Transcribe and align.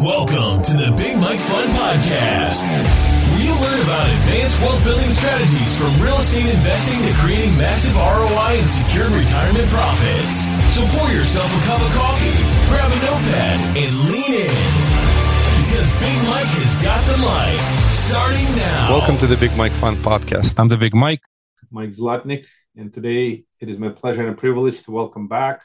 Welcome 0.00 0.62
to 0.62 0.74
the 0.76 0.94
Big 0.96 1.18
Mike 1.18 1.40
Fund 1.40 1.68
Podcast, 1.76 2.64
where 2.64 3.42
you 3.44 3.52
learn 3.60 3.80
about 3.84 4.08
advanced 4.08 4.60
wealth 4.60 4.82
building 4.84 5.10
strategies 5.10 5.76
from 5.76 5.92
real 6.00 6.16
estate 6.16 6.48
investing 6.48 6.96
to 7.04 7.12
creating 7.20 7.52
massive 7.60 7.92
ROI 7.96 8.56
and 8.56 8.68
secure 8.68 9.08
retirement 9.12 9.68
profits. 9.68 10.48
So 10.72 10.80
pour 10.96 11.12
yourself 11.12 11.48
a 11.48 11.60
cup 11.68 11.80
of 11.80 11.92
coffee, 11.92 12.40
grab 12.72 12.88
a 12.88 12.98
notepad, 13.04 13.58
and 13.76 13.92
lean 14.08 14.32
in. 14.48 14.70
Because 15.60 15.88
Big 16.00 16.18
Mike 16.24 16.52
has 16.56 16.72
got 16.80 17.00
the 17.06 17.18
mic 17.20 17.60
starting 17.88 18.48
now. 18.56 18.96
Welcome 18.96 19.18
to 19.18 19.26
the 19.26 19.36
Big 19.36 19.56
Mike 19.56 19.72
Fund 19.72 19.98
Podcast. 19.98 20.58
I'm 20.58 20.68
the 20.68 20.76
Big 20.76 20.94
Mike. 20.94 21.20
Mike 21.70 21.90
Zlotnik, 21.90 22.46
and 22.76 22.92
today 22.92 23.44
it 23.60 23.68
is 23.68 23.78
my 23.78 23.90
pleasure 23.90 24.22
and 24.22 24.30
a 24.30 24.38
privilege 24.40 24.82
to 24.84 24.90
welcome 24.90 25.28
back 25.28 25.60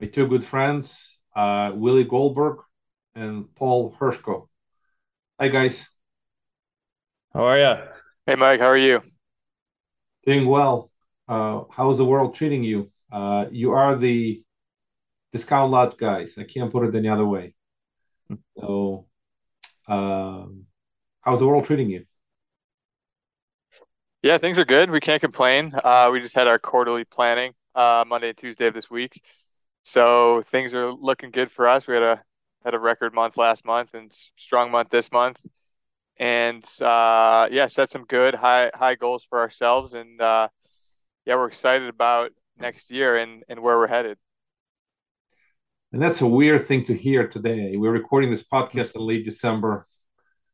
my 0.00 0.06
two 0.06 0.26
good 0.26 0.44
friends, 0.44 1.18
uh, 1.34 1.72
Willie 1.74 2.04
Goldberg 2.04 2.58
and 3.16 3.52
Paul 3.54 3.96
Hershko. 3.98 4.48
Hi, 5.40 5.48
guys. 5.48 5.86
How 7.32 7.44
are 7.44 7.58
you? 7.58 7.84
Hey, 8.26 8.34
Mike. 8.34 8.60
How 8.60 8.66
are 8.66 8.76
you? 8.76 9.02
Doing 10.24 10.46
well. 10.46 10.90
Uh, 11.26 11.62
how's 11.70 11.96
the 11.96 12.04
world 12.04 12.34
treating 12.34 12.62
you? 12.62 12.90
Uh, 13.10 13.46
you 13.50 13.72
are 13.72 13.96
the 13.96 14.42
discount 15.32 15.72
lots 15.72 15.94
guys. 15.94 16.36
I 16.38 16.44
can't 16.44 16.70
put 16.70 16.86
it 16.86 16.94
any 16.94 17.08
other 17.08 17.26
way. 17.26 17.54
So, 18.58 19.06
um, 19.88 20.64
how's 21.22 21.38
the 21.38 21.46
world 21.46 21.64
treating 21.64 21.90
you? 21.90 22.04
Yeah, 24.22 24.38
things 24.38 24.58
are 24.58 24.64
good. 24.64 24.90
We 24.90 25.00
can't 25.00 25.20
complain. 25.20 25.72
Uh, 25.72 26.10
we 26.12 26.20
just 26.20 26.34
had 26.34 26.48
our 26.48 26.58
quarterly 26.58 27.04
planning 27.04 27.52
uh, 27.74 28.04
Monday 28.06 28.30
and 28.30 28.38
Tuesday 28.38 28.66
of 28.66 28.74
this 28.74 28.90
week, 28.90 29.22
so 29.84 30.42
things 30.46 30.74
are 30.74 30.92
looking 30.92 31.30
good 31.30 31.50
for 31.50 31.68
us. 31.68 31.86
We 31.86 31.94
had 31.94 32.02
a 32.02 32.22
had 32.64 32.74
a 32.74 32.78
record 32.78 33.14
month 33.14 33.36
last 33.36 33.64
month 33.64 33.94
and 33.94 34.12
strong 34.36 34.70
month 34.70 34.90
this 34.90 35.10
month, 35.12 35.38
and 36.18 36.64
uh, 36.80 37.48
yeah, 37.50 37.66
set 37.66 37.90
some 37.90 38.04
good 38.04 38.34
high 38.34 38.70
high 38.74 38.94
goals 38.94 39.26
for 39.28 39.40
ourselves, 39.40 39.94
and 39.94 40.20
uh, 40.20 40.48
yeah, 41.24 41.34
we're 41.36 41.48
excited 41.48 41.88
about 41.88 42.32
next 42.58 42.90
year 42.90 43.16
and 43.16 43.44
and 43.48 43.60
where 43.60 43.76
we're 43.76 43.86
headed. 43.86 44.18
And 45.92 46.02
that's 46.02 46.20
a 46.20 46.26
weird 46.26 46.66
thing 46.66 46.84
to 46.86 46.94
hear 46.94 47.28
today. 47.28 47.76
We're 47.76 47.92
recording 47.92 48.30
this 48.30 48.44
podcast 48.44 48.94
in 48.96 49.02
late 49.02 49.24
December, 49.24 49.86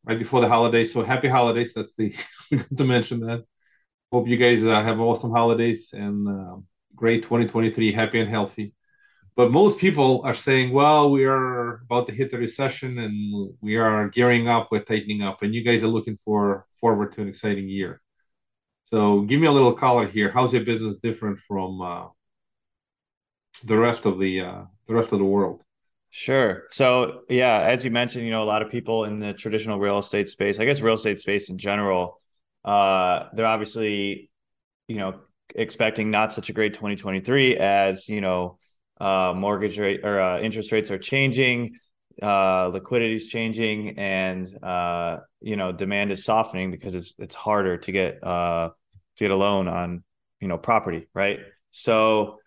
right 0.05 0.19
before 0.19 0.41
the 0.41 0.49
holidays. 0.49 0.93
So 0.93 1.03
happy 1.03 1.29
holidays. 1.29 1.73
That's 1.75 1.95
the 1.95 2.15
to 2.77 2.85
mention 2.85 3.21
that. 3.21 3.45
Hope 4.13 4.29
you 4.29 4.37
guys 4.37 4.67
uh, 4.67 4.83
have 4.83 5.01
awesome 5.01 5.31
holidays 5.31 5.95
and 5.95 6.29
uh, 6.29 6.57
great 6.95 7.23
2023, 7.23 7.93
happy 7.93 8.21
and 8.21 8.29
healthy. 8.29 8.75
But 9.35 9.51
most 9.51 9.79
people 9.79 10.21
are 10.25 10.35
saying, 10.35 10.73
well, 10.73 11.11
we 11.11 11.25
are 11.25 11.77
about 11.85 12.07
to 12.09 12.13
hit 12.13 12.31
the 12.31 12.39
recession 12.39 12.99
and 12.99 13.55
we 13.63 13.77
are 13.77 14.09
gearing 14.09 14.49
up, 14.49 14.69
we're 14.71 14.83
tightening 14.83 15.23
up, 15.23 15.43
and 15.43 15.55
you 15.55 15.63
guys 15.63 15.83
are 15.83 15.89
looking 15.89 16.19
for 16.19 16.67
forward 16.81 17.15
to 17.15 17.23
an 17.23 17.29
exciting 17.29 17.69
year. 17.69 18.03
So 18.85 19.23
give 19.23 19.41
me 19.41 19.47
a 19.47 19.53
little 19.53 19.73
color 19.73 20.07
here. 20.07 20.31
How's 20.31 20.53
your 20.53 20.65
business 20.65 20.99
different 20.99 21.39
from 21.49 21.81
uh, 21.81 22.09
the 23.65 23.79
rest 23.79 24.05
of 24.05 24.19
the 24.19 24.41
uh, 24.41 24.63
the 24.87 24.95
rest 24.95 25.13
of 25.13 25.19
the 25.19 25.25
world? 25.25 25.63
Sure. 26.11 26.65
So 26.69 27.23
yeah, 27.31 27.61
as 27.61 27.87
you 27.87 27.91
mentioned, 27.91 28.27
you 28.27 28.31
know, 28.31 28.43
a 28.43 28.45
lot 28.45 28.61
of 28.61 28.71
people 28.71 29.07
in 29.07 29.19
the 29.19 29.33
traditional 29.33 29.79
real 29.79 29.99
estate 29.99 30.29
space, 30.29 30.59
I 30.59 30.67
guess 30.67 30.83
real 30.83 30.97
estate 30.97 31.21
space 31.21 31.49
in 31.49 31.57
general, 31.57 32.21
uh, 32.67 33.29
they're 33.33 33.47
obviously, 33.47 34.31
you 34.89 34.97
know, 34.97 35.21
expecting 35.55 36.11
not 36.11 36.35
such 36.35 36.51
a 36.51 36.53
great 36.53 36.75
2023 36.75 37.57
as 37.57 38.11
you 38.11 38.21
know, 38.21 38.59
uh, 39.01 39.33
mortgage 39.37 39.79
rate 39.79 40.01
or 40.05 40.21
uh, 40.21 40.41
interest 40.41 40.73
rates 40.73 40.91
are 40.91 40.99
changing, 40.99 41.79
uh, 42.21 42.69
liquidity 42.69 43.17
is 43.17 43.27
changing, 43.27 43.99
and 43.99 44.63
uh, 44.63 45.19
you 45.41 45.57
know, 45.57 45.73
demand 45.73 46.13
is 46.13 46.25
softening 46.25 46.71
because 46.71 46.95
it's 46.95 47.15
it's 47.19 47.35
harder 47.35 47.79
to 47.79 47.93
get 47.93 48.23
uh, 48.23 48.69
to 49.17 49.25
get 49.25 49.31
a 49.31 49.37
loan 49.37 49.69
on 49.69 50.05
you 50.41 50.49
know 50.49 50.59
property, 50.59 51.09
right? 51.15 51.41
So, 51.71 52.39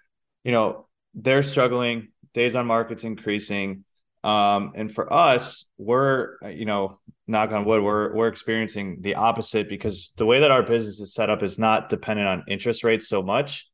you 0.44 0.52
know, 0.52 0.88
they're 1.14 1.44
struggling. 1.44 2.10
Days 2.34 2.56
on 2.56 2.68
market's 2.68 3.04
increasing. 3.04 3.86
Um, 4.24 4.74
and 4.76 4.94
for 4.94 5.12
us, 5.12 5.66
we're 5.78 6.38
you 6.50 6.66
know, 6.66 7.00
knock 7.28 7.52
on 7.52 7.66
wood, 7.66 7.82
we're 7.82 8.14
we're 8.14 8.28
experiencing 8.28 9.00
the 9.02 9.16
opposite 9.16 9.70
because 9.70 10.12
the 10.18 10.26
way 10.26 10.42
that 10.42 10.52
our 10.52 10.64
business 10.64 11.00
is 11.00 11.14
set 11.14 11.30
up 11.30 11.44
is 11.44 11.58
not 11.58 11.90
dependent 11.90 12.28
on 12.28 12.44
interest 12.48 12.84
rates 12.84 13.08
so 13.08 13.22
much. 13.22 13.68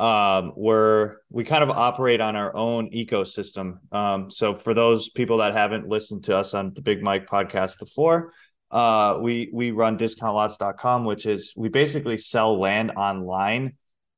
Um, 0.00 0.52
we're 0.56 1.16
we 1.30 1.44
kind 1.44 1.62
of 1.62 1.70
operate 1.70 2.20
on 2.20 2.34
our 2.36 2.54
own 2.54 2.90
ecosystem. 2.90 3.78
Um, 3.92 4.30
so 4.30 4.54
for 4.54 4.74
those 4.74 5.08
people 5.08 5.38
that 5.38 5.54
haven't 5.54 5.88
listened 5.88 6.24
to 6.24 6.36
us 6.36 6.52
on 6.52 6.72
the 6.74 6.82
Big 6.82 7.02
Mike 7.02 7.26
podcast 7.26 7.78
before, 7.78 8.32
uh, 8.70 9.18
we 9.20 9.50
we 9.52 9.70
run 9.70 9.96
discountlots.com, 9.96 11.04
which 11.04 11.26
is 11.26 11.52
we 11.56 11.68
basically 11.68 12.18
sell 12.18 12.58
land 12.58 12.92
online 12.96 13.74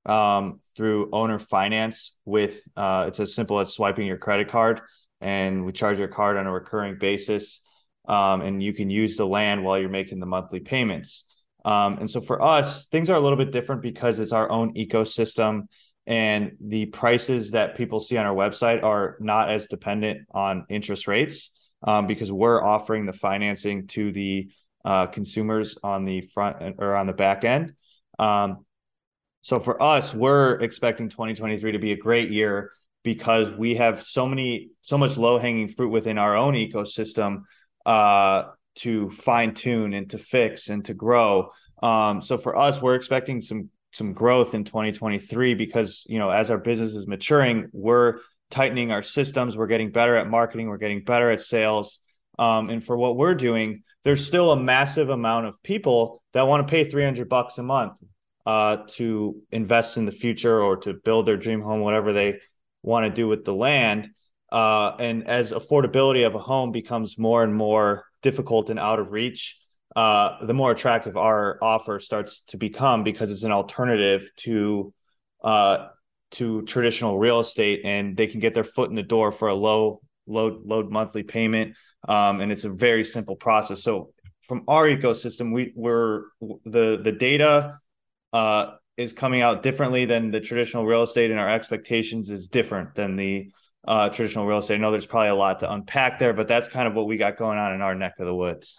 um, 0.07 0.61
through 0.77 1.11
owner 1.13 1.39
finance 1.39 2.13
with 2.25 2.63
uh, 2.77 3.05
it's 3.09 3.21
as 3.21 3.35
simple 3.35 3.61
as 3.61 3.75
swiping 3.75 4.07
your 4.07 4.17
credit 4.17 4.49
card 4.49 4.81
and 5.21 5.65
we 5.65 5.73
charge 5.73 5.99
your 5.99 6.09
card 6.09 6.37
on 6.37 6.47
a 6.47 6.53
recurring 6.53 6.97
basis 6.99 7.61
um, 8.09 8.41
and 8.41 8.63
you 8.63 8.73
can 8.73 8.89
use 8.89 9.17
the 9.17 9.27
land 9.27 9.65
while 9.65 9.79
you're 9.79 9.89
making 9.89 10.21
the 10.21 10.27
monthly 10.27 10.61
payments 10.61 11.25
um, 11.67 11.99
and 11.99 12.11
so 12.11 12.23
for 12.23 12.41
us 12.41 12.87
things 12.87 13.11
are 13.11 13.17
a 13.17 13.21
little 13.21 13.37
bit 13.37 13.53
different 13.53 13.83
because 13.83 14.19
it's 14.19 14.33
our 14.33 14.51
own 14.51 14.73
ecosystem 14.75 15.67
and 16.07 16.53
the 16.61 16.87
prices 16.87 17.51
that 17.51 17.77
people 17.77 18.01
see 18.01 18.17
on 18.17 18.25
our 18.25 18.35
website 18.35 18.83
are 18.83 19.17
not 19.21 19.51
as 19.51 19.67
dependent 19.67 20.27
on 20.31 20.65
interest 20.69 21.09
rates 21.09 21.51
um, 21.83 22.07
because 22.07 22.31
we're 22.31 22.63
offering 22.63 23.07
the 23.07 23.13
financing 23.13 23.89
to 23.89 24.13
the 24.13 24.49
uh, 24.85 25.07
consumers 25.07 25.77
on 25.83 26.05
the 26.05 26.21
front 26.33 26.77
or 26.79 26.95
on 26.95 27.09
the 27.09 27.13
back 27.13 27.45
end. 27.45 27.73
Um, 28.21 28.65
so 29.43 29.59
for 29.59 29.83
us, 29.83 30.15
we're 30.15 30.55
expecting 30.61 31.09
2023 31.09 31.73
to 31.73 31.79
be 31.79 31.93
a 31.93 31.97
great 31.97 32.31
year 32.31 32.71
because 33.03 33.51
we 33.53 33.77
have 33.77 34.03
so 34.03 34.27
many, 34.27 34.71
so 34.83 34.99
much 34.99 35.17
low 35.17 35.39
hanging 35.39 35.69
fruit 35.69 35.89
within 35.89 36.19
our 36.19 36.37
own 36.37 36.55
ecosystem 36.55 37.43
uh, 37.85 38.45
to 38.77 39.11
fine 39.11 39.55
tune 39.55 39.95
and 39.95 40.11
to 40.11 40.19
fix 40.19 40.69
and 40.69 40.85
to 40.85 40.95
grow. 40.95 41.51
Um, 41.83 42.23
so 42.23 42.39
for 42.39 42.57
us, 42.57 42.81
we're 42.81 42.95
expecting 42.95 43.41
some 43.41 43.71
some 43.93 44.13
growth 44.13 44.55
in 44.55 44.65
2023 44.65 45.55
because 45.55 46.05
you 46.09 46.19
know 46.19 46.29
as 46.29 46.51
our 46.51 46.59
business 46.59 46.93
is 46.93 47.07
maturing, 47.07 47.69
we're 47.73 48.19
tightening 48.51 48.93
our 48.93 49.03
systems, 49.03 49.57
we're 49.57 49.67
getting 49.67 49.91
better 49.91 50.17
at 50.17 50.29
marketing, 50.29 50.69
we're 50.69 50.77
getting 50.77 51.03
better 51.03 51.31
at 51.31 51.41
sales. 51.41 51.99
Um, 52.39 52.69
and 52.69 52.85
for 52.85 52.97
what 52.97 53.17
we're 53.17 53.35
doing, 53.35 53.83
there's 54.05 54.27
still 54.27 54.53
a 54.53 54.61
massive 54.61 55.09
amount 55.09 55.47
of 55.47 55.63
people 55.63 56.23
that 56.33 56.47
want 56.47 56.67
to 56.67 56.71
pay 56.71 56.85
300 56.85 57.29
bucks 57.29 57.59
a 57.59 57.63
month 57.63 57.99
uh, 58.45 58.79
to 58.91 59.37
invest 59.51 59.97
in 59.97 60.05
the 60.05 60.13
future 60.13 60.61
or 60.61 60.77
to 60.79 60.95
build 60.95 61.27
their 61.27 61.37
dream 61.37 61.61
home, 61.61 61.81
whatever 61.81 62.13
they 62.13 62.39
want 62.83 63.05
to 63.05 63.11
do 63.11 63.27
with 63.27 63.45
the 63.45 63.55
land. 63.55 64.11
Uh, 64.53 64.93
and 65.01 65.27
as 65.27 65.51
affordability 65.51 66.25
of 66.27 66.35
a 66.35 66.39
home 66.39 66.71
becomes 66.71 67.19
more 67.19 67.43
and 67.43 67.55
more 67.55 68.05
difficult 68.23 68.71
and 68.71 68.79
out 68.79 68.99
of 68.99 69.11
reach, 69.11 69.59
uh, 69.95 70.45
the 70.45 70.55
more 70.55 70.71
attractive 70.71 71.17
our 71.17 71.59
offer 71.63 72.01
starts 72.01 72.41
to 72.49 72.57
become 72.57 73.05
because 73.05 73.31
it's 73.31 73.45
an 73.45 73.53
alternative 73.53 74.31
to 74.37 74.93
uh, 75.43 75.89
to 76.33 76.63
traditional 76.63 77.19
real 77.19 77.41
estate, 77.41 77.81
and 77.85 78.17
they 78.17 78.27
can 78.27 78.41
get 78.41 78.53
their 78.53 78.65
foot 78.65 78.91
in 78.91 78.97
the 78.97 79.03
door 79.03 79.33
for 79.33 79.49
a 79.49 79.55
low 79.55 80.01
low 80.27 80.61
low 80.65 80.83
monthly 80.83 81.23
payment, 81.23 81.77
um, 82.09 82.41
and 82.41 82.51
it's 82.53 82.65
a 82.65 82.71
very 82.71 83.05
simple 83.05 83.37
process. 83.37 83.83
So 83.83 84.13
from 84.43 84.65
our 84.69 84.87
ecosystem, 84.87 85.53
we 85.53 85.73
we're 85.75 86.25
the 86.41 87.01
the 87.03 87.13
data 87.13 87.79
uh, 88.33 88.73
is 88.97 89.13
coming 89.13 89.43
out 89.43 89.63
differently 89.63 90.05
than 90.05 90.31
the 90.31 90.41
traditional 90.41 90.85
real 90.85 91.03
estate, 91.03 91.31
and 91.31 91.41
our 91.41 91.49
expectations 91.49 92.31
is 92.31 92.49
different 92.49 92.95
than 92.95 93.17
the 93.17 93.51
uh, 93.87 94.09
traditional 94.09 94.47
real 94.47 94.59
estate. 94.59 94.75
I 94.75 94.79
know 94.79 94.91
there's 94.91 95.07
probably 95.07 95.31
a 95.31 95.35
lot 95.35 95.61
to 95.61 95.73
unpack 95.73 96.19
there, 96.19 96.33
but 96.33 96.49
that's 96.49 96.69
kind 96.69 96.89
of 96.89 96.95
what 96.95 97.07
we 97.07 97.17
got 97.17 97.37
going 97.37 97.59
on 97.59 97.73
in 97.73 97.83
our 97.83 97.95
neck 97.95 98.15
of 98.19 98.27
the 98.27 98.35
woods. 98.35 98.77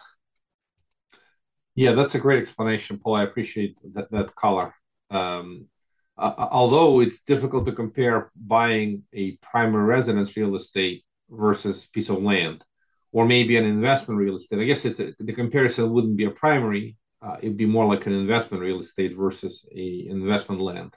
Yeah, 1.74 1.92
that's 1.92 2.14
a 2.14 2.18
great 2.18 2.42
explanation, 2.42 2.98
Paul. 2.98 3.16
I 3.16 3.22
appreciate 3.22 3.78
that, 3.92 4.10
that 4.10 4.34
color. 4.34 4.74
Um, 5.10 5.66
uh, 6.16 6.34
although 6.50 7.00
it's 7.00 7.20
difficult 7.20 7.64
to 7.66 7.72
compare 7.72 8.32
buying 8.34 9.04
a 9.12 9.36
primary 9.36 9.84
residence 9.84 10.36
real 10.36 10.56
estate 10.56 11.04
versus 11.30 11.86
piece 11.86 12.08
of 12.08 12.20
land, 12.20 12.64
or 13.12 13.24
maybe 13.24 13.56
an 13.56 13.64
investment 13.64 14.18
real 14.18 14.36
estate. 14.36 14.58
I 14.58 14.64
guess 14.64 14.84
it's 14.84 14.98
a, 14.98 15.14
the 15.20 15.32
comparison 15.32 15.92
wouldn't 15.92 16.16
be 16.16 16.24
a 16.24 16.30
primary 16.30 16.96
uh, 17.20 17.36
it'd 17.40 17.56
be 17.56 17.66
more 17.66 17.86
like 17.86 18.06
an 18.06 18.12
investment 18.12 18.62
real 18.62 18.80
estate 18.80 19.16
versus 19.16 19.66
a 19.74 20.06
investment 20.08 20.60
land 20.60 20.94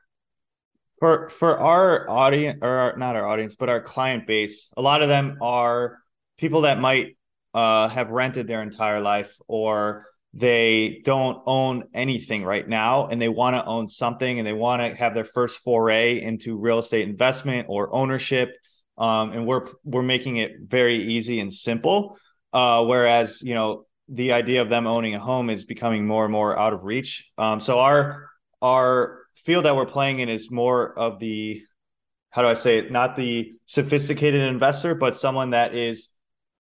for 1.02 1.28
for 1.28 1.60
our 1.60 2.10
audience 2.10 2.60
or 2.62 2.70
our, 2.70 2.98
not 2.98 3.18
our 3.18 3.28
audience 3.28 3.56
but 3.56 3.68
our 3.68 3.82
client 3.82 4.26
base 4.26 4.70
a 4.78 4.82
lot 4.82 5.02
of 5.02 5.10
them 5.10 5.38
are 5.42 5.98
people 6.38 6.62
that 6.62 6.80
might 6.80 7.18
uh, 7.54 7.90
have 7.90 8.10
rented 8.10 8.48
their 8.48 8.62
entire 8.62 9.02
life 9.02 9.36
or 9.50 10.06
they 10.34 11.02
don't 11.04 11.44
own 11.46 11.84
anything 11.94 12.46
right 12.46 12.66
now 12.66 13.08
and 13.08 13.22
they 13.22 13.28
want 13.28 13.54
to 13.58 13.66
own 13.66 13.90
something 13.90 14.40
and 14.40 14.48
they 14.48 14.54
want 14.54 14.82
to 14.82 14.96
have 14.96 15.14
their 15.14 15.26
first 15.26 15.60
foray 15.60 16.22
into 16.22 16.58
real 16.58 16.80
estate 16.80 17.10
investment 17.10 17.66
or 17.70 17.94
ownership 17.94 18.56
um, 19.02 19.32
and 19.32 19.48
we're 19.48 19.68
we're 19.84 20.04
making 20.04 20.38
it 20.38 20.54
very 20.62 20.96
easy 20.96 21.40
and 21.40 21.52
simple. 21.52 22.18
Uh, 22.54 22.86
whereas 22.86 23.42
you 23.42 23.56
know 23.56 23.86
the 24.10 24.34
idea 24.34 24.62
of 24.62 24.70
them 24.70 24.88
owning 24.88 25.16
a 25.16 25.20
home 25.20 25.50
is 25.50 25.66
becoming 25.66 26.06
more 26.06 26.26
and 26.26 26.32
more 26.32 26.58
out 26.58 26.74
of 26.74 26.84
reach. 26.84 27.32
Um, 27.38 27.60
so 27.60 27.80
our 27.80 28.28
our 28.62 29.21
field 29.36 29.66
that 29.66 29.76
we're 29.76 29.86
playing 29.86 30.20
in 30.20 30.30
is 30.30 30.52
more 30.52 30.98
of 30.98 31.20
the 31.20 31.64
how 32.32 32.42
do 32.42 32.48
I 32.48 32.54
say 32.54 32.78
it? 32.78 32.92
Not 32.92 33.18
the 33.18 33.54
sophisticated 33.66 34.42
investor, 34.42 34.96
but 34.96 35.18
someone 35.18 35.50
that 35.50 35.76
is 35.76 36.08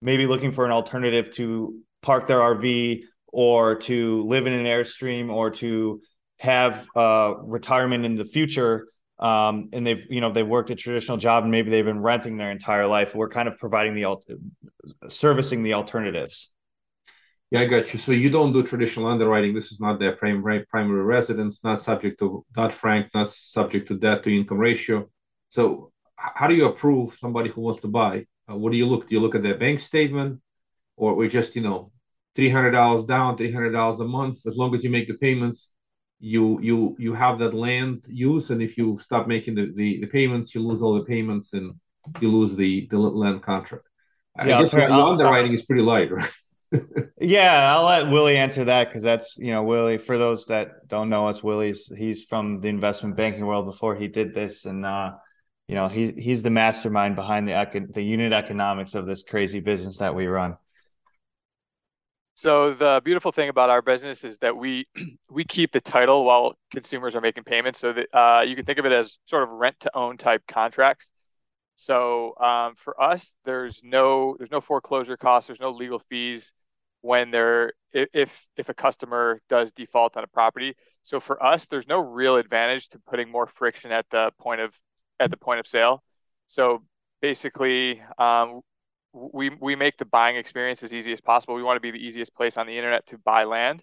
maybe 0.01 0.27
looking 0.27 0.51
for 0.51 0.65
an 0.65 0.71
alternative 0.71 1.31
to 1.33 1.79
park 2.01 2.27
their 2.27 2.39
RV 2.39 3.03
or 3.27 3.75
to 3.77 4.23
live 4.23 4.47
in 4.47 4.55
an 4.55 4.65
airstream 4.65 5.31
or 5.31 5.51
to 5.51 6.01
have 6.39 6.89
uh, 6.97 7.35
retirement 7.43 8.07
in 8.07 8.15
the 8.15 8.25
future. 8.25 8.89
Um, 9.19 9.69
and 9.73 9.87
they've 9.87 10.07
you 10.09 10.21
know 10.21 10.33
they've 10.33 10.47
worked 10.47 10.71
a 10.71 10.77
traditional 10.77 11.17
job 11.17 11.43
and 11.43 11.51
maybe 11.51 11.71
they've 11.71 11.85
been 11.85 12.01
renting 12.01 12.37
their 12.37 12.51
entire 12.51 12.87
life. 12.87 13.15
We're 13.15 13.29
kind 13.29 13.49
of 13.49 13.59
providing 13.59 13.95
the 13.95 14.17
servicing 15.09 15.65
the 15.65 15.75
alternatives 15.75 16.51
yeah 17.51 17.61
i 17.61 17.65
got 17.65 17.93
you. 17.93 17.99
So 17.99 18.13
you 18.13 18.31
don't 18.31 18.53
do 18.53 18.63
traditional 18.63 19.07
underwriting. 19.07 19.55
This 19.55 19.73
is 19.73 19.81
not 19.81 19.99
their 19.99 20.13
primary 20.13 20.65
primary 20.67 21.03
residence 21.03 21.61
not 21.65 21.83
subject 21.83 22.19
to 22.21 22.45
dodd-frank 22.53 23.09
not 23.15 23.31
subject 23.31 23.89
to 23.89 23.95
debt 23.97 24.23
to 24.25 24.37
income 24.37 24.59
ratio. 24.59 25.09
So 25.51 25.93
how 26.17 26.47
do 26.49 26.55
you 26.55 26.67
approve 26.67 27.17
somebody 27.19 27.51
who 27.51 27.63
wants 27.63 27.81
to 27.83 27.89
buy? 27.89 28.27
Uh, 28.51 28.57
what 28.57 28.73
do 28.73 28.79
you 28.79 28.87
look 28.87 29.09
do 29.09 29.15
you 29.15 29.21
look 29.21 29.35
at 29.35 29.43
their 29.43 29.57
bank 29.57 29.81
statement? 29.81 30.41
Or 30.97 31.15
we 31.15 31.29
just 31.29 31.55
you 31.57 31.63
know 31.63 31.93
$300 32.37 33.07
down 33.07 33.37
$300 33.37 34.01
a 34.01 34.05
month. 34.05 34.47
As 34.47 34.57
long 34.57 34.75
as 34.75 34.85
you 34.85 34.91
make 34.91 35.09
the 35.09 35.15
payments 35.15 35.71
you 36.21 36.61
you 36.61 36.97
you 36.99 37.15
have 37.15 37.39
that 37.39 37.55
land 37.55 38.05
use. 38.09 38.51
And 38.51 38.61
if 38.61 38.77
you 38.77 38.99
stop 38.99 39.29
making 39.29 39.55
the, 39.55 39.73
the, 39.75 40.01
the 40.01 40.07
payments 40.07 40.55
you 40.55 40.61
lose 40.61 40.83
all 40.83 40.95
the 40.95 41.05
payments 41.05 41.53
and 41.53 41.75
you 42.21 42.31
lose 42.31 42.57
the 42.57 42.89
the 42.91 42.99
land 42.99 43.43
contract. 43.43 43.85
Yeah, 44.37 44.59
I 44.59 44.63
guess 44.63 44.73
your 44.73 44.91
underwriting 44.91 45.53
is 45.53 45.63
pretty 45.63 45.83
light 45.83 46.11
right 46.11 46.31
yeah 47.19 47.75
i'll 47.75 47.85
let 47.85 48.11
willie 48.11 48.37
answer 48.37 48.65
that 48.65 48.89
because 48.89 49.03
that's 49.03 49.39
you 49.39 49.53
know 49.53 49.63
willie 49.63 49.97
for 49.97 50.19
those 50.19 50.45
that 50.47 50.87
don't 50.87 51.09
know 51.09 51.27
us 51.27 51.43
willie's 51.43 51.91
he's 51.97 52.25
from 52.25 52.59
the 52.59 52.69
investment 52.69 53.17
banking 53.17 53.47
world 53.47 53.65
before 53.65 53.97
he 53.97 54.07
did 54.07 54.35
this 54.35 54.67
and 54.67 54.85
uh 54.85 55.13
you 55.69 55.75
know 55.75 55.87
he's 55.87 56.13
he's 56.17 56.43
the 56.43 56.51
mastermind 56.51 57.15
behind 57.15 57.47
the 57.47 57.87
the 57.95 58.03
unit 58.03 58.33
economics 58.33 58.95
of 58.95 59.07
this 59.07 59.23
crazy 59.23 59.61
business 59.61 59.99
that 59.99 60.15
we 60.15 60.27
run. 60.27 60.57
So 62.35 62.73
the 62.73 63.03
beautiful 63.05 63.33
thing 63.33 63.49
about 63.49 63.69
our 63.69 63.83
business 63.83 64.25
is 64.25 64.39
that 64.39 64.57
we 64.57 64.89
we 65.31 65.45
keep 65.45 65.73
the 65.73 65.81
title 65.81 66.25
while 66.25 66.55
consumers 66.71 67.15
are 67.15 67.21
making 67.21 67.45
payments, 67.45 67.79
so 67.81 67.93
that 67.93 68.09
uh, 68.17 68.41
you 68.41 68.57
can 68.57 68.65
think 68.65 68.79
of 68.79 68.87
it 68.87 68.93
as 68.93 69.19
sort 69.27 69.43
of 69.43 69.51
rent 69.51 69.79
to 69.81 69.95
own 69.95 70.17
type 70.17 70.43
contracts. 70.49 71.13
So 71.77 72.35
um, 72.41 72.75
for 72.77 73.01
us, 73.01 73.35
there's 73.45 73.83
no 73.85 74.37
there's 74.39 74.51
no 74.51 74.63
foreclosure 74.63 75.19
costs, 75.19 75.49
there's 75.49 75.61
no 75.61 75.71
legal 75.71 76.01
fees 76.09 76.53
when 77.01 77.31
they're 77.31 77.73
if 77.93 78.47
if 78.57 78.69
a 78.69 78.75
customer 78.75 79.41
does 79.49 79.73
default 79.73 80.17
on 80.17 80.25
a 80.25 80.29
property. 80.29 80.75
So 81.05 81.21
for 81.21 81.43
us, 81.43 81.67
there's 81.67 81.87
no 81.87 81.99
real 82.01 82.37
advantage 82.37 82.89
to 82.91 82.99
putting 82.99 83.31
more 83.31 83.47
friction 83.47 83.93
at 83.93 84.07
the 84.11 84.31
point 84.39 84.61
of 84.61 84.73
at 85.21 85.31
the 85.31 85.37
point 85.37 85.61
of 85.61 85.67
sale. 85.67 86.03
So 86.49 86.83
basically, 87.21 88.03
um, 88.19 88.61
we 89.13 89.51
we 89.51 89.77
make 89.77 89.97
the 89.97 90.05
buying 90.05 90.37
experience 90.37 90.83
as 90.83 90.93
easy 90.93 91.13
as 91.13 91.21
possible. 91.21 91.55
We 91.55 91.63
want 91.63 91.77
to 91.77 91.81
be 91.81 91.91
the 91.91 92.05
easiest 92.05 92.35
place 92.35 92.57
on 92.57 92.67
the 92.67 92.77
internet 92.77 93.07
to 93.07 93.19
buy 93.19 93.45
land, 93.45 93.83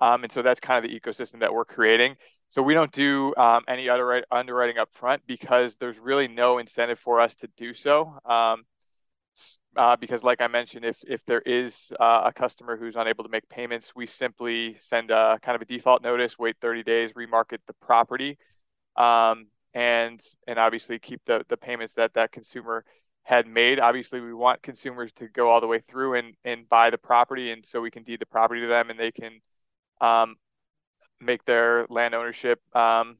um, 0.00 0.22
and 0.22 0.32
so 0.32 0.42
that's 0.42 0.60
kind 0.60 0.84
of 0.84 0.90
the 0.90 0.98
ecosystem 0.98 1.40
that 1.40 1.52
we're 1.52 1.64
creating. 1.64 2.16
So 2.50 2.62
we 2.62 2.74
don't 2.74 2.90
do 2.90 3.32
um, 3.36 3.62
any 3.68 3.88
underwriting 3.88 4.78
up 4.78 4.88
front 4.92 5.22
because 5.26 5.76
there's 5.76 5.98
really 5.98 6.26
no 6.26 6.58
incentive 6.58 6.98
for 6.98 7.20
us 7.20 7.36
to 7.36 7.48
do 7.56 7.74
so. 7.74 8.18
Um, 8.24 8.64
uh, 9.76 9.96
because, 9.96 10.22
like 10.22 10.40
I 10.40 10.48
mentioned, 10.48 10.84
if 10.84 10.96
if 11.06 11.24
there 11.26 11.40
is 11.40 11.92
uh, 12.00 12.22
a 12.26 12.32
customer 12.32 12.76
who's 12.76 12.96
unable 12.96 13.24
to 13.24 13.30
make 13.30 13.48
payments, 13.48 13.92
we 13.94 14.06
simply 14.06 14.76
send 14.78 15.10
a 15.10 15.38
kind 15.42 15.56
of 15.56 15.62
a 15.62 15.64
default 15.64 16.02
notice, 16.02 16.38
wait 16.38 16.56
30 16.60 16.82
days, 16.82 17.12
remarket 17.12 17.58
the 17.66 17.74
property, 17.80 18.38
um, 18.96 19.46
and 19.74 20.20
and 20.46 20.58
obviously 20.58 20.98
keep 20.98 21.20
the 21.26 21.44
the 21.48 21.56
payments 21.56 21.94
that 21.94 22.14
that 22.14 22.32
consumer 22.32 22.84
had 23.22 23.46
made. 23.46 23.78
Obviously, 23.78 24.20
we 24.20 24.34
want 24.34 24.62
consumers 24.62 25.12
to 25.12 25.28
go 25.28 25.50
all 25.50 25.60
the 25.60 25.66
way 25.66 25.80
through 25.88 26.14
and, 26.14 26.34
and 26.44 26.68
buy 26.68 26.90
the 26.90 26.98
property, 26.98 27.52
and 27.52 27.64
so 27.64 27.80
we 27.80 27.90
can 27.90 28.02
deed 28.02 28.20
the 28.20 28.26
property 28.26 28.62
to 28.62 28.66
them, 28.66 28.90
and 28.90 28.98
they 28.98 29.12
can 29.12 29.40
um, 30.00 30.36
make 31.20 31.44
their 31.44 31.86
land 31.88 32.14
ownership 32.14 32.60
um, 32.74 33.18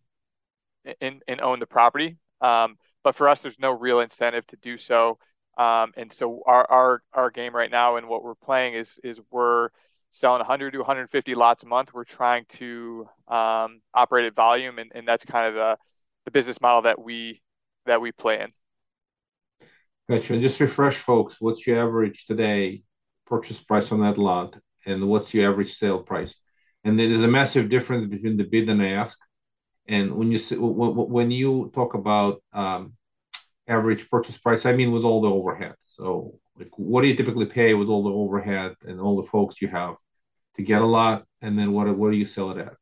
and, 1.00 1.22
and 1.28 1.40
own 1.40 1.60
the 1.60 1.66
property. 1.66 2.16
Um, 2.40 2.76
but 3.04 3.14
for 3.14 3.28
us, 3.28 3.40
there's 3.40 3.58
no 3.58 3.70
real 3.70 4.00
incentive 4.00 4.46
to 4.48 4.56
do 4.56 4.78
so. 4.78 5.18
Um, 5.60 5.92
and 5.98 6.10
so 6.10 6.42
our, 6.46 6.70
our 6.70 7.02
our 7.12 7.30
game 7.30 7.54
right 7.54 7.70
now 7.70 7.96
and 7.96 8.08
what 8.08 8.24
we're 8.24 8.34
playing 8.34 8.72
is 8.74 8.98
is 9.04 9.20
we're 9.30 9.68
selling 10.10 10.38
100 10.38 10.70
to 10.70 10.78
150 10.78 11.34
lots 11.34 11.62
a 11.62 11.66
month. 11.66 11.92
We're 11.92 12.04
trying 12.04 12.46
to 12.60 13.06
um, 13.28 13.82
operate 13.92 14.24
at 14.24 14.34
volume, 14.34 14.78
and, 14.78 14.90
and 14.94 15.06
that's 15.06 15.24
kind 15.26 15.48
of 15.48 15.54
the 15.54 15.76
the 16.24 16.30
business 16.30 16.62
model 16.62 16.82
that 16.82 16.98
we 16.98 17.42
that 17.84 18.00
we 18.00 18.10
play 18.10 18.40
in. 18.40 18.52
Gotcha. 20.08 20.32
And 20.32 20.42
just 20.42 20.60
refresh 20.60 20.96
folks, 20.96 21.40
what's 21.40 21.66
your 21.66 21.86
average 21.86 22.24
today 22.24 22.82
purchase 23.26 23.60
price 23.60 23.92
on 23.92 24.00
that 24.00 24.18
lot 24.18 24.56
and 24.86 25.08
what's 25.08 25.32
your 25.34 25.52
average 25.52 25.74
sale 25.74 26.02
price? 26.02 26.34
And 26.84 26.98
there's 26.98 27.22
a 27.22 27.28
massive 27.28 27.68
difference 27.68 28.06
between 28.06 28.38
the 28.38 28.44
bid 28.44 28.70
and 28.70 28.82
ask. 28.82 29.18
And 29.86 30.14
when 30.14 30.32
you 30.32 30.38
when 30.38 31.30
you 31.30 31.70
talk 31.74 31.94
about 31.94 32.42
um, 32.54 32.94
average 33.70 34.10
purchase 34.10 34.36
price, 34.36 34.66
I 34.66 34.72
mean 34.72 34.92
with 34.92 35.04
all 35.04 35.22
the 35.22 35.30
overhead. 35.30 35.74
So, 35.96 36.38
like, 36.58 36.70
what 36.76 37.02
do 37.02 37.08
you 37.08 37.16
typically 37.16 37.46
pay 37.46 37.74
with 37.74 37.88
all 37.88 38.02
the 38.02 38.10
overhead 38.10 38.74
and 38.86 39.00
all 39.00 39.16
the 39.16 39.28
folks 39.28 39.62
you 39.62 39.68
have 39.68 39.96
to 40.56 40.62
get 40.62 40.82
a 40.82 40.86
lot? 40.86 41.24
And 41.40 41.58
then 41.58 41.72
what 41.72 41.86
what 41.96 42.10
do 42.10 42.16
you 42.16 42.26
sell 42.26 42.50
it 42.50 42.58
at? 42.58 42.74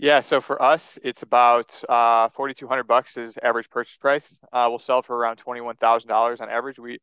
Yeah, 0.00 0.20
so 0.20 0.40
for 0.40 0.62
us, 0.62 0.96
it's 1.02 1.22
about 1.22 1.82
uh, 1.88 2.28
forty 2.28 2.54
two 2.54 2.68
hundred 2.68 2.84
bucks 2.84 3.16
is 3.16 3.38
average 3.42 3.68
purchase 3.68 3.96
price. 3.96 4.32
Uh, 4.52 4.66
we'll 4.68 4.78
sell 4.78 5.02
for 5.02 5.16
around 5.16 5.36
twenty 5.36 5.60
one 5.60 5.76
thousand 5.76 6.08
dollars 6.08 6.40
on 6.40 6.48
average. 6.48 6.78
We, 6.78 7.00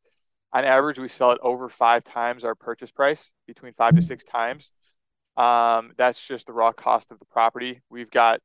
on 0.54 0.64
average, 0.64 0.98
we 0.98 1.10
sell 1.10 1.34
it 1.34 1.40
over 1.42 1.68
five 1.68 2.06
times 2.06 2.46
our 2.46 2.56
purchase 2.56 2.92
price, 2.92 3.32
between 3.48 3.74
five 3.74 3.96
to 3.98 4.02
six 4.02 4.24
times. 4.24 4.72
Um, 5.36 5.92
that's 5.98 6.26
just 6.26 6.48
the 6.48 6.54
raw 6.54 6.72
cost 6.72 7.12
of 7.12 7.20
the 7.20 7.26
property. 7.26 7.82
We've 7.90 8.10
got 8.10 8.40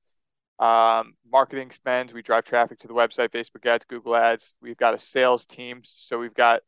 um, 0.60 1.14
marketing 1.30 1.70
spends. 1.70 2.12
We 2.12 2.22
drive 2.22 2.44
traffic 2.44 2.78
to 2.80 2.88
the 2.88 2.94
website, 2.94 3.30
Facebook 3.30 3.66
ads, 3.66 3.84
Google 3.86 4.14
ads. 4.14 4.52
We've 4.60 4.76
got 4.76 4.94
a 4.94 4.98
sales 4.98 5.46
team, 5.46 5.80
so 5.84 6.18
we've 6.18 6.34
got 6.34 6.60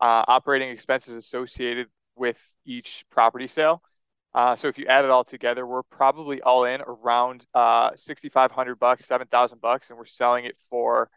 uh, 0.00 0.24
operating 0.26 0.70
expenses 0.70 1.16
associated 1.16 1.86
with 2.16 2.42
each 2.66 3.04
property 3.10 3.46
sale. 3.46 3.80
Uh, 4.34 4.56
so 4.56 4.68
if 4.68 4.76
you 4.76 4.86
add 4.86 5.04
it 5.04 5.10
all 5.10 5.24
together, 5.24 5.66
we're 5.66 5.84
probably 5.84 6.42
all 6.42 6.64
in 6.64 6.80
around 6.82 7.46
uh, 7.54 7.90
6,500 7.94 8.78
bucks, 8.78 9.06
7,000 9.06 9.60
bucks, 9.60 9.88
and 9.88 9.98
we're 9.98 10.04
selling 10.04 10.44
it 10.44 10.56
for 10.68 11.08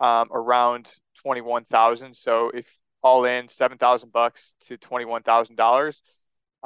um, 0.00 0.28
around 0.32 0.88
21,000. 1.22 2.16
So 2.16 2.50
if 2.54 2.66
all 3.02 3.24
in 3.24 3.48
7,000 3.48 4.12
bucks 4.12 4.54
to 4.62 4.78
$21,000 4.78 5.94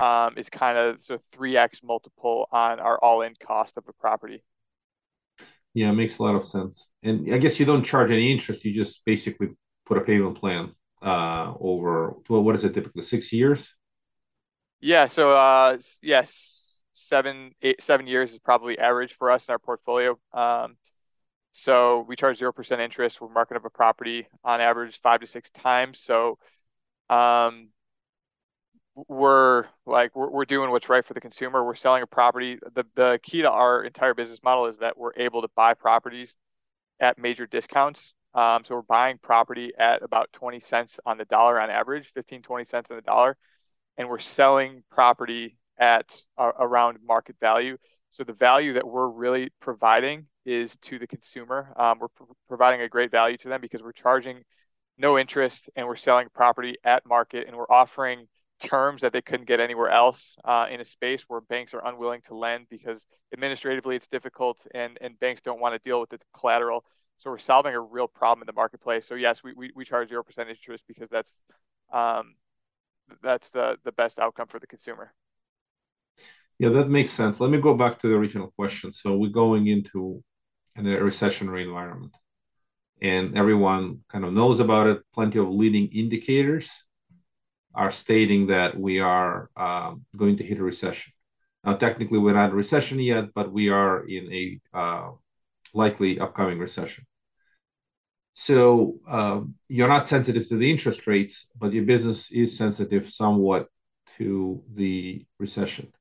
um, 0.03 0.35
is 0.37 0.49
kind 0.49 0.79
of 0.79 0.99
so 1.03 1.19
3x 1.35 1.83
multiple 1.83 2.47
on 2.53 2.81
our 2.81 2.99
all-in 2.99 3.35
cost 3.43 3.77
of 3.77 3.85
a 3.89 3.93
property. 3.95 4.43
Yeah, 5.75 5.89
it 5.89 5.95
makes 5.95 6.19
a 6.19 6.23
lot 6.23 6.35
of 6.35 6.47
sense. 6.47 6.91
And 7.03 7.33
I 7.33 7.39
guess 7.39 7.59
you 7.59 7.67
don't 7.67 7.83
charge 7.83 8.11
any 8.11 8.31
interest. 8.31 8.65
You 8.65 8.75
just 8.75 9.05
basically 9.05 9.49
put 9.87 9.99
a 9.99 10.03
payment 10.03 10.39
plan 10.39 10.73
uh, 11.03 11.55
over, 11.59 12.15
well, 12.29 12.43
what 12.43 12.55
is 12.55 12.65
it 12.65 12.75
typically, 12.75 13.03
six 13.03 13.33
years? 13.33 13.75
Yeah. 14.81 15.07
So, 15.07 15.33
uh, 15.33 15.79
yes, 16.03 16.83
seven, 16.93 17.53
eight, 17.63 17.83
seven 17.83 18.07
years 18.07 18.33
is 18.33 18.39
probably 18.39 18.79
average 18.79 19.15
for 19.15 19.31
us 19.31 19.49
in 19.49 19.53
our 19.53 19.59
portfolio. 19.59 20.19
Um, 20.33 20.77
so 21.53 22.05
we 22.07 22.17
charge 22.17 22.39
zero 22.39 22.53
percent 22.53 22.81
interest. 22.81 23.21
We're 23.21 23.29
marking 23.29 23.57
up 23.57 23.65
a 23.65 23.71
property 23.71 24.27
on 24.45 24.61
average 24.61 25.01
five 25.03 25.21
to 25.21 25.27
six 25.27 25.51
times. 25.51 25.99
So, 25.99 26.39
um, 27.11 27.69
we're 28.95 29.67
like 29.87 30.15
we're, 30.15 30.31
we're 30.31 30.45
doing 30.45 30.71
what's 30.71 30.89
right 30.89 31.05
for 31.05 31.15
the 31.15 31.21
consumer. 31.21 31.65
We're 31.65 31.75
selling 31.75 32.03
a 32.03 32.07
property. 32.07 32.59
The 32.75 32.85
the 32.95 33.21
key 33.23 33.43
to 33.43 33.51
our 33.51 33.83
entire 33.83 34.15
business 34.15 34.41
model 34.43 34.67
is 34.67 34.79
that 34.79 34.99
we're 34.99 35.15
able 35.17 35.43
to 35.43 35.49
buy 35.57 35.75
properties 35.75 36.35
at 37.01 37.19
major 37.19 37.47
discounts. 37.47 38.15
Um, 38.35 38.65
so 38.65 38.77
we're 38.77 38.83
buying 38.83 39.19
property 39.19 39.73
at 39.79 40.03
about 40.03 40.33
20 40.33 40.61
cents 40.61 40.99
on 41.05 41.19
the 41.19 41.27
dollar 41.27 41.61
on 41.61 41.69
average, 41.69 42.11
15, 42.15 42.43
20 42.43 42.65
cents 42.65 42.91
on 42.91 42.97
the 42.97 43.03
dollar 43.03 43.37
and 43.97 44.09
we're 44.09 44.19
selling 44.19 44.83
property 44.91 45.57
at 45.79 46.23
uh, 46.39 46.53
around 46.59 46.99
market 47.05 47.37
value. 47.41 47.77
So 48.13 48.25
the 48.25 48.33
value 48.33 48.75
that 48.75 48.87
we're 48.87 49.09
really 49.09 49.51
providing 49.61 50.27
is 50.45 50.77
to 50.83 50.99
the 50.99 51.07
consumer. 51.07 51.73
Um, 51.77 51.99
we're 51.99 52.09
pr- 52.09 52.25
providing 52.49 52.83
a 52.83 52.89
great 52.89 53.11
value 53.11 53.37
to 53.39 53.49
them 53.49 53.61
because 53.61 53.83
we're 53.83 53.93
charging 53.93 54.43
no 54.99 55.19
interest 55.19 55.71
and 55.77 55.87
we're 55.87 55.97
selling 55.97 56.29
property 56.35 56.77
at 56.85 57.07
market 57.07 57.47
and 57.47 57.57
we're 57.57 57.71
offering 57.71 58.27
terms 58.63 59.03
that 59.03 59.13
they 59.13 59.21
couldn't 59.21 59.47
get 59.47 59.61
anywhere 59.61 59.91
else 59.91 60.37
uh, 60.45 60.67
in 60.71 60.81
a 60.81 60.85
space 60.85 61.23
where 61.29 61.41
banks 61.41 61.75
are 61.75 61.85
unwilling 61.87 62.23
to 62.23 62.35
lend 62.35 62.67
because 62.71 63.07
administratively 63.33 63.97
it's 63.97 64.09
difficult 64.09 64.67
and, 64.75 64.99
and 65.01 65.19
banks 65.21 65.43
don't 65.43 65.61
want 65.61 65.75
to 65.75 65.79
deal 65.89 66.01
with 66.01 66.11
the 66.11 66.19
collateral. 66.39 66.85
So 67.19 67.31
we're 67.31 67.39
solving 67.39 67.75
a 67.75 67.81
real 67.81 68.09
problem 68.09 68.43
in 68.43 68.47
the 68.47 68.53
marketplace. 68.53 69.07
So 69.07 69.15
yes, 69.15 69.43
we 69.45 69.53
we, 69.53 69.71
we 69.77 69.85
charge 69.85 70.09
zero 70.09 70.23
percent 70.25 70.49
interest 70.49 70.85
because 70.89 71.09
that's 71.11 71.33
um, 71.93 72.35
that's 73.23 73.49
the 73.51 73.77
the 73.85 73.93
best 73.93 74.19
outcome 74.19 74.49
for 74.49 74.59
the 74.59 74.67
consumer. 74.67 75.13
Yeah, 76.59 76.71
that 76.71 76.89
makes 76.89 77.11
sense. 77.11 77.39
Let 77.39 77.51
me 77.51 77.61
go 77.61 77.75
back 77.75 78.01
to 78.01 78.09
the 78.09 78.15
original 78.15 78.53
question. 78.57 78.93
So 78.93 79.17
we're 79.17 79.31
going 79.31 79.67
into 79.69 80.23
a 80.77 80.81
recessionary 80.81 81.65
environment, 81.65 82.17
and 83.01 83.37
everyone 83.37 84.01
kind 84.11 84.25
of 84.25 84.33
knows 84.33 84.59
about 84.59 84.87
it. 84.89 85.03
Plenty 85.15 85.39
of 85.39 85.49
leading 85.49 85.89
indicators 85.89 86.69
are 87.75 87.91
stating 87.91 88.47
that 88.49 88.79
we 88.79 89.01
are 89.01 89.51
um, 89.57 90.05
going 90.17 90.37
to 90.37 90.45
hit 90.45 90.59
a 90.59 90.63
recession. 90.63 91.13
Now, 91.65 91.75
technically, 91.75 92.19
we're 92.19 92.35
not 92.35 92.47
in 92.47 92.53
a 92.53 92.57
recession 92.57 92.99
yet, 92.99 93.33
but 93.35 93.53
we 93.53 93.69
are 93.69 94.07
in 94.07 94.33
a 94.33 94.61
uh, 94.77 95.11
likely 95.73 96.19
upcoming 96.19 96.59
recession. 96.59 97.07
So 98.35 98.97
um, 99.09 99.55
you're 99.69 99.89
not 99.89 100.07
sensitive 100.07 100.49
to 100.49 100.57
the 100.57 100.71
interest 100.71 101.07
rates, 101.07 101.47
but 101.57 101.73
your 101.73 101.85
business 101.85 102.31
is 102.31 102.57
sensitive 102.57 103.11
somewhat 103.11 103.69
to 104.19 104.63
the 104.75 105.25
recession. 105.39 105.93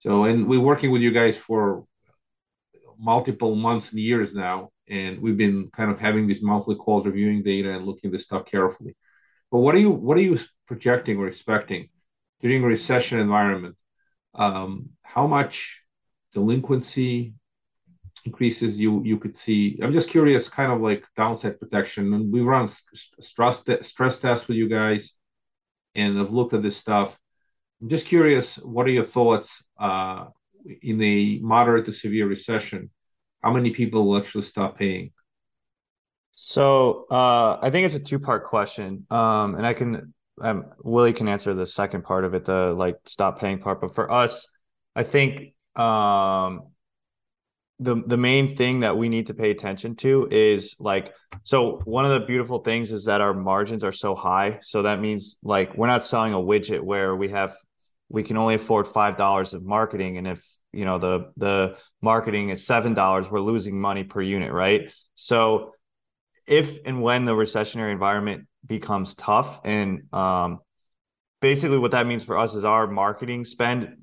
So, 0.00 0.24
and 0.24 0.46
we're 0.46 0.60
working 0.60 0.90
with 0.90 1.02
you 1.02 1.12
guys 1.12 1.36
for 1.36 1.86
multiple 2.98 3.54
months 3.54 3.90
and 3.90 4.00
years 4.00 4.34
now, 4.34 4.70
and 4.88 5.20
we've 5.20 5.36
been 5.36 5.70
kind 5.74 5.90
of 5.90 5.98
having 5.98 6.26
these 6.26 6.42
monthly 6.42 6.74
calls, 6.74 7.06
reviewing 7.06 7.42
data 7.42 7.72
and 7.72 7.86
looking 7.86 8.08
at 8.08 8.12
this 8.12 8.24
stuff 8.24 8.44
carefully. 8.44 8.94
But 9.54 9.60
what 9.60 9.76
are 9.76 9.78
you 9.78 9.92
what 9.92 10.18
are 10.18 10.20
you 10.20 10.36
projecting 10.66 11.16
or 11.16 11.28
expecting 11.28 11.88
during 12.40 12.64
a 12.64 12.66
recession 12.66 13.20
environment? 13.20 13.76
Um, 14.34 14.88
how 15.04 15.28
much 15.28 15.80
delinquency 16.32 17.34
increases 18.24 18.80
you 18.80 19.04
you 19.04 19.16
could 19.16 19.36
see? 19.36 19.78
I'm 19.80 19.92
just 19.92 20.10
curious, 20.10 20.48
kind 20.48 20.72
of 20.72 20.80
like 20.80 21.04
downside 21.14 21.60
protection. 21.60 22.12
And 22.14 22.32
we 22.32 22.40
run 22.40 22.66
stress 23.20 23.62
stress 23.82 24.18
tests 24.18 24.48
with 24.48 24.56
you 24.56 24.68
guys, 24.68 25.12
and 25.94 26.18
I've 26.18 26.34
looked 26.34 26.54
at 26.54 26.62
this 26.62 26.76
stuff. 26.76 27.16
I'm 27.80 27.88
just 27.88 28.06
curious, 28.06 28.56
what 28.56 28.88
are 28.88 28.96
your 28.98 29.04
thoughts 29.04 29.62
uh, 29.78 30.24
in 30.82 31.00
a 31.00 31.38
moderate 31.42 31.86
to 31.86 31.92
severe 31.92 32.26
recession? 32.26 32.90
How 33.40 33.52
many 33.52 33.70
people 33.70 34.04
will 34.04 34.18
actually 34.18 34.42
stop 34.42 34.76
paying? 34.76 35.12
So 36.34 37.06
uh, 37.10 37.58
I 37.62 37.70
think 37.70 37.86
it's 37.86 37.94
a 37.94 38.00
two 38.00 38.18
part 38.18 38.44
question, 38.44 39.06
um, 39.10 39.54
and 39.54 39.66
I 39.66 39.72
can 39.72 40.14
um, 40.40 40.64
Willie 40.82 41.12
can 41.12 41.28
answer 41.28 41.54
the 41.54 41.66
second 41.66 42.02
part 42.02 42.24
of 42.24 42.34
it, 42.34 42.44
the 42.44 42.74
like 42.76 42.96
stop 43.04 43.38
paying 43.38 43.58
part. 43.58 43.80
But 43.80 43.94
for 43.94 44.10
us, 44.10 44.48
I 44.96 45.04
think 45.04 45.54
um, 45.76 46.68
the 47.78 48.02
the 48.06 48.16
main 48.16 48.48
thing 48.48 48.80
that 48.80 48.96
we 48.96 49.08
need 49.08 49.28
to 49.28 49.34
pay 49.34 49.50
attention 49.50 49.96
to 49.96 50.28
is 50.30 50.74
like 50.78 51.12
so 51.44 51.80
one 51.84 52.04
of 52.04 52.20
the 52.20 52.26
beautiful 52.26 52.58
things 52.58 52.90
is 52.90 53.04
that 53.04 53.20
our 53.20 53.34
margins 53.34 53.84
are 53.84 53.92
so 53.92 54.14
high. 54.14 54.58
So 54.62 54.82
that 54.82 55.00
means 55.00 55.36
like 55.42 55.76
we're 55.76 55.86
not 55.86 56.04
selling 56.04 56.32
a 56.32 56.38
widget 56.38 56.80
where 56.80 57.14
we 57.14 57.28
have 57.30 57.56
we 58.08 58.22
can 58.22 58.36
only 58.36 58.54
afford 58.54 58.88
five 58.88 59.16
dollars 59.16 59.54
of 59.54 59.64
marketing, 59.64 60.18
and 60.18 60.26
if 60.26 60.44
you 60.72 60.84
know 60.84 60.98
the 60.98 61.30
the 61.36 61.78
marketing 62.02 62.50
is 62.50 62.66
seven 62.66 62.94
dollars, 62.94 63.30
we're 63.30 63.40
losing 63.40 63.80
money 63.80 64.02
per 64.02 64.20
unit, 64.20 64.52
right? 64.52 64.92
So 65.14 65.73
if 66.46 66.78
and 66.84 67.02
when 67.02 67.24
the 67.24 67.32
recessionary 67.32 67.92
environment 67.92 68.46
becomes 68.66 69.14
tough 69.14 69.60
and 69.64 70.02
um, 70.12 70.60
basically 71.40 71.78
what 71.78 71.92
that 71.92 72.06
means 72.06 72.24
for 72.24 72.38
us 72.38 72.54
is 72.54 72.64
our 72.64 72.86
marketing 72.86 73.44
spend 73.44 73.96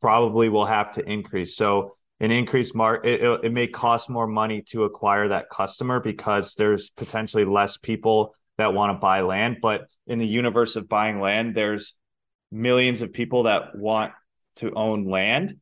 probably 0.00 0.48
will 0.48 0.66
have 0.66 0.92
to 0.92 1.08
increase. 1.08 1.56
So 1.56 1.96
an 2.20 2.30
increased 2.30 2.74
mark 2.74 3.04
it, 3.04 3.22
it 3.42 3.52
may 3.52 3.66
cost 3.66 4.08
more 4.08 4.26
money 4.26 4.62
to 4.62 4.84
acquire 4.84 5.28
that 5.28 5.48
customer 5.50 6.00
because 6.00 6.54
there's 6.54 6.90
potentially 6.90 7.44
less 7.44 7.76
people 7.78 8.34
that 8.58 8.74
want 8.74 8.94
to 8.94 8.98
buy 8.98 9.22
land 9.22 9.56
but 9.62 9.86
in 10.06 10.18
the 10.18 10.26
universe 10.26 10.76
of 10.76 10.88
buying 10.88 11.18
land 11.18 11.54
there's 11.54 11.94
millions 12.52 13.00
of 13.00 13.12
people 13.12 13.44
that 13.44 13.74
want 13.74 14.12
to 14.56 14.72
own 14.74 15.06
land 15.06 15.56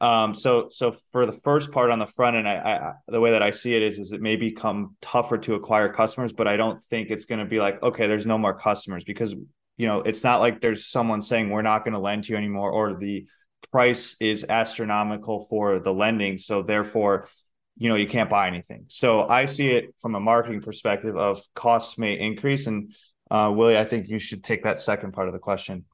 um, 0.00 0.34
so 0.34 0.68
so 0.70 0.92
for 1.12 1.26
the 1.26 1.32
first 1.32 1.72
part 1.72 1.90
on 1.90 1.98
the 1.98 2.06
front 2.06 2.36
end, 2.36 2.48
I, 2.48 2.54
I, 2.54 2.92
the 3.08 3.20
way 3.20 3.32
that 3.32 3.42
I 3.42 3.50
see 3.50 3.74
it 3.74 3.82
is 3.82 3.98
is 3.98 4.12
it 4.12 4.22
may 4.22 4.36
become 4.36 4.96
tougher 5.02 5.36
to 5.38 5.54
acquire 5.54 5.92
customers, 5.92 6.32
but 6.32 6.48
I 6.48 6.56
don't 6.56 6.80
think 6.80 7.10
it's 7.10 7.26
going 7.26 7.40
to 7.40 7.44
be 7.44 7.58
like 7.58 7.82
okay, 7.82 8.06
there's 8.06 8.26
no 8.26 8.38
more 8.38 8.58
customers 8.58 9.04
because 9.04 9.34
you 9.76 9.86
know 9.86 10.00
it's 10.00 10.24
not 10.24 10.40
like 10.40 10.60
there's 10.60 10.86
someone 10.86 11.20
saying 11.20 11.50
we're 11.50 11.62
not 11.62 11.84
going 11.84 11.92
to 11.92 12.00
lend 12.00 12.24
to 12.24 12.32
you 12.32 12.38
anymore 12.38 12.70
or 12.70 12.94
the 12.98 13.26
price 13.70 14.16
is 14.20 14.44
astronomical 14.48 15.46
for 15.50 15.78
the 15.80 15.92
lending, 15.92 16.38
so 16.38 16.62
therefore 16.62 17.28
you 17.76 17.90
know 17.90 17.96
you 17.96 18.06
can't 18.06 18.30
buy 18.30 18.46
anything. 18.46 18.86
So 18.88 19.28
I 19.28 19.44
see 19.44 19.70
it 19.70 19.94
from 20.00 20.14
a 20.14 20.20
marketing 20.20 20.62
perspective 20.62 21.14
of 21.14 21.42
costs 21.54 21.98
may 21.98 22.18
increase, 22.18 22.66
and 22.66 22.94
uh, 23.30 23.52
Willie, 23.54 23.76
I 23.76 23.84
think 23.84 24.08
you 24.08 24.18
should 24.18 24.42
take 24.42 24.64
that 24.64 24.80
second 24.80 25.12
part 25.12 25.28
of 25.28 25.34
the 25.34 25.40
question. 25.40 25.84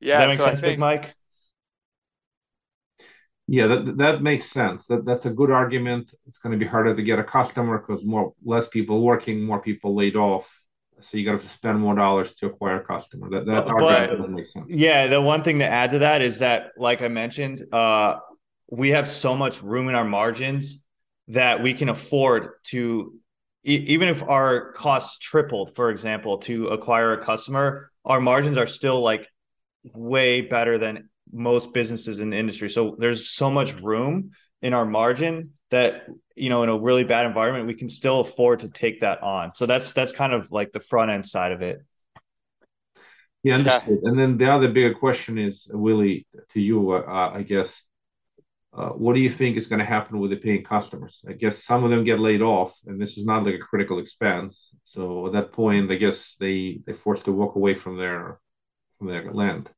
Yeah, 0.00 0.14
Does 0.14 0.20
that 0.20 0.28
make 0.28 0.38
so 0.38 0.44
sense, 0.46 0.60
think, 0.60 0.72
Big 0.72 0.78
Mike? 0.78 1.14
Yeah, 3.46 3.66
that 3.66 3.98
that 3.98 4.22
makes 4.22 4.50
sense. 4.50 4.86
That 4.86 5.04
that's 5.04 5.26
a 5.26 5.30
good 5.30 5.50
argument. 5.50 6.14
It's 6.26 6.38
going 6.38 6.52
to 6.52 6.58
be 6.58 6.68
harder 6.68 6.94
to 6.94 7.02
get 7.02 7.18
a 7.18 7.24
customer 7.24 7.78
because 7.78 8.04
more 8.04 8.32
less 8.42 8.68
people 8.68 9.02
working, 9.02 9.42
more 9.42 9.60
people 9.60 9.94
laid 9.94 10.16
off. 10.16 10.48
So 11.00 11.18
you 11.18 11.26
got 11.26 11.40
to 11.40 11.48
spend 11.48 11.80
more 11.80 11.94
dollars 11.94 12.34
to 12.36 12.46
acquire 12.46 12.80
a 12.80 12.84
customer. 12.84 13.28
That 13.30 13.46
that 13.46 13.66
but, 13.66 13.82
argument 13.82 14.18
doesn't 14.18 14.34
make 14.34 14.46
sense. 14.46 14.66
Yeah, 14.68 15.08
the 15.08 15.20
one 15.20 15.42
thing 15.42 15.58
to 15.58 15.66
add 15.66 15.90
to 15.90 15.98
that 15.98 16.22
is 16.22 16.38
that, 16.38 16.72
like 16.78 17.02
I 17.02 17.08
mentioned, 17.08 17.66
uh, 17.70 18.16
we 18.70 18.90
have 18.90 19.10
so 19.10 19.36
much 19.36 19.62
room 19.62 19.88
in 19.88 19.94
our 19.94 20.04
margins 20.06 20.82
that 21.28 21.62
we 21.62 21.74
can 21.74 21.90
afford 21.90 22.50
to 22.64 23.14
even 23.64 24.10
if 24.10 24.22
our 24.22 24.72
costs 24.72 25.18
tripled, 25.18 25.74
for 25.74 25.88
example, 25.88 26.38
to 26.38 26.68
acquire 26.68 27.14
a 27.14 27.24
customer, 27.24 27.90
our 28.04 28.20
margins 28.20 28.58
are 28.58 28.66
still 28.66 29.00
like 29.00 29.26
way 29.94 30.42
better 30.42 30.76
than 30.76 31.08
most 31.34 31.74
businesses 31.74 32.20
in 32.20 32.30
the 32.30 32.38
industry. 32.38 32.70
So 32.70 32.96
there's 32.98 33.28
so 33.28 33.50
much 33.50 33.80
room 33.80 34.30
in 34.62 34.72
our 34.72 34.86
margin 34.86 35.50
that 35.70 36.06
you 36.36 36.48
know 36.48 36.62
in 36.62 36.68
a 36.68 36.78
really 36.78 37.04
bad 37.04 37.26
environment 37.26 37.66
we 37.66 37.74
can 37.74 37.88
still 37.88 38.20
afford 38.20 38.60
to 38.60 38.68
take 38.68 39.00
that 39.00 39.22
on. 39.22 39.54
So 39.54 39.66
that's 39.66 39.92
that's 39.92 40.12
kind 40.12 40.32
of 40.32 40.50
like 40.52 40.72
the 40.72 40.80
front 40.80 41.10
end 41.10 41.26
side 41.26 41.52
of 41.52 41.60
it. 41.60 41.78
Yeah, 43.42 43.56
understood. 43.56 43.98
Yeah. 44.02 44.08
And 44.08 44.18
then 44.18 44.38
the 44.38 44.50
other 44.50 44.68
bigger 44.68 44.94
question 44.94 45.36
is 45.36 45.68
Willie 45.70 46.26
to 46.52 46.60
you, 46.60 46.92
uh, 46.92 47.32
I 47.34 47.42
guess. 47.42 47.82
Uh, 48.72 48.88
what 48.88 49.14
do 49.14 49.20
you 49.20 49.30
think 49.30 49.56
is 49.56 49.68
going 49.68 49.78
to 49.78 49.84
happen 49.84 50.18
with 50.18 50.30
the 50.30 50.36
paying 50.36 50.64
customers? 50.64 51.22
I 51.28 51.32
guess 51.32 51.62
some 51.62 51.84
of 51.84 51.90
them 51.90 52.02
get 52.02 52.18
laid 52.18 52.42
off, 52.42 52.76
and 52.86 53.00
this 53.00 53.16
is 53.16 53.24
not 53.24 53.44
like 53.44 53.54
a 53.54 53.58
critical 53.58 54.00
expense. 54.00 54.74
So 54.82 55.28
at 55.28 55.32
that 55.34 55.52
point, 55.52 55.92
I 55.92 55.94
guess 55.94 56.34
they 56.40 56.80
they 56.84 56.92
forced 56.92 57.26
to 57.26 57.32
walk 57.32 57.54
away 57.54 57.74
from 57.74 57.98
their 57.98 58.40
from 58.98 59.08
their 59.08 59.32
land. 59.32 59.70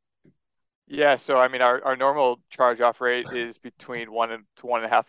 Yeah, 0.88 1.16
so 1.16 1.36
I 1.38 1.48
mean, 1.48 1.62
our, 1.62 1.84
our 1.84 1.96
normal 1.96 2.40
charge 2.50 2.80
off 2.80 3.00
rate 3.00 3.28
is 3.32 3.58
between 3.58 4.12
one 4.12 4.30
and 4.30 4.44
to 4.58 4.66
one 4.66 4.82
and 4.84 4.90
a 4.92 4.94
half 4.94 5.06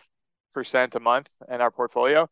percent 0.52 0.94
a 0.96 1.00
month 1.00 1.28
in 1.48 1.60
our 1.60 1.70
portfolio, 1.70 2.28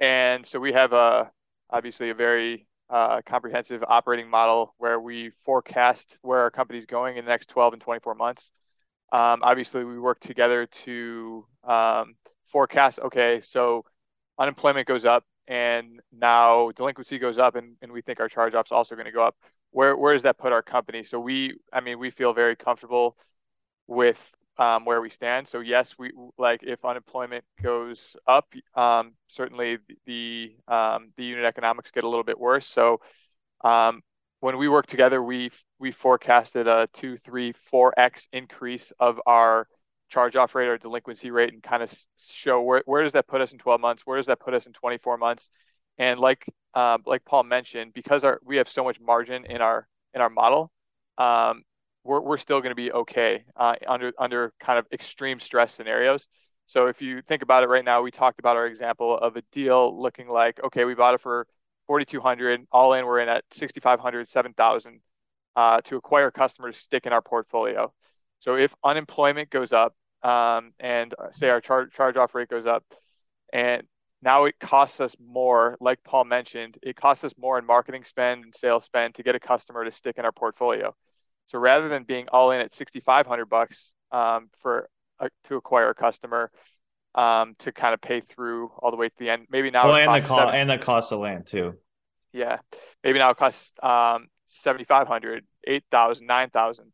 and 0.00 0.46
so 0.46 0.60
we 0.60 0.72
have 0.74 0.92
a 0.92 1.30
obviously 1.70 2.10
a 2.10 2.14
very 2.14 2.66
uh, 2.90 3.22
comprehensive 3.26 3.84
operating 3.88 4.28
model 4.30 4.74
where 4.78 5.00
we 5.00 5.30
forecast 5.44 6.18
where 6.22 6.40
our 6.40 6.50
company's 6.50 6.86
going 6.86 7.16
in 7.16 7.24
the 7.24 7.30
next 7.30 7.48
12 7.50 7.74
and 7.74 7.82
24 7.82 8.14
months. 8.16 8.52
Um, 9.12 9.40
obviously, 9.42 9.84
we 9.84 9.98
work 9.98 10.20
together 10.20 10.66
to 10.66 11.46
um, 11.64 12.16
forecast. 12.48 13.00
Okay, 13.00 13.42
so 13.42 13.84
unemployment 14.38 14.88
goes 14.88 15.04
up, 15.04 15.24
and 15.48 16.00
now 16.12 16.70
delinquency 16.72 17.18
goes 17.18 17.38
up, 17.38 17.54
and, 17.56 17.76
and 17.82 17.92
we 17.92 18.02
think 18.02 18.20
our 18.20 18.28
charge 18.28 18.54
offs 18.54 18.72
also 18.72 18.94
going 18.94 19.06
to 19.06 19.12
go 19.12 19.24
up 19.24 19.36
where 19.74 19.96
where 19.96 20.12
does 20.12 20.22
that 20.22 20.38
put 20.38 20.52
our 20.52 20.62
company? 20.62 21.02
So 21.02 21.18
we, 21.18 21.56
I 21.72 21.80
mean, 21.80 21.98
we 21.98 22.10
feel 22.10 22.32
very 22.32 22.54
comfortable 22.54 23.16
with 23.88 24.32
um, 24.56 24.84
where 24.84 25.00
we 25.00 25.10
stand. 25.10 25.48
So 25.48 25.58
yes, 25.58 25.96
we 25.98 26.12
like 26.38 26.62
if 26.62 26.84
unemployment 26.84 27.44
goes 27.60 28.16
up, 28.26 28.46
um, 28.76 29.14
certainly 29.26 29.78
the 30.06 30.54
um, 30.68 31.10
the 31.16 31.24
unit 31.24 31.44
economics 31.44 31.90
get 31.90 32.04
a 32.04 32.08
little 32.08 32.24
bit 32.24 32.38
worse. 32.38 32.68
So 32.68 33.00
um, 33.64 34.02
when 34.38 34.58
we 34.58 34.68
work 34.68 34.86
together, 34.86 35.20
we 35.20 35.50
we 35.80 35.90
forecasted 35.90 36.68
a 36.68 36.88
two, 36.92 37.18
three, 37.18 37.52
four 37.68 37.92
x 37.98 38.28
increase 38.32 38.92
of 39.00 39.20
our 39.26 39.66
charge 40.10 40.36
off 40.36 40.54
rate 40.54 40.68
or 40.68 40.78
delinquency 40.78 41.30
rate, 41.30 41.52
and 41.52 41.62
kind 41.62 41.82
of 41.82 41.92
show 42.18 42.60
where 42.62 42.82
where 42.86 43.02
does 43.02 43.12
that 43.12 43.26
put 43.26 43.40
us 43.40 43.52
in 43.52 43.58
12 43.58 43.80
months? 43.80 44.02
Where 44.04 44.16
does 44.16 44.26
that 44.26 44.40
put 44.40 44.54
us 44.54 44.66
in 44.66 44.72
24 44.72 45.18
months? 45.18 45.50
And 45.98 46.18
like 46.20 46.44
uh, 46.74 46.98
like 47.06 47.24
Paul 47.24 47.44
mentioned, 47.44 47.92
because 47.94 48.24
our 48.24 48.40
we 48.44 48.56
have 48.56 48.68
so 48.68 48.84
much 48.84 49.00
margin 49.00 49.44
in 49.46 49.60
our 49.60 49.86
in 50.14 50.20
our 50.20 50.30
model, 50.30 50.70
um, 51.18 51.62
we're 52.04 52.20
we're 52.20 52.38
still 52.38 52.60
going 52.60 52.70
to 52.70 52.76
be 52.76 52.92
okay 52.92 53.44
uh, 53.56 53.74
under 53.86 54.12
under 54.18 54.52
kind 54.60 54.78
of 54.78 54.86
extreme 54.92 55.40
stress 55.40 55.74
scenarios. 55.74 56.26
So 56.66 56.86
if 56.86 57.02
you 57.02 57.20
think 57.22 57.42
about 57.42 57.62
it 57.62 57.68
right 57.68 57.84
now, 57.84 58.02
we 58.02 58.10
talked 58.10 58.38
about 58.38 58.56
our 58.56 58.66
example 58.66 59.18
of 59.18 59.36
a 59.36 59.42
deal 59.52 60.00
looking 60.00 60.28
like 60.28 60.60
okay, 60.64 60.84
we 60.84 60.94
bought 60.94 61.14
it 61.14 61.20
for 61.20 61.46
4,200, 61.86 62.66
all 62.72 62.94
in 62.94 63.04
we're 63.04 63.20
in 63.20 63.28
at 63.28 63.44
6,500, 63.52 64.28
7,000 64.28 65.00
uh, 65.56 65.80
to 65.82 65.96
acquire 65.96 66.30
customers, 66.30 66.78
stick 66.78 67.06
in 67.06 67.12
our 67.12 67.22
portfolio. 67.22 67.92
So 68.44 68.56
if 68.56 68.74
unemployment 68.84 69.48
goes 69.48 69.72
up 69.72 69.94
um, 70.22 70.74
and 70.78 71.14
uh, 71.18 71.32
say 71.32 71.48
our 71.48 71.62
charge 71.62 71.92
charge 71.92 72.18
off 72.18 72.34
rate 72.34 72.50
goes 72.50 72.66
up, 72.66 72.84
and 73.54 73.84
now 74.20 74.44
it 74.44 74.56
costs 74.60 75.00
us 75.00 75.16
more, 75.18 75.78
like 75.80 76.04
Paul 76.04 76.26
mentioned, 76.26 76.76
it 76.82 76.94
costs 76.94 77.24
us 77.24 77.32
more 77.38 77.58
in 77.58 77.64
marketing 77.64 78.04
spend 78.04 78.44
and 78.44 78.54
sales 78.54 78.84
spend 78.84 79.14
to 79.14 79.22
get 79.22 79.34
a 79.34 79.40
customer 79.40 79.82
to 79.82 79.90
stick 79.90 80.18
in 80.18 80.26
our 80.26 80.32
portfolio. 80.32 80.94
So 81.46 81.58
rather 81.58 81.88
than 81.88 82.04
being 82.04 82.28
all 82.32 82.50
in 82.50 82.60
at 82.60 82.74
6,500 82.74 83.46
bucks 83.46 83.94
um, 84.12 84.50
for 84.60 84.90
uh, 85.18 85.28
to 85.44 85.56
acquire 85.56 85.88
a 85.88 85.94
customer, 85.94 86.50
um, 87.14 87.54
to 87.60 87.72
kind 87.72 87.94
of 87.94 88.02
pay 88.02 88.20
through 88.20 88.72
all 88.78 88.90
the 88.90 88.98
way 88.98 89.08
to 89.08 89.14
the 89.18 89.30
end. 89.30 89.46
Maybe 89.48 89.70
now 89.70 89.86
well, 89.86 89.96
and 89.96 90.22
the 90.22 90.26
cost 90.26 90.54
and 90.54 90.68
the 90.68 90.78
cost 90.78 91.12
of 91.12 91.20
land 91.20 91.46
too. 91.46 91.78
Yeah, 92.34 92.58
maybe 93.02 93.20
now 93.20 93.30
it 93.30 93.38
costs 93.38 93.72
um, 93.82 94.26
7,500, 94.48 95.46
8,000, 95.66 96.26
9,000 96.26 96.92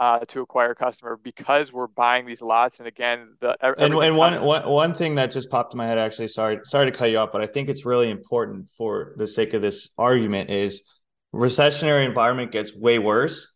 uh, 0.00 0.20
to 0.20 0.40
acquire 0.40 0.70
a 0.70 0.74
customer 0.74 1.20
because 1.22 1.74
we're 1.74 1.86
buying 1.86 2.24
these 2.24 2.40
lots. 2.40 2.78
And 2.78 2.88
again, 2.88 3.34
the 3.40 3.54
and, 3.62 3.94
and 3.94 4.16
one, 4.16 4.42
one 4.42 4.66
one 4.66 4.94
thing 4.94 5.16
that 5.16 5.30
just 5.30 5.50
popped 5.50 5.74
in 5.74 5.78
my 5.78 5.86
head 5.86 5.98
actually, 5.98 6.28
sorry, 6.28 6.58
sorry 6.64 6.90
to 6.90 6.92
cut 6.92 7.10
you 7.10 7.18
off, 7.18 7.28
but 7.32 7.42
I 7.42 7.46
think 7.46 7.68
it's 7.68 7.84
really 7.84 8.08
important 8.08 8.70
for 8.78 9.12
the 9.18 9.26
sake 9.26 9.52
of 9.52 9.60
this 9.60 9.90
argument 9.98 10.48
is 10.48 10.80
recessionary 11.34 12.06
environment 12.06 12.50
gets 12.50 12.74
way 12.74 12.98
worse. 12.98 13.52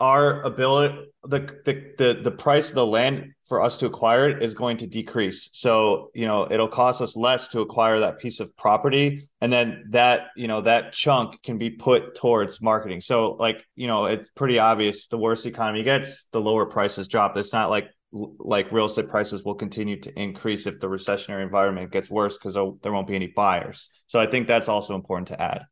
Our 0.00 0.42
ability 0.42 1.08
the, 1.24 1.40
the 1.64 1.92
the 1.98 2.20
the 2.22 2.30
price 2.30 2.68
of 2.70 2.74
the 2.74 2.86
land 2.86 3.32
for 3.44 3.60
us 3.60 3.76
to 3.78 3.86
acquire 3.86 4.28
it 4.28 4.42
is 4.42 4.54
going 4.54 4.76
to 4.78 4.86
decrease. 4.86 5.50
So, 5.52 6.10
you 6.14 6.26
know, 6.26 6.46
it'll 6.50 6.68
cost 6.68 7.02
us 7.02 7.16
less 7.16 7.48
to 7.48 7.60
acquire 7.60 8.00
that 8.00 8.18
piece 8.18 8.40
of 8.40 8.56
property 8.56 9.28
and 9.40 9.52
then 9.52 9.84
that, 9.90 10.28
you 10.36 10.48
know, 10.48 10.60
that 10.62 10.92
chunk 10.92 11.42
can 11.42 11.58
be 11.58 11.70
put 11.70 12.14
towards 12.14 12.60
marketing. 12.62 13.00
So, 13.00 13.32
like, 13.32 13.64
you 13.74 13.86
know, 13.86 14.06
it's 14.06 14.30
pretty 14.30 14.58
obvious 14.58 15.06
the 15.08 15.18
worse 15.18 15.42
the 15.42 15.50
economy 15.50 15.82
gets, 15.82 16.26
the 16.32 16.40
lower 16.40 16.66
prices 16.66 17.08
drop. 17.08 17.36
It's 17.36 17.52
not 17.52 17.70
like 17.70 17.88
like 18.10 18.72
real 18.72 18.86
estate 18.86 19.10
prices 19.10 19.44
will 19.44 19.54
continue 19.54 20.00
to 20.00 20.18
increase 20.18 20.66
if 20.66 20.80
the 20.80 20.86
recessionary 20.86 21.42
environment 21.42 21.92
gets 21.92 22.08
worse 22.08 22.38
because 22.38 22.54
there 22.54 22.92
won't 22.92 23.06
be 23.06 23.16
any 23.16 23.26
buyers. 23.26 23.90
So, 24.06 24.18
I 24.18 24.26
think 24.26 24.46
that's 24.46 24.68
also 24.68 24.94
important 24.94 25.28
to 25.28 25.42
add. 25.42 25.62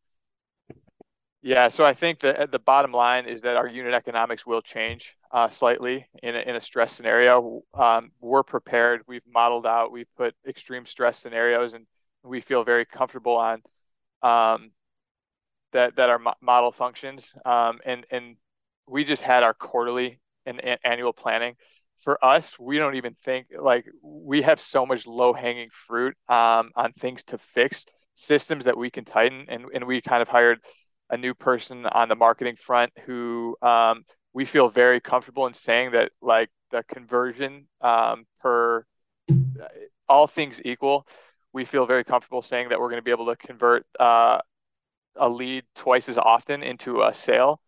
Yeah, 1.46 1.68
so 1.68 1.84
I 1.84 1.94
think 1.94 2.18
the 2.18 2.48
the 2.50 2.58
bottom 2.58 2.90
line 2.90 3.26
is 3.28 3.42
that 3.42 3.54
our 3.54 3.68
unit 3.68 3.94
economics 3.94 4.44
will 4.44 4.60
change 4.60 5.14
uh, 5.30 5.48
slightly 5.48 6.08
in 6.20 6.34
a, 6.34 6.40
in 6.40 6.56
a 6.56 6.60
stress 6.60 6.92
scenario. 6.92 7.62
Um, 7.72 8.10
we're 8.20 8.42
prepared. 8.42 9.02
We've 9.06 9.22
modeled 9.32 9.64
out. 9.64 9.92
We've 9.92 10.12
put 10.16 10.34
extreme 10.44 10.86
stress 10.86 11.20
scenarios, 11.20 11.72
and 11.72 11.86
we 12.24 12.40
feel 12.40 12.64
very 12.64 12.84
comfortable 12.84 13.36
on 13.36 13.62
um, 14.24 14.72
that 15.72 15.94
that 15.94 16.10
our 16.10 16.18
mo- 16.18 16.34
model 16.40 16.72
functions. 16.72 17.32
Um, 17.44 17.78
and 17.86 18.04
and 18.10 18.34
we 18.88 19.04
just 19.04 19.22
had 19.22 19.44
our 19.44 19.54
quarterly 19.54 20.18
and, 20.46 20.60
and 20.64 20.80
annual 20.82 21.12
planning. 21.12 21.54
For 22.02 22.24
us, 22.24 22.58
we 22.58 22.78
don't 22.78 22.96
even 22.96 23.14
think 23.14 23.46
like 23.56 23.84
we 24.02 24.42
have 24.42 24.60
so 24.60 24.84
much 24.84 25.06
low 25.06 25.32
hanging 25.32 25.68
fruit 25.86 26.16
um, 26.28 26.72
on 26.74 26.92
things 26.98 27.22
to 27.28 27.38
fix, 27.54 27.86
systems 28.16 28.64
that 28.64 28.76
we 28.76 28.90
can 28.90 29.04
tighten, 29.04 29.46
and 29.48 29.66
and 29.72 29.86
we 29.86 30.00
kind 30.00 30.22
of 30.22 30.26
hired 30.26 30.58
a 31.10 31.16
new 31.16 31.34
person 31.34 31.86
on 31.86 32.08
the 32.08 32.14
marketing 32.14 32.56
front 32.56 32.92
who 33.04 33.56
um, 33.62 34.04
we 34.32 34.44
feel 34.44 34.68
very 34.68 35.00
comfortable 35.00 35.46
in 35.46 35.54
saying 35.54 35.92
that 35.92 36.10
like 36.20 36.50
the 36.70 36.82
conversion 36.82 37.66
um, 37.80 38.26
per 38.40 38.84
all 40.08 40.26
things 40.26 40.60
equal, 40.64 41.06
we 41.52 41.64
feel 41.64 41.86
very 41.86 42.04
comfortable 42.04 42.42
saying 42.42 42.68
that 42.68 42.78
we're 42.78 42.90
going 42.90 43.00
to 43.00 43.04
be 43.04 43.10
able 43.10 43.26
to 43.26 43.36
convert 43.36 43.86
uh, 43.98 44.38
a 45.16 45.28
lead 45.28 45.64
twice 45.74 46.08
as 46.08 46.18
often 46.18 46.62
into 46.62 47.02
a 47.02 47.14
sale 47.14 47.60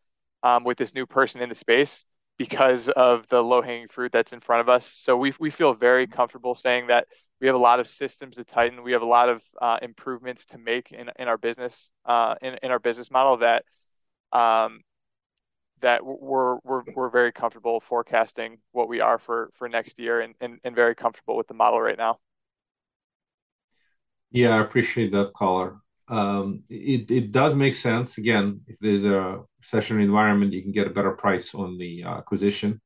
um, 0.42 0.64
with 0.64 0.76
this 0.78 0.94
new 0.94 1.06
person 1.06 1.40
in 1.40 1.48
the 1.48 1.54
space 1.54 2.04
because 2.36 2.88
of 2.88 3.26
the 3.28 3.42
low 3.42 3.62
hanging 3.62 3.88
fruit 3.88 4.12
that's 4.12 4.32
in 4.32 4.40
front 4.40 4.60
of 4.60 4.68
us. 4.68 4.86
So 4.86 5.16
we 5.16 5.32
we 5.40 5.50
feel 5.50 5.74
very 5.74 6.06
comfortable 6.06 6.54
saying 6.54 6.88
that 6.88 7.06
we 7.40 7.46
have 7.46 7.56
a 7.56 7.58
lot 7.58 7.80
of 7.80 7.88
systems 7.88 8.36
to 8.36 8.44
tighten. 8.44 8.82
We 8.82 8.92
have 8.92 9.02
a 9.02 9.06
lot 9.06 9.28
of 9.28 9.42
uh, 9.60 9.78
improvements 9.82 10.44
to 10.46 10.58
make 10.58 10.92
in, 10.92 11.10
in 11.18 11.28
our 11.28 11.38
business 11.38 11.90
uh, 12.04 12.34
in, 12.42 12.58
in 12.62 12.70
our 12.70 12.78
business 12.78 13.10
model 13.10 13.38
that 13.38 13.64
um, 14.32 14.80
that 15.80 16.04
we're 16.04 16.56
we're 16.64 16.82
we're 16.94 17.10
very 17.10 17.32
comfortable 17.32 17.80
forecasting 17.80 18.58
what 18.72 18.88
we 18.88 19.00
are 19.00 19.18
for 19.18 19.50
for 19.54 19.68
next 19.68 19.98
year 19.98 20.20
and, 20.20 20.34
and, 20.40 20.58
and 20.64 20.74
very 20.74 20.94
comfortable 20.94 21.36
with 21.36 21.46
the 21.46 21.54
model 21.54 21.80
right 21.80 21.98
now. 21.98 22.18
Yeah, 24.30 24.50
I 24.56 24.60
appreciate 24.60 25.12
that 25.12 25.32
caller. 25.32 25.76
Um, 26.08 26.64
it 26.68 27.10
it 27.10 27.32
does 27.32 27.54
make 27.54 27.74
sense. 27.74 28.18
Again, 28.18 28.60
if 28.66 28.76
there's 28.80 29.04
a 29.04 29.42
recessionary 29.62 30.04
environment, 30.04 30.52
you 30.52 30.62
can 30.62 30.72
get 30.72 30.86
a 30.86 30.90
better 30.90 31.12
price 31.12 31.54
on 31.54 31.78
the 31.78 32.04
uh, 32.04 32.16
acquisition. 32.18 32.80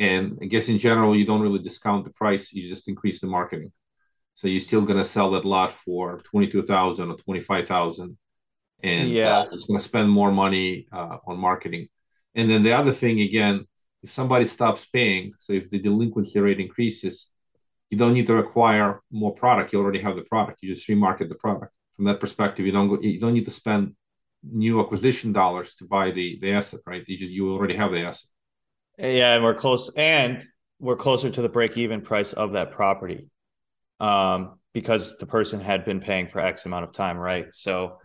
And 0.00 0.38
I 0.42 0.46
guess 0.46 0.68
in 0.70 0.78
general, 0.78 1.16
you 1.16 1.26
don't 1.26 1.42
really 1.42 1.60
discount 1.60 2.04
the 2.06 2.12
price; 2.12 2.52
you 2.54 2.68
just 2.68 2.88
increase 2.88 3.20
the 3.22 3.28
marketing. 3.28 3.72
So 4.36 4.48
you're 4.48 4.60
still 4.60 4.82
going 4.82 4.98
to 4.98 5.04
sell 5.04 5.30
that 5.32 5.46
lot 5.46 5.72
for 5.72 6.20
twenty 6.22 6.48
two 6.48 6.64
thousand 6.64 7.10
or 7.12 7.18
twenty 7.18 7.40
five 7.42 7.66
thousand, 7.68 8.18
and 8.82 9.18
yeah, 9.22 9.38
uh, 9.40 9.46
it's 9.52 9.64
going 9.66 9.78
to 9.80 9.84
spend 9.84 10.10
more 10.10 10.32
money 10.32 10.88
uh, 10.92 11.18
on 11.26 11.38
marketing. 11.38 11.88
And 12.34 12.50
then 12.50 12.62
the 12.64 12.72
other 12.72 12.92
thing, 12.92 13.20
again, 13.22 13.66
if 14.02 14.12
somebody 14.12 14.46
stops 14.46 14.86
paying, 14.86 15.34
so 15.40 15.52
if 15.54 15.70
the 15.70 15.78
delinquency 15.80 16.40
rate 16.40 16.60
increases, 16.60 17.28
you 17.90 17.98
don't 17.98 18.14
need 18.14 18.26
to 18.28 18.38
acquire 18.38 19.02
more 19.10 19.34
product. 19.34 19.72
You 19.72 19.80
already 19.80 20.00
have 20.00 20.16
the 20.16 20.22
product. 20.22 20.60
You 20.62 20.74
just 20.74 20.88
remarket 20.88 21.28
the 21.28 21.34
product. 21.34 21.74
From 21.96 22.06
that 22.06 22.20
perspective, 22.20 22.66
you 22.66 22.72
don't 22.72 22.88
go, 22.88 23.00
you 23.00 23.20
don't 23.20 23.34
need 23.34 23.46
to 23.46 23.50
spend 23.50 23.94
new 24.44 24.80
acquisition 24.80 25.32
dollars 25.32 25.74
to 25.76 25.84
buy 25.86 26.10
the 26.12 26.38
the 26.40 26.52
asset, 26.52 26.80
right? 26.86 27.04
You 27.08 27.18
just 27.18 27.32
you 27.32 27.52
already 27.52 27.76
have 27.76 27.92
the 27.92 28.02
asset. 28.02 28.30
Yeah, 29.00 29.34
and 29.34 29.42
we're 29.42 29.54
close, 29.54 29.90
and 29.96 30.44
we're 30.78 30.96
closer 30.96 31.30
to 31.30 31.42
the 31.42 31.48
break 31.48 31.78
even 31.78 32.02
price 32.02 32.34
of 32.34 32.52
that 32.52 32.70
property, 32.70 33.28
um, 33.98 34.58
because 34.74 35.16
the 35.18 35.26
person 35.26 35.58
had 35.58 35.86
been 35.86 36.00
paying 36.00 36.28
for 36.28 36.38
X 36.40 36.66
amount 36.66 36.84
of 36.84 36.92
time, 36.92 37.16
right? 37.16 37.46
So 37.52 37.98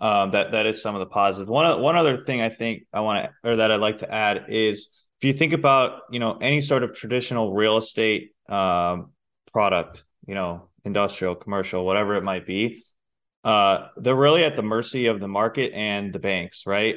um, 0.00 0.30
that 0.30 0.52
that 0.52 0.64
is 0.66 0.80
some 0.80 0.94
of 0.94 1.00
the 1.00 1.06
positives. 1.06 1.50
One 1.50 1.80
one 1.82 1.96
other 1.96 2.16
thing 2.16 2.40
I 2.40 2.48
think 2.48 2.84
I 2.92 3.00
want 3.00 3.26
to 3.26 3.50
or 3.50 3.56
that 3.56 3.70
I'd 3.70 3.80
like 3.80 3.98
to 3.98 4.10
add 4.12 4.46
is 4.48 4.88
if 5.20 5.24
you 5.26 5.34
think 5.34 5.52
about 5.52 6.00
you 6.10 6.20
know 6.20 6.38
any 6.38 6.62
sort 6.62 6.82
of 6.84 6.94
traditional 6.94 7.52
real 7.52 7.76
estate 7.76 8.32
um, 8.48 9.12
product, 9.52 10.04
you 10.26 10.34
know, 10.34 10.70
industrial, 10.86 11.34
commercial, 11.34 11.84
whatever 11.84 12.16
it 12.16 12.24
might 12.24 12.46
be, 12.46 12.82
uh, 13.44 13.88
they're 13.98 14.14
really 14.16 14.44
at 14.44 14.56
the 14.56 14.62
mercy 14.62 15.06
of 15.06 15.20
the 15.20 15.28
market 15.28 15.72
and 15.74 16.14
the 16.14 16.18
banks, 16.18 16.64
right? 16.66 16.96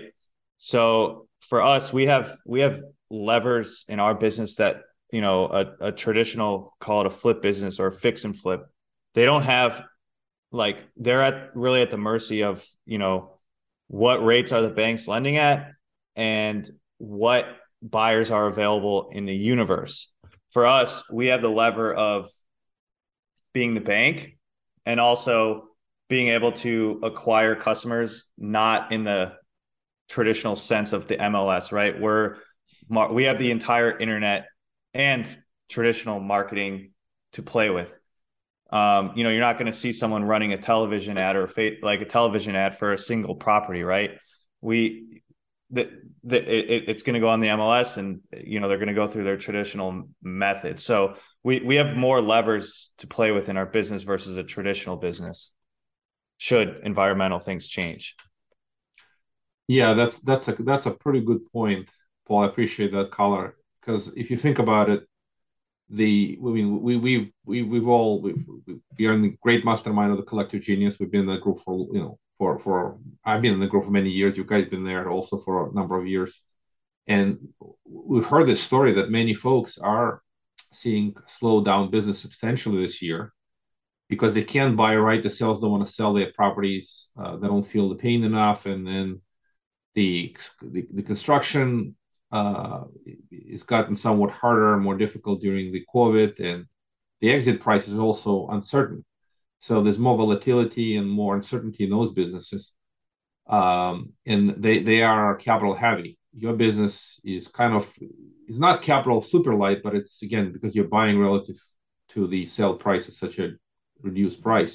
So 0.57 1.26
for 1.47 1.61
us, 1.61 1.91
we 1.93 2.07
have 2.07 2.37
we 2.45 2.61
have 2.61 2.81
levers 3.09 3.85
in 3.87 3.99
our 3.99 4.13
business 4.13 4.55
that 4.55 4.81
you 5.11 5.21
know 5.21 5.47
a, 5.47 5.87
a 5.87 5.91
traditional 5.91 6.75
call 6.79 7.01
it 7.01 7.07
a 7.07 7.11
flip 7.11 7.41
business 7.41 7.79
or 7.79 7.87
a 7.87 7.91
fix 7.91 8.23
and 8.23 8.37
flip. 8.37 8.65
They 9.13 9.25
don't 9.25 9.43
have 9.43 9.83
like 10.51 10.77
they're 10.97 11.21
at 11.21 11.55
really 11.55 11.81
at 11.81 11.91
the 11.91 11.97
mercy 11.97 12.43
of 12.43 12.65
you 12.85 12.97
know 12.97 13.39
what 13.87 14.23
rates 14.23 14.51
are 14.51 14.61
the 14.61 14.69
banks 14.69 15.07
lending 15.07 15.37
at 15.37 15.71
and 16.15 16.69
what 16.97 17.45
buyers 17.81 18.31
are 18.31 18.47
available 18.47 19.09
in 19.13 19.25
the 19.25 19.35
universe. 19.35 20.11
For 20.51 20.65
us 20.65 21.03
we 21.09 21.27
have 21.27 21.41
the 21.41 21.49
lever 21.49 21.93
of 21.93 22.29
being 23.53 23.73
the 23.73 23.81
bank 23.81 24.37
and 24.85 24.99
also 24.99 25.69
being 26.09 26.29
able 26.29 26.53
to 26.53 26.99
acquire 27.03 27.55
customers 27.55 28.25
not 28.37 28.91
in 28.91 29.03
the 29.03 29.33
traditional 30.07 30.55
sense 30.55 30.93
of 30.93 31.07
the 31.07 31.17
MLS 31.17 31.71
right 31.71 31.99
we're 31.99 32.37
we 33.11 33.25
have 33.25 33.37
the 33.37 33.51
entire 33.51 33.97
internet 33.97 34.47
and 34.93 35.25
traditional 35.69 36.19
marketing 36.19 36.91
to 37.33 37.43
play 37.43 37.69
with. 37.69 37.93
Um, 38.71 39.13
you 39.15 39.23
know, 39.23 39.29
you're 39.29 39.39
not 39.39 39.57
going 39.57 39.71
to 39.71 39.77
see 39.77 39.93
someone 39.93 40.23
running 40.25 40.53
a 40.53 40.57
television 40.57 41.17
ad 41.17 41.35
or 41.35 41.47
fa- 41.47 41.77
like 41.81 42.01
a 42.01 42.05
television 42.05 42.55
ad 42.55 42.77
for 42.77 42.93
a 42.93 42.97
single 42.97 43.35
property, 43.35 43.83
right? 43.83 44.17
We 44.61 45.21
the 45.69 45.83
it, 46.37 46.89
it's 46.89 47.03
going 47.03 47.13
to 47.13 47.19
go 47.19 47.29
on 47.29 47.39
the 47.39 47.47
MLS, 47.47 47.97
and 47.97 48.21
you 48.35 48.59
know 48.59 48.67
they're 48.67 48.77
going 48.77 48.87
to 48.87 48.93
go 48.93 49.07
through 49.07 49.23
their 49.23 49.37
traditional 49.37 50.09
method. 50.21 50.79
So 50.79 51.15
we 51.43 51.61
we 51.61 51.75
have 51.75 51.95
more 51.95 52.21
levers 52.21 52.91
to 52.97 53.07
play 53.07 53.31
with 53.31 53.47
in 53.47 53.57
our 53.57 53.65
business 53.65 54.03
versus 54.03 54.37
a 54.37 54.43
traditional 54.43 54.97
business. 54.97 55.51
Should 56.37 56.81
environmental 56.83 57.39
things 57.39 57.67
change? 57.67 58.15
Yeah, 59.67 59.93
that's 59.93 60.19
that's 60.19 60.47
a 60.47 60.53
that's 60.53 60.85
a 60.85 60.91
pretty 60.91 61.21
good 61.21 61.51
point. 61.51 61.89
Paul. 62.27 62.43
I 62.43 62.47
appreciate 62.47 62.91
that 62.93 63.11
color 63.11 63.55
because 63.81 64.09
if 64.15 64.31
you 64.31 64.37
think 64.37 64.59
about 64.59 64.89
it, 64.89 65.03
the 65.89 66.37
I 66.41 66.45
mean 66.45 66.81
we 66.81 66.97
we've 66.97 67.31
we, 67.45 67.63
we've 67.63 67.87
all 67.87 68.21
we, 68.21 68.35
we 68.97 69.07
are 69.07 69.13
in 69.13 69.21
the 69.21 69.37
great 69.41 69.65
mastermind 69.65 70.11
of 70.11 70.17
the 70.17 70.23
collective 70.23 70.61
genius. 70.61 70.99
We've 70.99 71.11
been 71.11 71.21
in 71.21 71.27
that 71.27 71.41
group 71.41 71.59
for 71.61 71.87
you 71.93 71.99
know 71.99 72.19
for 72.37 72.59
for 72.59 72.97
I've 73.25 73.41
been 73.41 73.53
in 73.53 73.59
the 73.59 73.67
group 73.67 73.85
for 73.85 73.91
many 73.91 74.09
years. 74.09 74.37
You 74.37 74.43
guys 74.45 74.65
been 74.67 74.83
there 74.83 75.09
also 75.09 75.37
for 75.37 75.69
a 75.69 75.73
number 75.73 75.99
of 75.99 76.07
years, 76.07 76.41
and 77.07 77.37
we've 77.85 78.25
heard 78.25 78.47
this 78.47 78.61
story 78.63 78.93
that 78.93 79.09
many 79.11 79.33
folks 79.33 79.77
are 79.77 80.21
seeing 80.73 81.15
slow 81.27 81.63
down 81.63 81.89
business 81.89 82.19
substantially 82.19 82.81
this 82.81 83.01
year 83.01 83.33
because 84.09 84.33
they 84.33 84.43
can't 84.43 84.75
buy 84.77 84.95
right. 84.95 85.23
The 85.23 85.29
sales 85.29 85.59
don't 85.59 85.71
want 85.71 85.85
to 85.85 85.91
sell 85.91 86.13
their 86.13 86.31
properties. 86.33 87.07
Uh, 87.17 87.37
they 87.37 87.47
don't 87.47 87.63
feel 87.63 87.89
the 87.89 87.95
pain 87.95 88.23
enough, 88.23 88.65
and 88.65 88.85
then 88.85 89.21
the 89.97 90.37
the, 90.61 90.87
the 90.93 91.03
construction 91.11 91.95
uh, 92.31 92.83
it's 93.31 93.63
gotten 93.63 93.95
somewhat 93.95 94.31
harder 94.31 94.73
and 94.73 94.83
more 94.83 94.97
difficult 94.97 95.41
during 95.41 95.71
the 95.71 95.83
COVID, 95.93 96.39
and 96.39 96.65
the 97.21 97.31
exit 97.31 97.59
price 97.59 97.87
is 97.87 97.99
also 97.99 98.47
uncertain. 98.57 99.03
so 99.59 99.73
there's 99.81 100.05
more 100.07 100.17
volatility 100.17 100.97
and 100.97 101.09
more 101.09 101.35
uncertainty 101.39 101.83
in 101.85 101.89
those 101.89 102.11
businesses, 102.21 102.63
um, 103.47 104.13
and 104.25 104.43
they 104.63 104.77
they 104.89 105.01
are 105.01 105.35
capital 105.49 105.75
heavy. 105.85 106.11
Your 106.43 106.55
business 106.65 107.19
is 107.23 107.47
kind 107.47 107.73
of 107.79 107.83
is 108.51 108.59
not 108.59 108.83
capital 108.91 109.21
super 109.21 109.53
light, 109.63 109.81
but 109.85 109.95
it's 109.99 110.21
again 110.27 110.51
because 110.55 110.75
you're 110.75 110.95
buying 110.99 111.17
relative 111.27 111.59
to 112.13 112.27
the 112.27 112.45
sale 112.45 112.75
price 112.85 113.05
at 113.09 113.15
such 113.23 113.39
a 113.39 113.47
reduced 114.01 114.39
price, 114.47 114.73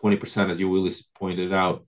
twenty 0.00 0.16
percent, 0.22 0.50
as 0.50 0.58
you 0.60 0.68
Willis 0.70 1.02
pointed 1.22 1.52
out. 1.52 1.78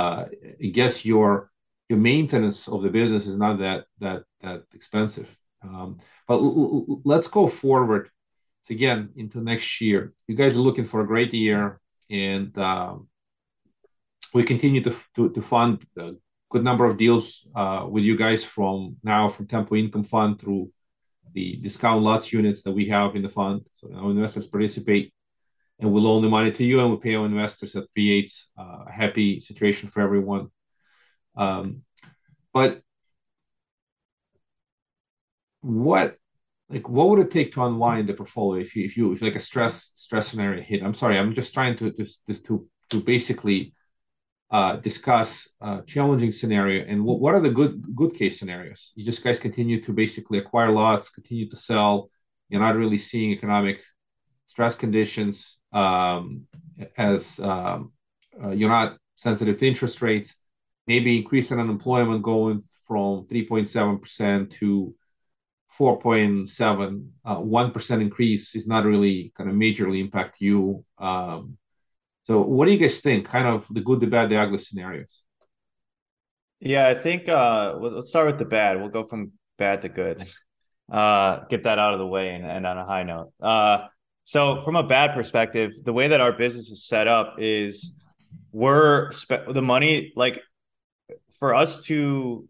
Uh, 0.00 0.24
I 0.66 0.68
guess 0.78 1.04
your 1.04 1.50
your 1.88 1.98
maintenance 1.98 2.68
of 2.68 2.82
the 2.82 2.88
business 2.88 3.26
is 3.26 3.36
not 3.36 3.58
that 3.58 3.84
that 4.00 4.24
that 4.40 4.64
expensive. 4.74 5.36
Um, 5.62 5.98
but 6.28 6.34
l- 6.34 6.84
l- 6.88 7.00
let's 7.04 7.28
go 7.28 7.46
forward 7.46 8.10
so 8.62 8.72
again 8.72 9.10
into 9.16 9.40
next 9.40 9.80
year. 9.80 10.14
You 10.26 10.36
guys 10.36 10.54
are 10.56 10.60
looking 10.60 10.84
for 10.84 11.00
a 11.00 11.06
great 11.06 11.32
year, 11.34 11.80
and 12.10 12.56
um, 12.58 13.08
we 14.32 14.42
continue 14.42 14.82
to, 14.82 14.96
to, 15.16 15.30
to 15.30 15.42
fund 15.42 15.86
a 15.98 16.12
good 16.50 16.64
number 16.64 16.84
of 16.86 16.96
deals 16.96 17.46
uh, 17.54 17.86
with 17.88 18.04
you 18.04 18.16
guys 18.16 18.42
from 18.42 18.96
now 19.02 19.28
from 19.28 19.46
Tempo 19.46 19.76
Income 19.76 20.04
Fund 20.04 20.40
through 20.40 20.70
the 21.32 21.56
discount 21.56 22.02
lots 22.02 22.32
units 22.32 22.62
that 22.62 22.72
we 22.72 22.86
have 22.86 23.16
in 23.16 23.22
the 23.22 23.28
fund. 23.28 23.62
So 23.72 23.92
our 23.94 24.10
investors 24.10 24.46
participate, 24.46 25.12
and 25.78 25.92
we 25.92 26.00
loan 26.00 26.22
the 26.22 26.28
money 26.28 26.52
to 26.52 26.64
you, 26.64 26.80
and 26.80 26.90
we 26.90 26.96
pay 26.96 27.14
our 27.16 27.26
investors. 27.26 27.72
That 27.72 27.92
creates 27.92 28.48
uh, 28.58 28.84
a 28.86 28.92
happy 28.92 29.40
situation 29.40 29.88
for 29.88 30.00
everyone. 30.00 30.48
Um, 31.36 31.82
but 32.52 32.82
what 35.60 36.16
like 36.68 36.88
what 36.88 37.08
would 37.08 37.20
it 37.20 37.30
take 37.30 37.52
to 37.52 37.64
unwind 37.64 38.08
the 38.08 38.14
portfolio 38.14 38.60
if 38.60 38.74
you 38.74 38.84
if 38.84 38.96
you 38.96 39.12
if 39.12 39.22
like 39.22 39.34
a 39.36 39.40
stress 39.40 39.90
stress 39.94 40.28
scenario 40.28 40.62
hit? 40.62 40.82
I'm 40.82 40.94
sorry, 40.94 41.18
I'm 41.18 41.34
just 41.34 41.52
trying 41.54 41.76
to 41.78 41.90
to 41.92 42.06
to 42.46 42.68
to 42.90 43.00
basically 43.00 43.74
uh, 44.50 44.76
discuss 44.76 45.48
a 45.60 45.82
challenging 45.86 46.30
scenario 46.30 46.84
and 46.84 47.04
what, 47.04 47.18
what 47.18 47.34
are 47.34 47.40
the 47.40 47.50
good 47.50 47.82
good 47.94 48.14
case 48.14 48.38
scenarios. 48.38 48.92
You 48.94 49.04
just 49.04 49.24
guys 49.24 49.40
continue 49.40 49.80
to 49.82 49.92
basically 49.92 50.38
acquire 50.38 50.70
lots, 50.70 51.08
continue 51.10 51.48
to 51.50 51.56
sell. 51.56 52.10
You're 52.48 52.60
not 52.60 52.76
really 52.76 52.98
seeing 52.98 53.32
economic 53.32 53.80
stress 54.46 54.74
conditions 54.74 55.58
um, 55.72 56.42
as 56.96 57.40
um, 57.40 57.92
uh, 58.42 58.50
you're 58.50 58.68
not 58.68 58.96
sensitive 59.16 59.58
to 59.58 59.66
interest 59.66 60.02
rates. 60.02 60.34
Maybe 60.86 61.18
increasing 61.18 61.60
unemployment 61.60 62.22
going 62.22 62.62
from 62.86 63.26
3.7% 63.26 64.50
to 64.58 64.94
4.7, 65.78 67.06
uh, 67.24 67.36
1% 67.36 68.00
increase 68.00 68.54
is 68.54 68.66
not 68.66 68.84
really 68.84 69.32
kind 69.36 69.50
of 69.50 69.56
majorly 69.56 70.00
impact 70.00 70.40
you. 70.40 70.84
Um, 70.98 71.56
so 72.24 72.40
what 72.42 72.66
do 72.66 72.72
you 72.72 72.78
guys 72.78 73.00
think? 73.00 73.28
Kind 73.28 73.48
of 73.48 73.66
the 73.70 73.80
good, 73.80 74.00
the 74.00 74.06
bad, 74.06 74.30
the 74.30 74.36
ugly 74.36 74.58
scenarios. 74.58 75.22
Yeah, 76.60 76.88
I 76.88 76.94
think 76.94 77.28
uh, 77.28 77.74
let's 77.78 78.08
start 78.08 78.26
with 78.26 78.38
the 78.38 78.44
bad. 78.44 78.78
We'll 78.78 78.88
go 78.88 79.04
from 79.04 79.32
bad 79.58 79.82
to 79.82 79.88
good. 79.88 80.26
Uh, 80.90 81.40
get 81.50 81.64
that 81.64 81.78
out 81.78 81.94
of 81.94 81.98
the 81.98 82.06
way 82.06 82.30
and, 82.34 82.44
and 82.44 82.66
on 82.66 82.78
a 82.78 82.84
high 82.84 83.02
note. 83.02 83.32
Uh, 83.42 83.86
so 84.24 84.62
from 84.62 84.76
a 84.76 84.82
bad 84.82 85.14
perspective, 85.14 85.72
the 85.82 85.92
way 85.92 86.08
that 86.08 86.20
our 86.20 86.32
business 86.32 86.70
is 86.70 86.84
set 86.84 87.08
up 87.08 87.36
is 87.38 87.92
we're 88.52 89.12
spe- 89.12 89.52
the 89.52 89.62
money 89.62 90.12
like 90.16 90.40
for 91.38 91.54
us 91.54 91.84
to 91.84 92.48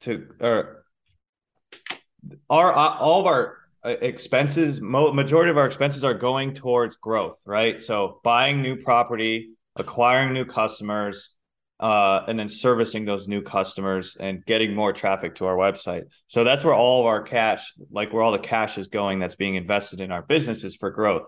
to 0.00 0.26
or 0.40 0.84
our 2.50 2.72
all 2.72 3.20
of 3.20 3.26
our 3.26 3.58
expenses 3.84 4.80
majority 4.80 5.50
of 5.50 5.58
our 5.58 5.66
expenses 5.66 6.04
are 6.04 6.14
going 6.14 6.54
towards 6.54 6.96
growth 6.96 7.40
right? 7.46 7.80
So 7.82 8.20
buying 8.22 8.62
new 8.62 8.76
property 8.76 9.50
acquiring 9.76 10.32
new 10.32 10.44
customers 10.44 11.30
uh, 11.80 12.22
and 12.28 12.38
then 12.38 12.48
servicing 12.48 13.04
those 13.04 13.26
new 13.26 13.42
customers 13.42 14.16
and 14.20 14.44
getting 14.44 14.72
more 14.72 14.92
traffic 14.92 15.34
to 15.34 15.46
our 15.46 15.56
website. 15.56 16.02
So 16.28 16.44
that's 16.44 16.62
where 16.62 16.74
all 16.74 17.00
of 17.00 17.06
our 17.06 17.22
cash 17.22 17.72
like 17.90 18.12
where 18.12 18.22
all 18.22 18.32
the 18.32 18.38
cash 18.38 18.78
is 18.78 18.86
going 18.86 19.18
that's 19.18 19.34
being 19.34 19.56
invested 19.56 20.00
in 20.00 20.12
our 20.12 20.22
businesses 20.22 20.76
for 20.76 20.90
growth. 20.90 21.22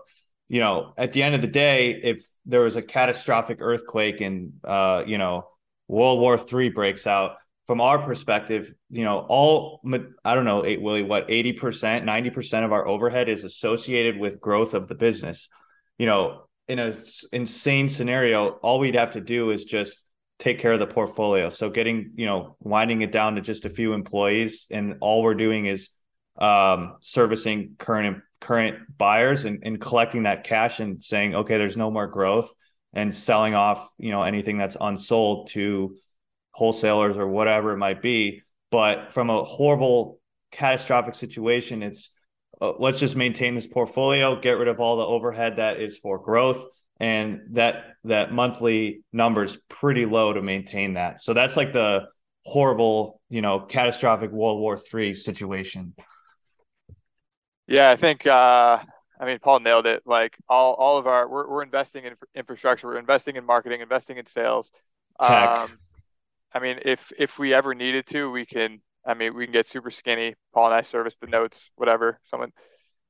You 0.47 0.59
know 0.59 0.93
at 0.97 1.11
the 1.11 1.23
end 1.23 1.35
of 1.35 1.41
the 1.41 1.47
day 1.47 1.99
if 2.03 2.25
there 2.45 2.61
was 2.61 2.75
a 2.75 2.81
catastrophic 2.81 3.57
earthquake 3.59 4.21
and 4.21 4.53
uh, 4.63 5.03
you 5.05 5.17
know 5.17 5.47
world 5.87 6.19
war 6.19 6.37
three 6.37 6.69
breaks 6.69 7.05
out 7.07 7.37
from 7.67 7.81
our 7.81 7.99
perspective, 7.99 8.73
you 8.89 9.03
know, 9.03 9.25
all 9.27 9.81
I 10.23 10.35
don't 10.35 10.45
know, 10.45 10.61
Willie, 10.61 11.03
what 11.03 11.25
eighty 11.29 11.53
percent, 11.53 12.05
ninety 12.05 12.29
percent 12.29 12.63
of 12.63 12.71
our 12.71 12.87
overhead 12.87 13.27
is 13.27 13.43
associated 13.43 14.19
with 14.19 14.39
growth 14.39 14.73
of 14.73 14.87
the 14.87 14.95
business. 14.95 15.49
You 15.97 16.05
know, 16.05 16.47
in 16.67 16.79
a 16.79 16.95
insane 17.31 17.89
scenario, 17.89 18.49
all 18.49 18.79
we'd 18.79 18.95
have 18.95 19.11
to 19.11 19.21
do 19.21 19.49
is 19.49 19.65
just 19.65 20.03
take 20.37 20.59
care 20.59 20.73
of 20.73 20.79
the 20.79 20.87
portfolio. 20.87 21.49
So 21.49 21.69
getting, 21.69 22.11
you 22.15 22.25
know, 22.25 22.55
winding 22.59 23.01
it 23.01 23.11
down 23.11 23.35
to 23.35 23.41
just 23.41 23.65
a 23.65 23.69
few 23.69 23.93
employees, 23.93 24.67
and 24.69 24.97
all 25.01 25.23
we're 25.23 25.33
doing 25.33 25.65
is 25.65 25.89
um, 26.37 26.97
servicing 27.01 27.75
current 27.79 28.17
current 28.41 28.77
buyers 28.95 29.45
and, 29.45 29.63
and 29.63 29.81
collecting 29.81 30.23
that 30.23 30.43
cash 30.43 30.79
and 30.79 31.03
saying, 31.03 31.33
okay, 31.33 31.57
there's 31.57 31.77
no 31.77 31.89
more 31.89 32.05
growth, 32.05 32.53
and 32.95 33.13
selling 33.13 33.53
off, 33.53 33.87
you 33.97 34.11
know, 34.11 34.23
anything 34.23 34.57
that's 34.57 34.77
unsold 34.79 35.49
to 35.49 35.95
wholesalers 36.51 37.17
or 37.17 37.27
whatever 37.27 37.73
it 37.73 37.77
might 37.77 38.01
be. 38.01 38.41
But 38.71 39.13
from 39.13 39.29
a 39.29 39.43
horrible, 39.43 40.19
catastrophic 40.51 41.15
situation, 41.15 41.83
it's 41.83 42.11
uh, 42.61 42.73
let's 42.79 42.99
just 42.99 43.15
maintain 43.15 43.53
this 43.53 43.67
portfolio, 43.67 44.39
get 44.39 44.53
rid 44.53 44.69
of 44.69 44.79
all 44.79 44.95
the 44.95 45.05
overhead 45.05 45.57
that 45.57 45.81
is 45.81 45.97
for 45.97 46.17
growth, 46.17 46.65
and 46.99 47.41
that 47.51 47.83
that 48.05 48.31
monthly 48.31 49.03
number 49.11 49.43
is 49.43 49.57
pretty 49.67 50.05
low 50.05 50.31
to 50.31 50.41
maintain 50.41 50.93
that. 50.93 51.21
So 51.21 51.33
that's 51.33 51.57
like 51.57 51.73
the 51.73 52.07
horrible, 52.45 53.19
you 53.29 53.41
know, 53.41 53.59
catastrophic 53.59 54.31
World 54.31 54.61
War 54.61 54.77
Three 54.77 55.13
situation. 55.13 55.93
Yeah, 57.67 57.89
I 57.91 57.97
think. 57.97 58.25
uh 58.25 58.79
I 59.19 59.25
mean, 59.25 59.39
Paul 59.39 59.59
nailed 59.61 59.85
it. 59.85 60.03
Like 60.05 60.35
all, 60.49 60.73
all 60.73 60.97
of 60.97 61.07
our, 61.07 61.27
we're, 61.27 61.49
we're 61.49 61.63
investing 61.63 62.05
in 62.05 62.13
infrastructure, 62.35 62.87
we're 62.87 62.99
investing 62.99 63.35
in 63.35 63.45
marketing, 63.45 63.81
investing 63.81 64.17
in 64.17 64.25
sales. 64.25 64.71
Tech. 65.21 65.49
Um, 65.49 65.79
I 66.53 66.59
mean, 66.59 66.79
if 66.83 67.11
if 67.17 67.39
we 67.39 67.53
ever 67.53 67.73
needed 67.73 68.05
to, 68.07 68.29
we 68.31 68.45
can. 68.45 68.81
I 69.05 69.13
mean, 69.13 69.35
we 69.35 69.45
can 69.45 69.53
get 69.53 69.67
super 69.67 69.91
skinny. 69.91 70.35
Paul 70.53 70.65
and 70.65 70.73
I 70.73 70.81
service 70.81 71.15
the 71.15 71.27
notes, 71.27 71.69
whatever. 71.75 72.19
Someone, 72.23 72.51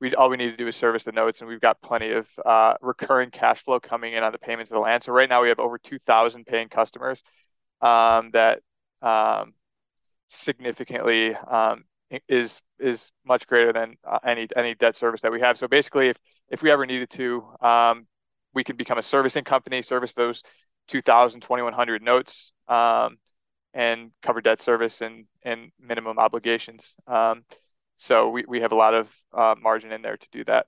we 0.00 0.14
all 0.14 0.28
we 0.28 0.36
need 0.36 0.50
to 0.50 0.56
do 0.56 0.68
is 0.68 0.76
service 0.76 1.04
the 1.04 1.12
notes, 1.12 1.40
and 1.40 1.48
we've 1.48 1.60
got 1.60 1.80
plenty 1.80 2.12
of 2.12 2.26
uh, 2.44 2.74
recurring 2.80 3.30
cash 3.30 3.64
flow 3.64 3.80
coming 3.80 4.12
in 4.12 4.22
on 4.22 4.32
the 4.32 4.38
payments 4.38 4.70
of 4.70 4.74
the 4.74 4.80
land. 4.80 5.02
So 5.02 5.12
right 5.12 5.28
now 5.28 5.42
we 5.42 5.48
have 5.48 5.58
over 5.58 5.78
two 5.78 5.98
thousand 6.06 6.44
paying 6.44 6.68
customers 6.68 7.22
um, 7.80 8.30
that 8.32 8.60
um, 9.00 9.54
significantly 10.28 11.34
um, 11.34 11.84
is 12.28 12.62
is 12.78 13.10
much 13.26 13.46
greater 13.46 13.72
than 13.72 13.96
uh, 14.04 14.18
any 14.24 14.48
any 14.56 14.74
debt 14.74 14.96
service 14.96 15.22
that 15.22 15.32
we 15.32 15.40
have. 15.40 15.58
So 15.58 15.68
basically, 15.68 16.08
if 16.08 16.16
if 16.50 16.62
we 16.62 16.70
ever 16.70 16.86
needed 16.86 17.10
to, 17.10 17.44
um, 17.60 18.06
we 18.54 18.64
could 18.64 18.76
become 18.76 18.98
a 18.98 19.02
servicing 19.02 19.44
company, 19.44 19.82
service 19.82 20.14
those 20.14 20.42
2,000, 20.88 21.40
2,100 21.40 22.02
notes. 22.02 22.52
Um, 22.68 23.18
and 23.76 24.10
cover 24.22 24.40
debt 24.40 24.60
service 24.60 25.02
and 25.02 25.26
and 25.42 25.70
minimum 25.78 26.18
obligations. 26.18 26.96
Um, 27.06 27.44
so 27.98 28.30
we, 28.30 28.44
we 28.48 28.60
have 28.60 28.72
a 28.72 28.74
lot 28.74 28.94
of 28.94 29.08
uh, 29.32 29.54
margin 29.62 29.92
in 29.92 30.02
there 30.02 30.16
to 30.16 30.26
do 30.32 30.44
that. 30.44 30.66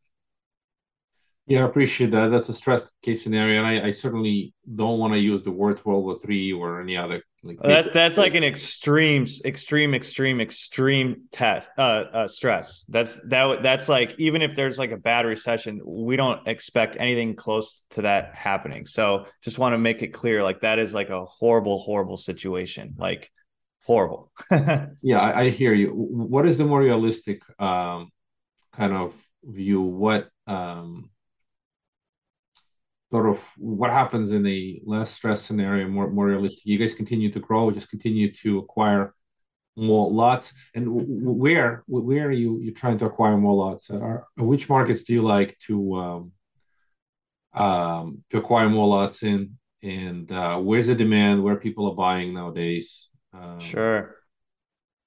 Yeah, 1.46 1.64
I 1.64 1.68
appreciate 1.68 2.11
that. 2.11 2.29
That's 2.29 2.51
a 2.51 2.55
stress 2.55 2.92
case 3.03 3.24
scenario, 3.24 3.64
and 3.64 3.66
I, 3.66 3.88
I 3.88 3.90
certainly 3.92 4.53
don't 4.77 4.98
want 4.98 5.14
to 5.14 5.18
use 5.18 5.42
the 5.42 5.51
word 5.51 5.83
World 5.85 6.05
War 6.05 6.18
Three 6.18 6.53
or 6.53 6.81
any 6.83 6.96
other. 6.96 7.22
Like, 7.42 7.59
that's 7.62 7.88
that's 7.92 8.18
like 8.18 8.35
an 8.35 8.42
extreme, 8.42 9.27
extreme, 9.44 9.94
extreme, 9.94 10.40
extreme 10.40 11.22
test 11.31 11.70
uh, 11.79 12.05
uh, 12.12 12.29
stress. 12.29 12.85
That's 12.88 13.14
that 13.27 13.62
that's 13.62 13.88
like 13.88 14.14
even 14.18 14.42
if 14.42 14.57
there's 14.57 14.79
like 14.79 14.90
a 14.90 14.96
bad 14.96 15.24
recession, 15.24 15.81
we 15.85 16.16
don't 16.16 16.46
expect 16.48 16.96
anything 16.98 17.37
close 17.37 17.85
to 17.90 18.03
that 18.03 18.35
happening. 18.35 18.87
So 18.87 19.27
just 19.42 19.59
want 19.59 19.74
to 19.74 19.79
make 19.79 20.03
it 20.03 20.09
clear, 20.09 20.42
like 20.42 20.62
that 20.62 20.81
is 20.81 20.92
like 20.92 21.11
a 21.11 21.24
horrible, 21.24 21.79
horrible 21.79 22.16
situation. 22.16 22.96
Like 22.98 23.31
horrible. 23.85 24.33
yeah, 25.03 25.20
I, 25.20 25.42
I, 25.42 25.48
hear 25.51 25.72
you. 25.72 25.90
What 25.90 26.46
is 26.46 26.59
the 26.59 26.64
more 26.64 26.81
realistic 26.81 27.40
um, 27.61 28.11
kind 28.72 28.92
of 28.92 29.14
view? 29.44 29.81
What 29.81 30.29
um, 30.46 31.11
sort 33.11 33.29
of 33.29 33.42
what 33.57 33.90
happens 33.90 34.33
in 34.33 34.47
a 34.47 34.81
less 34.85 35.11
stress 35.11 35.42
scenario, 35.42 35.88
more 35.88 36.11
more 36.11 36.27
realistic? 36.27 36.64
You 36.64 36.79
guys 36.79 36.94
continue 36.94 37.31
to 37.33 37.40
grow, 37.40 37.71
just 37.71 37.90
continue 37.90 38.33
to 38.42 38.59
acquire 38.59 39.14
more 39.77 40.11
lots. 40.11 40.53
And 40.75 40.87
where 40.90 41.85
where 41.87 42.27
are 42.27 42.33
you 42.33 42.61
you 42.61 42.73
trying 42.73 42.99
to 42.99 43.07
acquire 43.07 43.37
more 43.37 43.55
lots? 43.55 43.90
Are, 43.90 44.27
which 44.37 44.68
markets 44.68 45.05
do 45.05 45.12
you 45.14 45.23
like 45.23 45.57
to 45.66 45.94
um, 45.94 46.33
um, 47.55 48.25
to 48.31 48.38
acquire 48.38 48.68
more 48.68 48.87
lots 48.87 49.23
in? 49.23 49.59
And 49.83 50.31
uh, 50.33 50.59
where's 50.59 50.88
the 50.88 50.94
demand? 50.94 51.42
Where 51.42 51.57
people 51.57 51.88
are 51.88 51.94
buying 51.94 52.35
nowadays? 52.35 53.09
Um, 53.33 53.61
sure. 53.61 54.16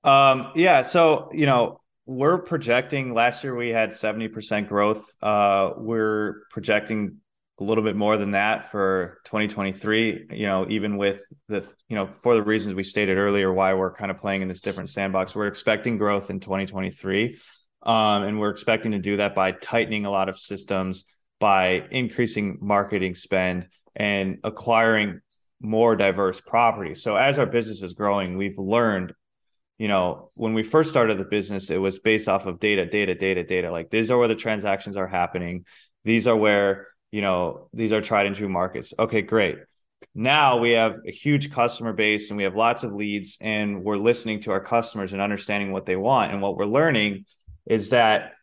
Um, 0.04 0.52
yeah. 0.56 0.82
So 0.82 1.30
you 1.34 1.46
know, 1.46 1.82
we're 2.06 2.40
projecting 2.40 3.14
last 3.14 3.44
year 3.44 3.56
we 3.56 3.70
had 3.70 3.92
70% 3.92 4.68
growth. 4.68 5.16
Uh, 5.22 5.72
we're 5.78 6.44
projecting 6.50 7.18
a 7.60 7.64
little 7.64 7.84
bit 7.84 7.96
more 7.96 8.18
than 8.18 8.32
that 8.32 8.72
for 8.72 9.20
2023 9.26 10.28
you 10.32 10.46
know 10.46 10.66
even 10.70 10.98
with 10.98 11.24
the 11.48 11.68
you 11.88 11.96
know 11.96 12.08
for 12.08 12.34
the 12.34 12.42
reasons 12.42 12.74
we 12.74 12.84
stated 12.84 13.18
earlier 13.18 13.54
why 13.54 13.74
we're 13.74 13.94
kind 13.94 14.10
of 14.10 14.18
playing 14.18 14.42
in 14.42 14.48
this 14.48 14.62
different 14.62 14.90
sandbox 14.90 15.36
we're 15.36 15.48
expecting 15.48 15.98
growth 15.98 16.30
in 16.30 16.40
2023 16.40 17.38
um, 17.84 18.24
and 18.24 18.40
we're 18.40 18.50
expecting 18.50 18.92
to 18.92 19.00
do 19.00 19.18
that 19.18 19.36
by 19.36 19.52
tightening 19.52 20.06
a 20.06 20.10
lot 20.10 20.30
of 20.30 20.40
systems 20.40 21.06
by 21.40 21.86
increasing 21.92 22.58
marketing 22.62 23.16
spend 23.16 23.68
and 23.96 24.38
acquiring 24.44 25.20
more 25.60 25.96
diverse 25.96 26.42
properties 26.42 27.04
so 27.04 27.16
as 27.16 27.38
our 27.38 27.46
business 27.46 27.82
is 27.82 27.94
growing 27.94 28.38
we've 28.38 28.58
learned 28.58 29.14
you 29.78 29.88
know, 29.88 30.30
when 30.36 30.54
we 30.54 30.62
first 30.62 30.92
started 30.92 31.18
the 31.18 31.26
business, 31.26 31.72
it 31.72 31.78
was 31.78 31.98
based 31.98 32.30
off 32.30 32.46
of 32.46 32.60
data, 32.60 32.86
data, 32.86 33.16
data, 33.16 33.44
data. 33.44 33.72
Like 33.72 33.90
these 33.90 34.12
are 34.12 34.18
where 34.20 34.28
the 34.28 34.36
transactions 34.36 34.96
are 34.96 35.08
happening. 35.08 35.66
These 36.04 36.28
are 36.28 36.36
where 36.36 36.90
you 37.12 37.22
know, 37.22 37.68
these 37.74 37.92
are 37.92 38.02
tried 38.02 38.26
and 38.26 38.36
true 38.36 38.50
markets. 38.50 38.94
Okay, 38.98 39.22
great. 39.22 39.60
Now 40.16 40.58
we 40.58 40.72
have 40.72 40.98
a 41.08 41.12
huge 41.12 41.52
customer 41.52 41.94
base 41.94 42.30
and 42.30 42.38
we 42.38 42.44
have 42.44 42.56
lots 42.56 42.84
of 42.84 42.94
leads 42.94 43.38
and 43.40 43.84
we're 43.84 43.98
listening 43.98 44.42
to 44.42 44.52
our 44.52 44.60
customers 44.60 45.14
and 45.14 45.22
understanding 45.22 45.72
what 45.72 45.86
they 45.86 45.96
want. 45.96 46.32
And 46.32 46.42
what 46.42 46.58
we're 46.58 46.66
learning 46.66 47.26
is 47.66 47.92
that 47.92 48.34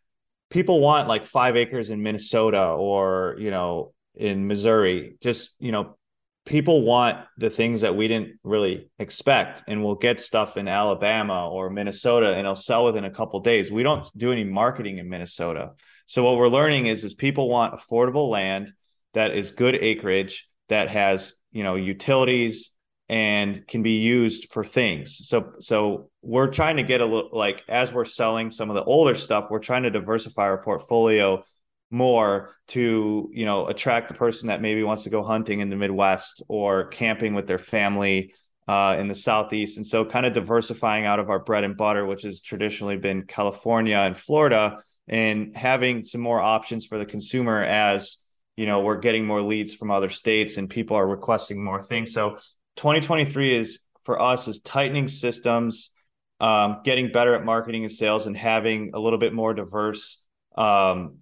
people 0.49 0.79
want 0.79 1.07
like 1.07 1.25
five 1.25 1.55
acres 1.55 1.89
in 1.89 2.01
Minnesota 2.01 2.69
or, 2.69 3.35
you 3.39 3.51
know, 3.51 3.93
in 4.15 4.47
Missouri. 4.47 5.17
Just, 5.21 5.51
you 5.59 5.71
know, 5.71 5.97
people 6.45 6.81
want 6.81 7.25
the 7.37 7.49
things 7.49 7.81
that 7.81 7.95
we 7.95 8.07
didn't 8.07 8.39
really 8.43 8.89
expect 8.97 9.61
and 9.67 9.83
we'll 9.83 9.95
get 9.95 10.19
stuff 10.19 10.57
in 10.57 10.67
Alabama 10.67 11.47
or 11.49 11.69
Minnesota 11.69 12.31
and 12.31 12.39
it'll 12.39 12.55
sell 12.55 12.85
within 12.85 13.05
a 13.05 13.11
couple 13.11 13.39
days. 13.41 13.71
We 13.71 13.83
don't 13.83 14.07
do 14.17 14.31
any 14.31 14.43
marketing 14.43 14.97
in 14.97 15.09
Minnesota. 15.09 15.71
So 16.09 16.23
what 16.23 16.37
we're 16.37 16.49
learning 16.49 16.87
is 16.87 17.03
is 17.03 17.13
people 17.13 17.49
want 17.49 17.79
affordable 17.79 18.31
land 18.31 18.73
that 19.13 19.35
is 19.35 19.51
good 19.51 19.75
acreage 19.75 20.47
that 20.67 20.89
has, 20.89 21.35
you 21.51 21.61
know, 21.61 21.75
utilities 21.75 22.71
and 23.07 23.65
can 23.67 23.83
be 23.83 23.99
used 23.99 24.51
for 24.51 24.63
things. 24.63 25.27
So 25.27 25.53
so 25.59 26.09
we're 26.23 26.47
trying 26.47 26.77
to 26.77 26.83
get 26.83 27.01
a 27.01 27.05
little 27.05 27.29
like 27.31 27.63
as 27.69 27.93
we're 27.93 28.05
selling 28.05 28.51
some 28.51 28.71
of 28.71 28.75
the 28.75 28.83
older 28.83 29.13
stuff, 29.13 29.51
we're 29.51 29.59
trying 29.59 29.83
to 29.83 29.91
diversify 29.91 30.45
our 30.45 30.63
portfolio 30.63 31.43
more 31.91 32.55
to 32.69 33.29
you 33.31 33.45
know 33.45 33.67
attract 33.67 34.07
the 34.07 34.15
person 34.15 34.47
that 34.47 34.61
maybe 34.63 34.81
wants 34.81 35.03
to 35.03 35.11
go 35.11 35.23
hunting 35.23 35.59
in 35.59 35.69
the 35.69 35.75
midwest 35.75 36.41
or 36.47 36.85
camping 36.85 37.35
with 37.35 37.45
their 37.45 37.59
family 37.59 38.33
uh, 38.67 38.95
in 38.99 39.07
the 39.07 39.15
southeast 39.15 39.77
and 39.77 39.85
so 39.85 40.05
kind 40.05 40.25
of 40.25 40.33
diversifying 40.33 41.05
out 41.05 41.19
of 41.19 41.31
our 41.31 41.39
bread 41.39 41.63
and 41.63 41.75
butter 41.75 42.05
which 42.05 42.21
has 42.21 42.41
traditionally 42.41 42.97
been 42.97 43.23
california 43.23 43.97
and 43.97 44.15
florida 44.15 44.77
and 45.09 45.55
having 45.55 46.03
some 46.03 46.21
more 46.21 46.39
options 46.39 46.85
for 46.85 46.99
the 46.99 47.05
consumer 47.05 47.63
as 47.63 48.17
you 48.55 48.67
know 48.67 48.81
we're 48.81 48.99
getting 48.99 49.25
more 49.25 49.41
leads 49.41 49.73
from 49.73 49.89
other 49.89 50.09
states 50.09 50.57
and 50.57 50.69
people 50.69 50.95
are 50.95 51.07
requesting 51.07 51.63
more 51.63 51.81
things. 51.81 52.13
So 52.13 52.37
2023 52.77 53.57
is 53.57 53.79
for 54.03 54.21
us 54.21 54.47
is 54.47 54.59
tightening 54.59 55.07
systems 55.07 55.91
um, 56.39 56.81
getting 56.85 57.11
better 57.11 57.35
at 57.35 57.43
marketing 57.43 57.83
and 57.83 57.91
sales 57.91 58.25
and 58.27 58.37
having 58.37 58.91
a 58.93 58.99
little 58.99 59.19
bit 59.19 59.33
more 59.33 59.53
diverse 59.53 60.23
um, 60.55 61.17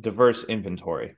diverse 0.00 0.44
inventory. 0.44 1.16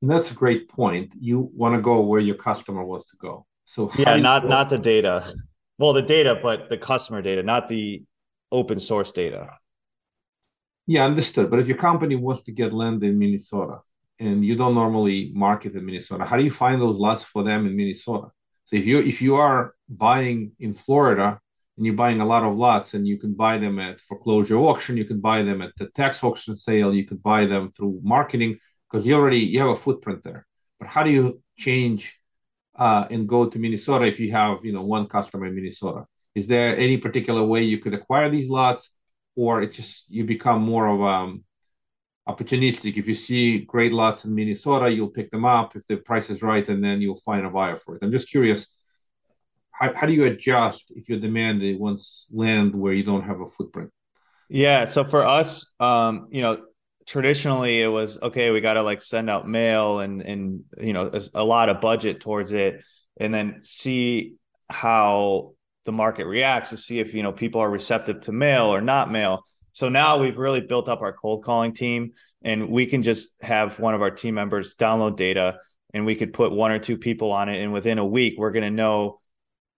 And 0.00 0.10
that's 0.10 0.30
a 0.30 0.34
great 0.34 0.68
point. 0.68 1.14
You 1.18 1.50
want 1.54 1.76
to 1.76 1.80
go 1.80 2.00
where 2.02 2.20
your 2.20 2.34
customer 2.34 2.84
wants 2.84 3.10
to 3.10 3.16
go. 3.16 3.46
So 3.64 3.90
yeah 3.96 4.16
not 4.16 4.46
not 4.46 4.68
the 4.68 4.78
data. 4.78 5.32
Well 5.78 5.94
the 5.94 6.02
data 6.02 6.38
but 6.42 6.68
the 6.68 6.76
customer 6.76 7.22
data 7.22 7.42
not 7.42 7.68
the 7.68 8.02
open 8.50 8.78
source 8.78 9.10
data 9.10 9.48
yeah, 10.86 11.04
understood. 11.04 11.50
But 11.50 11.60
if 11.60 11.66
your 11.66 11.76
company 11.76 12.16
wants 12.16 12.42
to 12.44 12.52
get 12.52 12.72
land 12.72 13.02
in 13.04 13.18
Minnesota 13.18 13.80
and 14.18 14.44
you 14.44 14.56
don't 14.56 14.74
normally 14.74 15.32
market 15.34 15.74
in 15.74 15.86
Minnesota, 15.86 16.24
how 16.24 16.36
do 16.36 16.44
you 16.44 16.50
find 16.50 16.80
those 16.80 16.96
lots 16.96 17.22
for 17.22 17.42
them 17.44 17.66
in 17.66 17.76
Minnesota? 17.76 18.28
So 18.64 18.76
if 18.76 18.86
you 18.86 18.98
if 19.00 19.22
you 19.22 19.36
are 19.36 19.74
buying 19.88 20.52
in 20.58 20.74
Florida 20.74 21.38
and 21.76 21.86
you're 21.86 21.94
buying 21.94 22.20
a 22.20 22.26
lot 22.26 22.42
of 22.42 22.56
lots 22.56 22.94
and 22.94 23.06
you 23.06 23.18
can 23.18 23.34
buy 23.34 23.58
them 23.58 23.78
at 23.78 24.00
foreclosure 24.00 24.56
auction, 24.56 24.96
you 24.96 25.04
can 25.04 25.20
buy 25.20 25.42
them 25.42 25.62
at 25.62 25.72
the 25.78 25.86
tax 25.88 26.22
auction 26.24 26.56
sale, 26.56 26.94
you 26.94 27.06
could 27.06 27.22
buy 27.22 27.46
them 27.46 27.70
through 27.70 28.00
marketing 28.02 28.58
because 28.90 29.06
you 29.06 29.14
already 29.14 29.38
you 29.38 29.60
have 29.60 29.68
a 29.68 29.76
footprint 29.76 30.22
there. 30.24 30.46
But 30.80 30.88
how 30.88 31.04
do 31.04 31.10
you 31.10 31.42
change 31.56 32.18
uh, 32.76 33.06
and 33.10 33.28
go 33.28 33.48
to 33.48 33.58
Minnesota 33.58 34.06
if 34.06 34.18
you 34.18 34.32
have 34.32 34.64
you 34.64 34.72
know 34.72 34.82
one 34.82 35.06
customer 35.06 35.46
in 35.46 35.54
Minnesota? 35.54 36.06
Is 36.34 36.46
there 36.46 36.76
any 36.76 36.96
particular 36.96 37.44
way 37.44 37.62
you 37.62 37.78
could 37.78 37.94
acquire 37.94 38.30
these 38.30 38.48
lots? 38.48 38.90
Or 39.36 39.62
it 39.62 39.72
just 39.72 40.04
you 40.08 40.24
become 40.24 40.62
more 40.62 40.86
of 40.86 41.00
um 41.02 41.44
opportunistic. 42.28 42.96
If 42.96 43.08
you 43.08 43.14
see 43.14 43.58
great 43.58 43.92
lots 43.92 44.24
in 44.24 44.34
Minnesota, 44.34 44.90
you'll 44.90 45.08
pick 45.08 45.30
them 45.30 45.44
up 45.44 45.74
if 45.76 45.86
the 45.86 45.96
price 45.96 46.30
is 46.30 46.42
right, 46.42 46.66
and 46.68 46.82
then 46.82 47.00
you'll 47.00 47.16
find 47.16 47.44
a 47.44 47.50
buyer 47.50 47.76
for 47.76 47.96
it. 47.96 48.02
I'm 48.02 48.12
just 48.12 48.30
curious, 48.30 48.66
how, 49.72 49.92
how 49.94 50.06
do 50.06 50.12
you 50.12 50.24
adjust 50.26 50.92
if 50.94 51.08
your 51.08 51.18
demand 51.18 51.62
wants 51.80 52.26
land 52.32 52.74
where 52.74 52.92
you 52.92 53.02
don't 53.02 53.22
have 53.22 53.40
a 53.40 53.46
footprint? 53.46 53.90
Yeah, 54.48 54.84
so 54.84 55.04
for 55.04 55.24
us, 55.24 55.72
um, 55.80 56.28
you 56.30 56.42
know, 56.42 56.62
traditionally 57.06 57.82
it 57.82 57.88
was 57.88 58.18
okay. 58.20 58.50
We 58.50 58.60
got 58.60 58.74
to 58.74 58.82
like 58.82 59.02
send 59.02 59.28
out 59.28 59.48
mail 59.48 60.00
and 60.00 60.22
and 60.22 60.64
you 60.78 60.92
know 60.92 61.10
a 61.34 61.44
lot 61.44 61.68
of 61.68 61.80
budget 61.80 62.20
towards 62.20 62.52
it, 62.52 62.82
and 63.18 63.34
then 63.34 63.60
see 63.62 64.34
how 64.68 65.54
the 65.84 65.92
market 65.92 66.26
reacts 66.26 66.70
to 66.70 66.76
see 66.76 67.00
if 67.00 67.14
you 67.14 67.22
know 67.22 67.32
people 67.32 67.60
are 67.60 67.70
receptive 67.70 68.20
to 68.22 68.32
mail 68.32 68.74
or 68.74 68.80
not 68.80 69.10
mail. 69.10 69.44
So 69.72 69.88
now 69.88 70.18
we've 70.18 70.36
really 70.36 70.60
built 70.60 70.88
up 70.88 71.00
our 71.00 71.12
cold 71.12 71.44
calling 71.44 71.72
team, 71.72 72.12
and 72.42 72.68
we 72.68 72.86
can 72.86 73.02
just 73.02 73.30
have 73.40 73.78
one 73.78 73.94
of 73.94 74.02
our 74.02 74.10
team 74.10 74.34
members 74.34 74.74
download 74.74 75.16
data, 75.16 75.58
and 75.94 76.04
we 76.04 76.14
could 76.14 76.32
put 76.32 76.52
one 76.52 76.70
or 76.70 76.78
two 76.78 76.98
people 76.98 77.32
on 77.32 77.48
it, 77.48 77.62
and 77.62 77.72
within 77.72 77.98
a 77.98 78.06
week 78.06 78.34
we're 78.36 78.52
going 78.52 78.64
to 78.64 78.70
know 78.70 79.20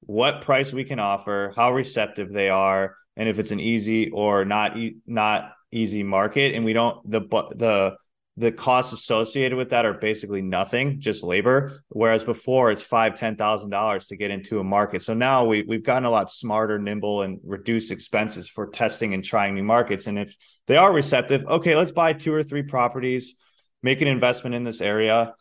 what 0.00 0.42
price 0.42 0.72
we 0.72 0.84
can 0.84 0.98
offer, 0.98 1.52
how 1.56 1.72
receptive 1.72 2.32
they 2.32 2.48
are, 2.48 2.96
and 3.16 3.28
if 3.28 3.38
it's 3.38 3.52
an 3.52 3.60
easy 3.60 4.10
or 4.10 4.44
not 4.44 4.76
not 5.06 5.52
easy 5.70 6.02
market. 6.02 6.54
And 6.54 6.64
we 6.64 6.72
don't 6.72 7.08
the 7.10 7.20
the 7.54 7.96
the 8.36 8.50
costs 8.50 8.92
associated 8.92 9.56
with 9.56 9.70
that 9.70 9.86
are 9.86 9.94
basically 9.94 10.42
nothing, 10.42 11.00
just 11.00 11.22
labor. 11.22 11.84
Whereas 11.88 12.24
before 12.24 12.72
it's 12.72 12.82
five, 12.82 13.16
ten 13.16 13.36
thousand 13.36 13.70
dollars 13.70 14.06
to 14.06 14.16
get 14.16 14.32
into 14.32 14.58
a 14.58 14.64
market. 14.64 15.02
So 15.02 15.14
now 15.14 15.44
we 15.44 15.62
we've 15.62 15.84
gotten 15.84 16.04
a 16.04 16.10
lot 16.10 16.30
smarter, 16.30 16.78
nimble, 16.78 17.22
and 17.22 17.38
reduced 17.44 17.92
expenses 17.92 18.48
for 18.48 18.66
testing 18.66 19.14
and 19.14 19.22
trying 19.22 19.54
new 19.54 19.62
markets. 19.62 20.08
And 20.08 20.18
if 20.18 20.36
they 20.66 20.76
are 20.76 20.92
receptive, 20.92 21.46
okay, 21.46 21.76
let's 21.76 21.92
buy 21.92 22.12
two 22.12 22.34
or 22.34 22.42
three 22.42 22.64
properties, 22.64 23.34
make 23.82 24.02
an 24.02 24.08
investment 24.08 24.56
in 24.56 24.64
this 24.64 24.80
area. 24.80 25.34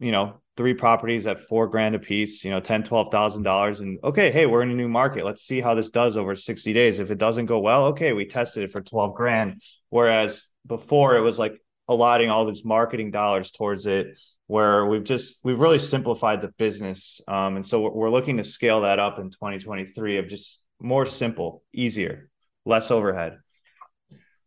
You 0.00 0.10
know, 0.10 0.40
three 0.56 0.74
properties 0.74 1.28
at 1.28 1.40
four 1.40 1.68
grand 1.68 1.94
a 1.94 2.00
piece, 2.00 2.44
you 2.44 2.50
know, 2.50 2.58
ten, 2.58 2.82
twelve 2.82 3.12
thousand 3.12 3.44
dollars. 3.44 3.78
And 3.78 4.00
okay, 4.02 4.32
hey, 4.32 4.46
we're 4.46 4.62
in 4.62 4.70
a 4.70 4.74
new 4.74 4.88
market. 4.88 5.24
Let's 5.24 5.42
see 5.42 5.60
how 5.60 5.76
this 5.76 5.90
does 5.90 6.16
over 6.16 6.34
60 6.34 6.72
days. 6.72 6.98
If 6.98 7.12
it 7.12 7.18
doesn't 7.18 7.46
go 7.46 7.60
well, 7.60 7.86
okay, 7.86 8.12
we 8.12 8.26
tested 8.26 8.64
it 8.64 8.72
for 8.72 8.80
12 8.80 9.14
grand. 9.14 9.62
Whereas 9.90 10.48
before 10.66 11.16
it 11.16 11.20
was 11.20 11.38
like 11.38 11.60
allotting 11.88 12.30
all 12.30 12.46
these 12.46 12.64
marketing 12.64 13.10
dollars 13.10 13.50
towards 13.50 13.86
it 13.86 14.18
where 14.46 14.86
we've 14.86 15.04
just 15.04 15.36
we've 15.42 15.60
really 15.60 15.78
simplified 15.78 16.40
the 16.40 16.48
business 16.58 17.20
um, 17.28 17.56
and 17.56 17.64
so 17.66 17.90
we're 17.90 18.10
looking 18.10 18.36
to 18.36 18.44
scale 18.44 18.82
that 18.82 18.98
up 18.98 19.18
in 19.18 19.30
2023 19.30 20.18
of 20.18 20.28
just 20.28 20.62
more 20.80 21.06
simple 21.06 21.62
easier 21.72 22.28
less 22.64 22.90
overhead. 22.90 23.38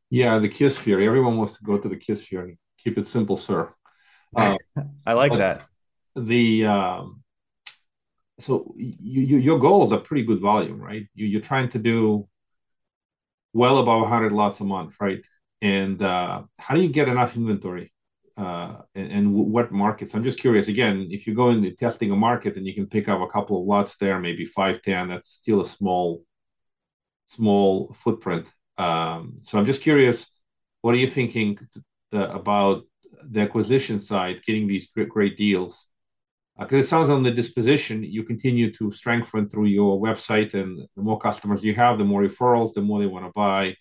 Yeah 0.10 0.39
the 0.39 0.50
KISS 0.50 0.78
theory. 0.78 1.08
Everyone 1.08 1.38
wants 1.38 1.58
to 1.58 1.63
go 1.63 1.78
to 1.78 1.89
the 1.89 1.97
KISS 1.97 2.28
theory. 2.28 2.58
Keep 2.80 2.97
it 2.97 3.08
simple 3.08 3.38
sir. 3.38 3.73
Uh, 4.36 4.58
i 5.06 5.13
like 5.13 5.34
that. 5.34 5.65
The 6.15 6.65
um, 6.65 7.23
so 8.39 8.73
you, 8.78 9.21
you, 9.23 9.38
your 9.38 9.84
is 9.86 9.91
a 9.91 9.97
pretty 9.97 10.23
good 10.23 10.41
volume 10.41 10.80
right? 10.80 11.08
You, 11.13 11.26
you're 11.26 11.41
trying 11.41 11.69
to 11.69 11.80
do 11.80 12.28
well 13.54 13.80
above 13.80 14.02
100 14.02 14.32
lots 14.32 14.60
a 14.60 14.63
month 14.63 14.95
right 15.00 15.21
and 15.62 16.02
uh, 16.02 16.43
how 16.60 16.76
do 16.76 16.82
you 16.82 16.89
get 16.89 17.08
enough 17.08 17.36
inventory 17.36 17.91
uh, 18.38 18.82
and, 18.93 19.12
and, 19.12 19.34
what 19.34 19.72
markets? 19.72 20.13
I'm 20.13 20.24
just 20.24 20.39
curious 20.39 20.67
again 20.67 21.08
if 21.10 21.26
you 21.26 21.34
go 21.34 21.50
into 21.50 21.72
testing 21.72 22.12
a 22.12 22.15
market 22.15 22.56
and 22.56 22.67
you 22.67 22.76
can 22.76 22.86
pick 22.86 23.10
up 23.10 23.20
a 23.22 23.28
couple 23.28 23.60
of 23.60 23.65
lots 23.65 23.98
there 23.98 24.20
maybe 24.20 24.46
five 24.46 24.82
ten 24.82 25.10
that's 25.10 25.32
still 25.32 25.62
a 25.62 25.67
small 25.67 26.24
small 27.26 27.93
footprint. 27.93 28.48
Um, 28.78 29.38
so 29.43 29.58
i'm 29.58 29.65
just 29.65 29.82
curious 29.82 30.28
what 30.82 30.93
are 30.93 31.00
you 31.00 31.08
thinking 31.08 31.58
uh, 32.13 32.30
about 32.30 32.84
the 33.24 33.41
acquisition 33.41 34.00
side 34.00 34.43
getting 34.46 34.67
these 34.67 34.88
great, 34.88 35.10
great 35.10 35.38
deals? 35.38 35.88
Because 36.58 36.76
uh, 36.76 36.84
it 36.84 36.88
sounds 36.88 37.10
on 37.10 37.24
the 37.24 37.32
disposition 37.32 38.04
you 38.04 38.24
continue 38.24 38.72
to 38.74 38.91
strengthen 38.91 39.50
through 39.50 39.65
your 39.65 40.00
website 40.00 40.54
and 40.54 40.80
the 40.96 41.02
more 41.02 41.20
customers 41.20 41.63
you 41.63 41.74
have 41.74 41.98
the 41.98 42.04
more 42.04 42.22
referrals 42.22 42.74
the 42.74 42.82
more 42.82 43.00
they 43.00 43.06
want 43.06 43.26
to 43.26 43.32
buy 43.36 43.76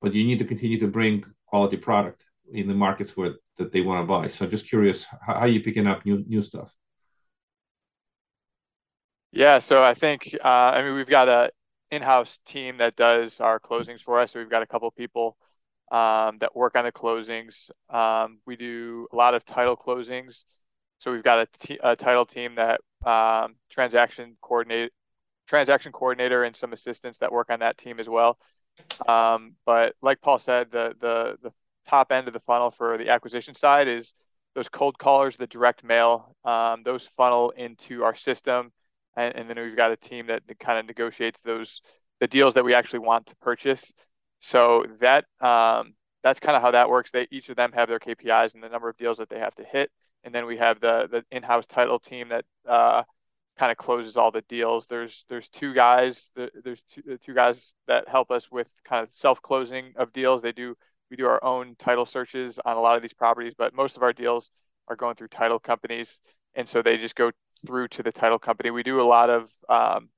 but 0.00 0.14
you 0.14 0.24
need 0.24 0.38
to 0.38 0.44
continue 0.44 0.78
to 0.80 0.88
bring 0.88 1.24
quality 1.46 1.76
product 1.76 2.24
in 2.52 2.68
the 2.68 2.74
markets 2.74 3.16
where 3.16 3.34
that 3.56 3.72
they 3.72 3.80
want 3.80 4.02
to 4.02 4.06
buy. 4.06 4.28
So 4.28 4.46
just 4.46 4.68
curious, 4.68 5.04
how, 5.04 5.34
how 5.34 5.40
are 5.40 5.48
you 5.48 5.60
picking 5.62 5.86
up 5.86 6.04
new 6.06 6.24
new 6.26 6.42
stuff? 6.42 6.72
Yeah, 9.32 9.58
so 9.58 9.82
I 9.82 9.94
think 9.94 10.34
uh, 10.44 10.48
I 10.48 10.82
mean 10.82 10.94
we've 10.94 11.08
got 11.08 11.28
a 11.28 11.50
in-house 11.90 12.38
team 12.46 12.78
that 12.78 12.96
does 12.96 13.40
our 13.40 13.58
closings 13.60 14.02
for 14.02 14.20
us. 14.20 14.32
So 14.32 14.38
we've 14.38 14.50
got 14.50 14.62
a 14.62 14.66
couple 14.66 14.90
people 14.90 15.36
um, 15.90 16.38
that 16.40 16.54
work 16.54 16.76
on 16.76 16.84
the 16.84 16.92
closings. 16.92 17.70
Um, 17.88 18.40
we 18.46 18.56
do 18.56 19.08
a 19.12 19.16
lot 19.16 19.34
of 19.34 19.44
title 19.44 19.76
closings. 19.76 20.44
So 20.98 21.12
we've 21.12 21.22
got 21.22 21.40
a, 21.40 21.48
t- 21.60 21.78
a 21.82 21.96
title 21.96 22.26
team 22.26 22.56
that 22.56 22.80
um, 23.08 23.54
transaction 23.70 24.36
coordinate, 24.42 24.92
transaction 25.46 25.92
coordinator, 25.92 26.44
and 26.44 26.54
some 26.56 26.72
assistants 26.72 27.18
that 27.18 27.32
work 27.32 27.50
on 27.50 27.60
that 27.60 27.78
team 27.78 28.00
as 28.00 28.08
well. 28.08 28.38
Um, 29.06 29.54
but 29.64 29.94
like 30.02 30.20
Paul 30.20 30.38
said, 30.38 30.70
the 30.70 30.94
the 31.00 31.38
the 31.42 31.52
top 31.88 32.12
end 32.12 32.28
of 32.28 32.34
the 32.34 32.40
funnel 32.40 32.70
for 32.70 32.98
the 32.98 33.08
acquisition 33.08 33.54
side 33.54 33.88
is 33.88 34.14
those 34.54 34.68
cold 34.68 34.98
callers, 34.98 35.36
the 35.36 35.46
direct 35.46 35.84
mail. 35.84 36.34
Um, 36.44 36.82
those 36.84 37.08
funnel 37.16 37.50
into 37.50 38.04
our 38.04 38.14
system, 38.14 38.72
and, 39.16 39.34
and, 39.36 39.48
then 39.48 39.58
we've 39.58 39.76
got 39.76 39.92
a 39.92 39.96
team 39.96 40.26
that 40.26 40.42
kind 40.58 40.78
of 40.78 40.86
negotiates 40.86 41.40
those 41.42 41.80
the 42.20 42.26
deals 42.26 42.54
that 42.54 42.64
we 42.64 42.74
actually 42.74 43.00
want 43.00 43.26
to 43.26 43.36
purchase. 43.36 43.92
So 44.40 44.86
that 45.00 45.24
um, 45.40 45.94
that's 46.22 46.40
kind 46.40 46.56
of 46.56 46.62
how 46.62 46.72
that 46.72 46.88
works. 46.88 47.10
They 47.10 47.28
each 47.30 47.48
of 47.48 47.56
them 47.56 47.72
have 47.72 47.88
their 47.88 47.98
KPIs 47.98 48.54
and 48.54 48.62
the 48.62 48.68
number 48.68 48.88
of 48.88 48.96
deals 48.96 49.18
that 49.18 49.28
they 49.28 49.38
have 49.38 49.54
to 49.56 49.64
hit, 49.64 49.90
and 50.24 50.34
then 50.34 50.46
we 50.46 50.56
have 50.56 50.80
the 50.80 51.08
the 51.10 51.24
in-house 51.30 51.66
title 51.66 51.98
team 51.98 52.28
that 52.30 52.44
uh, 52.68 53.02
kind 53.58 53.72
of 53.72 53.76
closes 53.76 54.16
all 54.16 54.30
the 54.30 54.42
deals. 54.42 54.86
There's 54.86 55.24
there's 55.28 55.48
two 55.48 55.74
guys 55.74 56.30
there's 56.36 56.82
two, 56.92 57.18
two 57.24 57.34
guys 57.34 57.74
that 57.86 58.08
help 58.08 58.30
us 58.30 58.50
with 58.50 58.68
kind 58.84 59.02
of 59.02 59.12
self 59.12 59.42
closing 59.42 59.92
of 59.96 60.12
deals. 60.12 60.42
They 60.42 60.52
do 60.52 60.76
we 61.10 61.16
do 61.16 61.26
our 61.26 61.42
own 61.42 61.74
title 61.78 62.06
searches 62.06 62.58
on 62.64 62.76
a 62.76 62.80
lot 62.80 62.96
of 62.96 63.02
these 63.02 63.14
properties, 63.14 63.54
but 63.56 63.74
most 63.74 63.96
of 63.96 64.02
our 64.02 64.12
deals 64.12 64.50
are 64.88 64.96
going 64.96 65.16
through 65.16 65.28
title 65.28 65.58
companies, 65.58 66.20
and 66.54 66.68
so 66.68 66.82
they 66.82 66.96
just 66.96 67.16
go 67.16 67.30
through 67.66 67.88
to 67.88 68.02
the 68.02 68.12
title 68.12 68.38
company. 68.38 68.70
We 68.70 68.82
do 68.82 69.00
a 69.00 69.02
lot 69.02 69.30
of 69.30 69.50
um, 69.68 70.10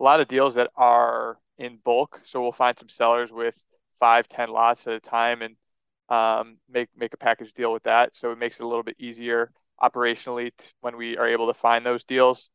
a 0.00 0.04
lot 0.04 0.20
of 0.20 0.28
deals 0.28 0.54
that 0.54 0.70
are 0.76 1.38
in 1.58 1.78
bulk, 1.84 2.20
so 2.24 2.42
we'll 2.42 2.52
find 2.52 2.78
some 2.78 2.88
sellers 2.88 3.30
with 3.30 3.54
five, 4.00 4.28
ten 4.28 4.48
lots 4.48 4.86
at 4.86 4.94
a 4.94 5.00
time, 5.00 5.42
and 5.42 5.56
um, 6.08 6.56
make 6.68 6.88
make 6.96 7.14
a 7.14 7.18
package 7.18 7.52
deal 7.52 7.72
with 7.72 7.84
that. 7.84 8.16
So 8.16 8.32
it 8.32 8.38
makes 8.38 8.58
it 8.58 8.64
a 8.64 8.68
little 8.68 8.82
bit 8.82 8.96
easier 8.98 9.52
operationally 9.82 10.52
t- 10.56 10.66
when 10.80 10.96
we 10.96 11.16
are 11.16 11.28
able 11.28 11.46
to 11.52 11.58
find 11.58 11.84
those 11.84 12.04
deals. 12.04 12.48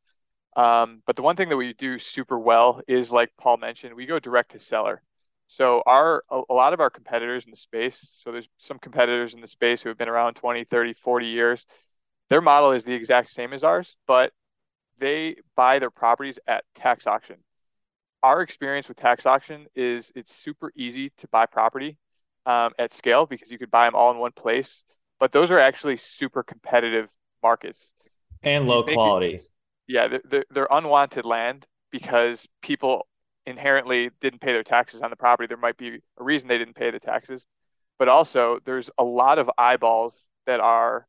Um, 0.56 1.02
but 1.06 1.16
the 1.16 1.22
one 1.22 1.36
thing 1.36 1.50
that 1.50 1.58
we 1.58 1.74
do 1.74 2.00
super 2.00 2.40
well 2.40 2.82
is, 2.88 3.12
like 3.12 3.32
Paul 3.38 3.58
mentioned, 3.58 3.94
we 3.96 4.06
go 4.06 4.20
direct 4.20 4.52
to 4.52 4.60
seller. 4.60 5.02
So 5.48 5.84
our 5.86 6.24
a, 6.30 6.42
a 6.50 6.54
lot 6.54 6.74
of 6.74 6.80
our 6.80 6.90
competitors 6.90 7.46
in 7.46 7.52
the 7.52 7.58
space, 7.58 8.08
so 8.24 8.32
there's 8.32 8.48
some 8.58 8.80
competitors 8.80 9.34
in 9.34 9.42
the 9.42 9.48
space 9.48 9.82
who 9.82 9.90
have 9.90 9.98
been 9.98 10.10
around 10.10 10.36
20, 10.36 10.64
30, 10.64 10.94
40 10.94 11.28
years. 11.28 11.66
Their 12.30 12.42
model 12.42 12.72
is 12.72 12.84
the 12.84 12.94
exact 12.94 13.30
same 13.30 13.54
as 13.54 13.64
ours, 13.64 13.96
but 14.08 14.32
they 14.98 15.36
buy 15.56 15.80
their 15.80 15.92
properties 15.92 16.40
at 16.48 16.64
tax 16.76 17.06
auction. 17.06 17.38
Our 18.24 18.42
experience 18.42 18.88
with 18.88 18.98
tax 18.98 19.26
auction 19.26 19.68
is 19.76 20.12
it's 20.16 20.34
super 20.34 20.72
easy 20.76 21.12
to 21.18 21.28
buy 21.28 21.46
property 21.46 21.98
um, 22.46 22.74
at 22.80 22.94
scale 22.94 23.26
because 23.26 23.52
you 23.52 23.60
could 23.60 23.70
buy 23.70 23.86
them 23.86 23.96
all 23.96 24.12
in 24.12 24.18
one 24.18 24.32
place. 24.32 24.84
But 25.20 25.32
those 25.32 25.52
are 25.52 25.60
actually 25.60 25.98
super 25.98 26.44
competitive 26.44 27.08
markets 27.42 27.92
and 28.44 28.68
low 28.68 28.84
quality. 28.84 29.36
It, 29.36 29.50
yeah, 29.88 30.18
they're, 30.24 30.46
they're 30.50 30.68
unwanted 30.72 31.26
land 31.26 31.66
because 31.92 32.48
people 32.62 33.08
inherently 33.46 34.10
didn't 34.22 34.42
pay 34.42 34.54
their 34.54 34.64
taxes 34.64 35.02
on 35.02 35.10
the 35.10 35.16
property. 35.16 35.48
There 35.48 35.58
might 35.58 35.78
be 35.78 36.00
a 36.20 36.24
reason 36.24 36.48
they 36.48 36.58
didn't 36.58 36.76
pay 36.76 36.92
the 36.92 37.00
taxes, 37.00 37.46
but 38.00 38.10
also 38.10 38.60
there's 38.66 38.90
a 38.98 39.04
lot 39.04 39.40
of 39.40 39.50
eyeballs 39.58 40.14
that 40.46 40.60
are 40.60 41.08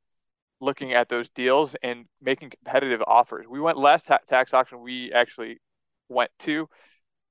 looking 0.61 0.95
at 0.95 1.09
those 1.09 1.29
deals 1.31 1.75
and 1.83 2.07
making 2.21 2.51
competitive 2.51 3.03
offers. 3.07 3.47
We 3.49 3.61
went 3.61 3.79
last 3.79 4.07
ta- 4.07 4.21
tax 4.29 4.55
auction 4.55 4.81
we 4.81 5.12
actually 5.12 5.59
went 6.09 6.31
to. 6.41 6.69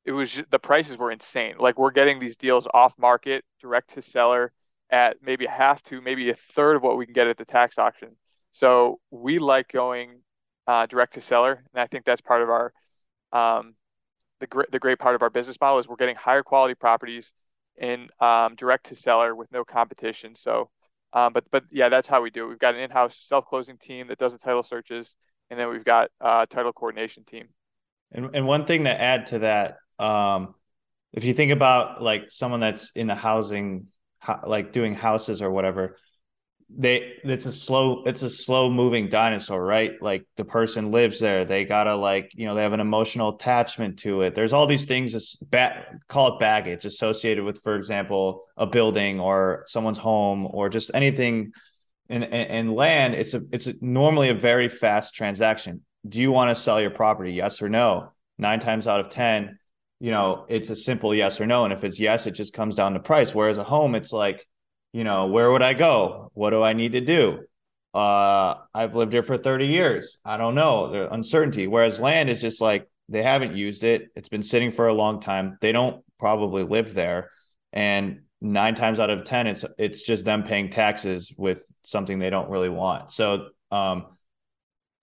It 0.06 0.12
was 0.12 0.32
just, 0.32 0.52
the 0.52 0.60
prices 0.60 0.98
were 0.98 1.12
insane. 1.12 1.56
Like 1.60 1.80
we're 1.80 1.92
getting 1.92 2.20
these 2.20 2.36
deals 2.36 2.68
off 2.74 2.94
market, 2.98 3.44
direct 3.60 3.94
to 3.96 4.02
seller 4.02 4.52
at 4.92 5.18
maybe 5.24 5.46
a 5.46 5.50
half 5.50 5.82
to 5.84 6.02
maybe 6.02 6.30
a 6.30 6.36
third 6.36 6.76
of 6.76 6.84
what 6.84 6.98
we 6.98 7.06
can 7.06 7.14
get 7.14 7.28
at 7.28 7.38
the 7.38 7.46
tax 7.46 7.78
auction. 7.80 8.16
So 8.56 9.02
we 9.12 9.40
like 9.40 9.68
going 9.68 10.22
uh, 10.66 10.86
direct 10.86 11.16
to 11.16 11.22
seller, 11.22 11.62
and 11.74 11.82
I 11.82 11.88
think 11.88 12.06
that's 12.06 12.22
part 12.22 12.42
of 12.42 12.50
our 12.50 12.72
um, 13.34 13.76
the 14.40 14.48
great 14.48 14.72
the 14.72 14.80
great 14.80 14.98
part 14.98 15.14
of 15.14 15.22
our 15.22 15.30
business 15.30 15.58
model 15.60 15.78
is 15.78 15.90
we're 15.90 15.98
getting 15.98 16.16
higher 16.16 16.42
quality 16.42 16.74
properties 16.74 17.34
in 17.78 18.08
um, 18.22 18.56
direct 18.56 18.86
to 18.86 18.96
seller 18.96 19.36
with 19.36 19.52
no 19.52 19.66
competition. 19.66 20.38
So, 20.38 20.70
um, 21.12 21.34
but 21.34 21.44
but 21.52 21.66
yeah, 21.70 21.90
that's 21.90 22.08
how 22.08 22.22
we 22.22 22.30
do 22.30 22.46
it. 22.46 22.48
We've 22.48 22.58
got 22.58 22.76
an 22.76 22.80
in-house 22.80 23.20
self-closing 23.28 23.78
team 23.78 24.08
that 24.08 24.20
does 24.20 24.32
the 24.32 24.38
title 24.38 24.64
searches, 24.64 25.14
and 25.50 25.60
then 25.60 25.68
we've 25.68 25.84
got 25.84 26.10
a 26.22 26.48
title 26.50 26.72
coordination 26.72 27.26
team. 27.26 27.50
And 28.14 28.34
and 28.34 28.48
one 28.48 28.66
thing 28.66 28.86
to 28.86 29.02
add 29.02 29.26
to 29.28 29.40
that, 29.40 29.80
um, 30.00 30.56
if 31.12 31.26
you 31.26 31.34
think 31.34 31.52
about 31.52 32.02
like 32.02 32.28
someone 32.30 32.62
that's 32.62 32.90
in 32.96 33.08
the 33.08 33.16
housing, 33.16 33.88
like 34.48 34.72
doing 34.72 34.96
houses 34.96 35.42
or 35.42 35.52
whatever, 35.52 35.98
they 36.70 37.14
it's 37.24 37.46
a 37.46 37.52
slow 37.52 38.04
it's 38.06 38.24
a 38.24 38.30
slow 38.30 38.70
moving 38.70 39.08
dinosaur 39.08 39.64
right? 39.64 40.02
Like 40.02 40.26
the 40.36 40.46
person 40.46 40.92
lives 40.92 41.20
there. 41.20 41.46
They 41.46 41.64
gotta 41.64 41.96
like 41.96 42.32
you 42.34 42.48
know 42.48 42.56
they 42.56 42.64
have 42.64 42.74
an 42.74 42.80
emotional 42.80 43.30
attachment 43.36 44.00
to 44.00 44.22
it. 44.24 44.34
There's 44.34 44.52
all 44.52 44.66
these 44.66 44.86
things 44.86 45.36
ba- 45.38 45.86
call 46.08 46.36
it 46.36 46.40
baggage 46.40 46.86
associated 46.86 47.44
with 47.44 47.62
for 47.62 47.76
example 47.76 48.46
a 48.58 48.66
building 48.66 49.20
or 49.20 49.66
someone's 49.68 50.00
home 50.00 50.48
or 50.50 50.70
just 50.70 50.90
anything 50.94 51.52
in, 52.10 52.24
in, 52.24 52.48
in 52.48 52.72
land. 52.76 53.14
It's 53.14 53.36
a 53.36 53.42
it's 53.52 53.68
a, 53.68 53.76
normally 53.80 54.30
a 54.30 54.36
very 54.36 54.68
fast 54.68 55.14
transaction. 55.14 55.82
Do 56.08 56.20
you 56.20 56.32
want 56.32 56.56
to 56.56 56.62
sell 56.62 56.82
your 56.82 56.92
property? 56.92 57.34
Yes 57.34 57.62
or 57.62 57.70
no? 57.70 58.12
Nine 58.40 58.60
times 58.60 58.88
out 58.88 59.00
of 59.00 59.10
ten 59.10 59.60
you 60.00 60.12
know 60.12 60.46
it's 60.50 60.70
a 60.70 60.76
simple 60.76 61.14
yes 61.14 61.40
or 61.40 61.46
no. 61.46 61.64
And 61.64 61.72
if 61.72 61.84
it's 61.84 62.00
yes 62.00 62.26
it 62.26 62.32
just 62.32 62.54
comes 62.54 62.76
down 62.76 62.94
to 62.94 63.00
price. 63.00 63.36
Whereas 63.36 63.60
a 63.60 63.64
home 63.64 63.94
it's 63.94 64.12
like 64.12 64.46
you 64.96 65.04
know, 65.04 65.26
where 65.26 65.52
would 65.52 65.62
I 65.62 65.74
go? 65.74 66.32
What 66.36 66.52
do 66.52 66.64
I 66.64 66.72
need 66.72 66.94
to 66.94 67.02
do? 67.02 67.40
Uh, 67.94 68.56
I've 68.74 68.96
lived 68.96 69.12
here 69.12 69.24
for 69.24 69.38
30 69.38 69.68
years. 69.68 70.20
I 70.24 70.38
don't 70.38 70.56
know. 70.56 70.90
The 70.90 71.14
uncertainty. 71.14 71.68
Whereas 71.68 72.00
land 72.00 72.30
is 72.30 72.40
just 72.40 72.62
like 72.62 72.88
they 73.10 73.22
haven't 73.22 73.58
used 73.58 73.84
it. 73.84 74.08
It's 74.16 74.30
been 74.30 74.42
sitting 74.42 74.72
for 74.72 74.88
a 74.88 74.94
long 74.94 75.20
time. 75.20 75.58
They 75.60 75.74
don't 75.74 76.02
probably 76.18 76.64
live 76.64 76.94
there. 76.94 77.30
And 77.74 78.22
nine 78.40 78.76
times 78.76 78.98
out 78.98 79.10
of 79.10 79.26
10, 79.26 79.48
it's 79.48 79.66
it's 79.78 80.02
just 80.02 80.24
them 80.24 80.44
paying 80.44 80.70
taxes 80.70 81.34
with 81.38 81.66
something 81.84 82.18
they 82.18 82.30
don't 82.30 82.50
really 82.50 82.70
want. 82.70 83.12
So 83.12 83.50
um, 83.72 84.06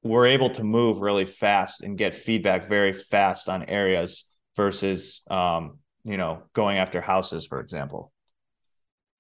we're 0.03 0.29
able 0.29 0.49
to 0.55 0.65
move 0.65 1.03
really 1.03 1.27
fast 1.27 1.83
and 1.83 1.99
get 1.99 2.15
feedback 2.15 2.67
very 2.67 2.95
fast 2.95 3.47
on 3.47 3.65
areas 3.65 4.25
versus 4.57 5.21
um, 5.31 5.81
you 6.03 6.17
know, 6.17 6.45
going 6.55 6.79
after 6.79 7.03
houses, 7.03 7.45
for 7.45 7.61
example. 7.61 8.11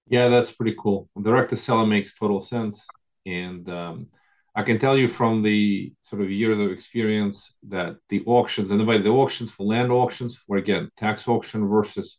Yeah, 0.06 0.28
that's 0.28 0.52
pretty 0.52 0.76
cool. 0.78 1.08
Direct 1.20 1.50
to 1.50 1.56
seller 1.56 1.86
makes 1.86 2.14
total 2.14 2.42
sense. 2.42 2.84
And 3.24 3.68
um, 3.70 4.08
I 4.54 4.62
can 4.62 4.78
tell 4.78 4.98
you 4.98 5.08
from 5.08 5.42
the 5.42 5.92
sort 6.02 6.22
of 6.22 6.30
years 6.30 6.58
of 6.58 6.70
experience 6.70 7.52
that 7.68 7.96
the 8.08 8.22
auctions, 8.26 8.70
and 8.70 8.84
by 8.86 8.98
the 8.98 9.10
auctions 9.10 9.50
for 9.50 9.64
land 9.64 9.90
auctions, 9.90 10.36
for 10.36 10.56
again, 10.56 10.90
tax 10.96 11.28
auction 11.28 11.66
versus 11.66 12.18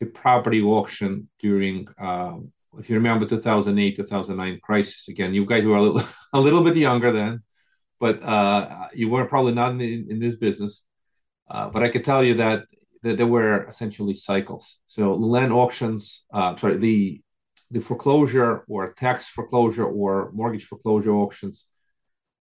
the 0.00 0.06
property 0.06 0.62
auction 0.62 1.28
during, 1.40 1.86
uh, 2.00 2.36
if 2.78 2.90
you 2.90 2.96
remember 2.96 3.26
2008, 3.26 3.96
2009 3.96 4.60
crisis, 4.62 5.08
again, 5.08 5.32
you 5.32 5.46
guys 5.46 5.64
were 5.64 5.76
a 5.76 5.82
little, 5.82 6.08
a 6.32 6.40
little 6.40 6.62
bit 6.62 6.76
younger 6.76 7.12
then, 7.12 7.42
but 8.00 8.22
uh, 8.22 8.88
you 8.92 9.08
were 9.08 9.24
probably 9.26 9.52
not 9.54 9.72
in, 9.72 9.80
in 10.10 10.18
this 10.18 10.36
business. 10.36 10.82
Uh, 11.48 11.68
but 11.68 11.82
I 11.82 11.88
can 11.90 12.02
tell 12.02 12.24
you 12.24 12.34
that 12.34 12.64
that 13.04 13.16
there 13.16 13.26
were 13.26 13.66
essentially 13.68 14.14
cycles. 14.14 14.78
So 14.86 15.14
land 15.14 15.52
auctions, 15.52 16.24
uh, 16.32 16.56
sorry, 16.56 16.78
the 16.78 17.20
the 17.70 17.80
foreclosure 17.80 18.64
or 18.68 18.92
tax 18.92 19.28
foreclosure 19.28 19.86
or 19.86 20.30
mortgage 20.32 20.64
foreclosure 20.64 21.14
auctions 21.14 21.66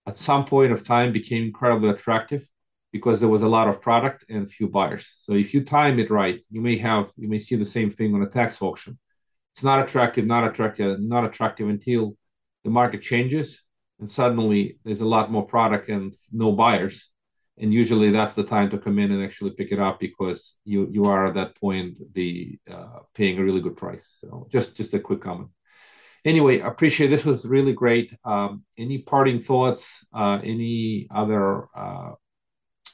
at 0.07 0.17
some 0.17 0.45
point 0.45 0.71
of 0.71 0.83
time 0.83 1.11
became 1.11 1.43
incredibly 1.43 1.89
attractive 1.89 2.47
because 2.91 3.19
there 3.19 3.29
was 3.29 3.43
a 3.43 3.53
lot 3.57 3.67
of 3.67 3.81
product 3.81 4.25
and 4.29 4.51
few 4.51 4.67
buyers. 4.67 5.05
So 5.23 5.33
if 5.33 5.53
you 5.53 5.63
time 5.63 5.99
it 5.99 6.09
right, 6.09 6.39
you 6.49 6.61
may 6.61 6.77
have 6.77 7.11
you 7.17 7.29
may 7.29 7.39
see 7.39 7.55
the 7.55 7.73
same 7.77 7.91
thing 7.91 8.13
on 8.15 8.23
a 8.23 8.29
tax 8.29 8.61
auction. 8.61 8.97
It's 9.53 9.63
not 9.63 9.83
attractive, 9.85 10.25
not 10.25 10.45
attractive, 10.49 10.99
not 10.99 11.25
attractive 11.25 11.67
until 11.69 12.15
the 12.63 12.69
market 12.69 13.01
changes 13.01 13.63
and 13.99 14.09
suddenly 14.09 14.79
there's 14.83 15.01
a 15.01 15.13
lot 15.15 15.31
more 15.31 15.45
product 15.45 15.89
and 15.89 16.13
no 16.31 16.51
buyers 16.51 17.09
and 17.59 17.73
usually 17.73 18.09
that's 18.09 18.35
the 18.35 18.43
time 18.43 18.69
to 18.69 18.77
come 18.77 18.99
in 18.99 19.11
and 19.11 19.23
actually 19.23 19.51
pick 19.51 19.71
it 19.71 19.79
up 19.79 19.99
because 19.99 20.55
you 20.63 20.87
you 20.91 21.05
are 21.05 21.27
at 21.27 21.33
that 21.33 21.55
point 21.55 21.97
the 22.13 22.57
uh, 22.71 22.99
paying 23.13 23.37
a 23.37 23.43
really 23.43 23.61
good 23.61 23.75
price. 23.75 24.17
So 24.19 24.47
just 24.49 24.77
just 24.77 24.93
a 24.93 24.99
quick 24.99 25.21
comment. 25.21 25.49
Anyway, 26.25 26.59
appreciate 26.59 27.07
this 27.07 27.25
was 27.25 27.45
really 27.45 27.73
great. 27.73 28.13
Um, 28.23 28.63
any 28.77 28.99
parting 28.99 29.39
thoughts? 29.39 30.05
Uh, 30.13 30.39
any 30.43 31.07
other 31.13 31.65
uh, 31.75 32.11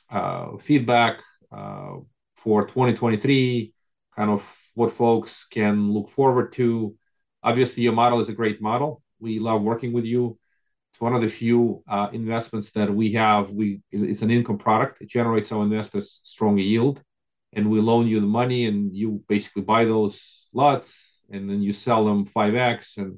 uh 0.10 0.58
feedback 0.58 1.20
uh, 1.52 1.98
for 2.36 2.68
2023? 2.68 3.74
Kind 4.16 4.32
of 4.32 4.42
what 4.74 4.92
folks 4.92 5.46
can 5.46 5.92
look 5.92 6.10
forward 6.10 6.54
to. 6.54 6.96
Obviously, 7.44 7.84
your 7.84 7.94
model 7.94 8.20
is 8.20 8.30
a 8.30 8.34
great 8.34 8.62
model. 8.62 9.04
We 9.20 9.40
love 9.40 9.62
working 9.62 9.94
with 9.94 10.06
you. 10.06 10.38
It's 10.96 11.02
one 11.02 11.14
of 11.14 11.22
the 11.22 11.28
few 11.28 11.84
uh, 11.90 12.08
investments 12.14 12.72
that 12.72 12.90
we 12.90 13.12
have. 13.12 13.52
We 13.52 13.82
it's 13.92 14.22
an 14.22 14.32
income 14.32 14.58
product. 14.58 15.02
It 15.02 15.10
generates 15.10 15.52
our 15.52 15.62
investors 15.62 16.22
strong 16.24 16.58
yield, 16.58 17.04
and 17.52 17.70
we 17.70 17.82
loan 17.82 18.08
you 18.08 18.22
the 18.22 18.28
money, 18.28 18.64
and 18.64 18.96
you 18.96 19.22
basically 19.28 19.64
buy 19.64 19.84
those 19.84 20.48
lots, 20.54 21.20
and 21.30 21.50
then 21.50 21.62
you 21.62 21.74
sell 21.74 22.06
them 22.06 22.26
5x 22.26 22.96
and 22.96 23.18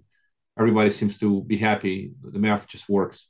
everybody 0.57 0.89
seems 0.89 1.19
to 1.19 1.43
be 1.43 1.55
happy 1.57 2.11
the 2.23 2.39
math 2.39 2.67
just 2.67 2.89
works 2.89 3.27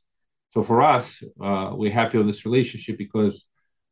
so 0.53 0.63
for 0.63 0.81
us 0.81 1.21
uh, 1.43 1.71
we're 1.73 1.91
happy 1.91 2.17
with 2.17 2.27
this 2.27 2.45
relationship 2.45 2.97
because 2.97 3.45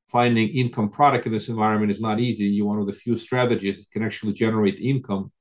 finding 0.10 0.47
income 0.49 0.89
product 0.89 1.26
in 1.26 1.34
this 1.34 1.49
environment 1.49 1.91
is 1.91 1.99
not 1.99 2.20
easy 2.20 2.45
you're 2.45 2.66
one 2.66 2.80
of 2.80 2.88
the 2.88 2.93
few 2.93 3.18
strategies 3.18 3.80
that 3.80 3.91
can 3.91 4.03
actually 4.03 4.32
generate 4.32 4.80
income 4.80 5.32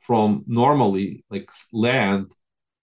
from 0.00 0.44
normally 0.46 1.24
like 1.30 1.48
land 1.72 2.26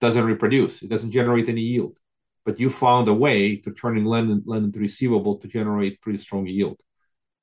doesn't 0.00 0.24
reproduce 0.24 0.82
it 0.82 0.88
doesn't 0.88 1.10
generate 1.10 1.48
any 1.48 1.60
yield 1.60 1.98
but 2.44 2.58
you 2.58 2.70
found 2.70 3.08
a 3.08 3.14
way 3.14 3.56
to 3.56 3.70
turning 3.72 4.06
land, 4.06 4.42
land 4.46 4.64
into 4.64 4.78
receivable 4.78 5.36
to 5.36 5.48
generate 5.48 6.00
pretty 6.00 6.18
strong 6.18 6.46
yield 6.46 6.80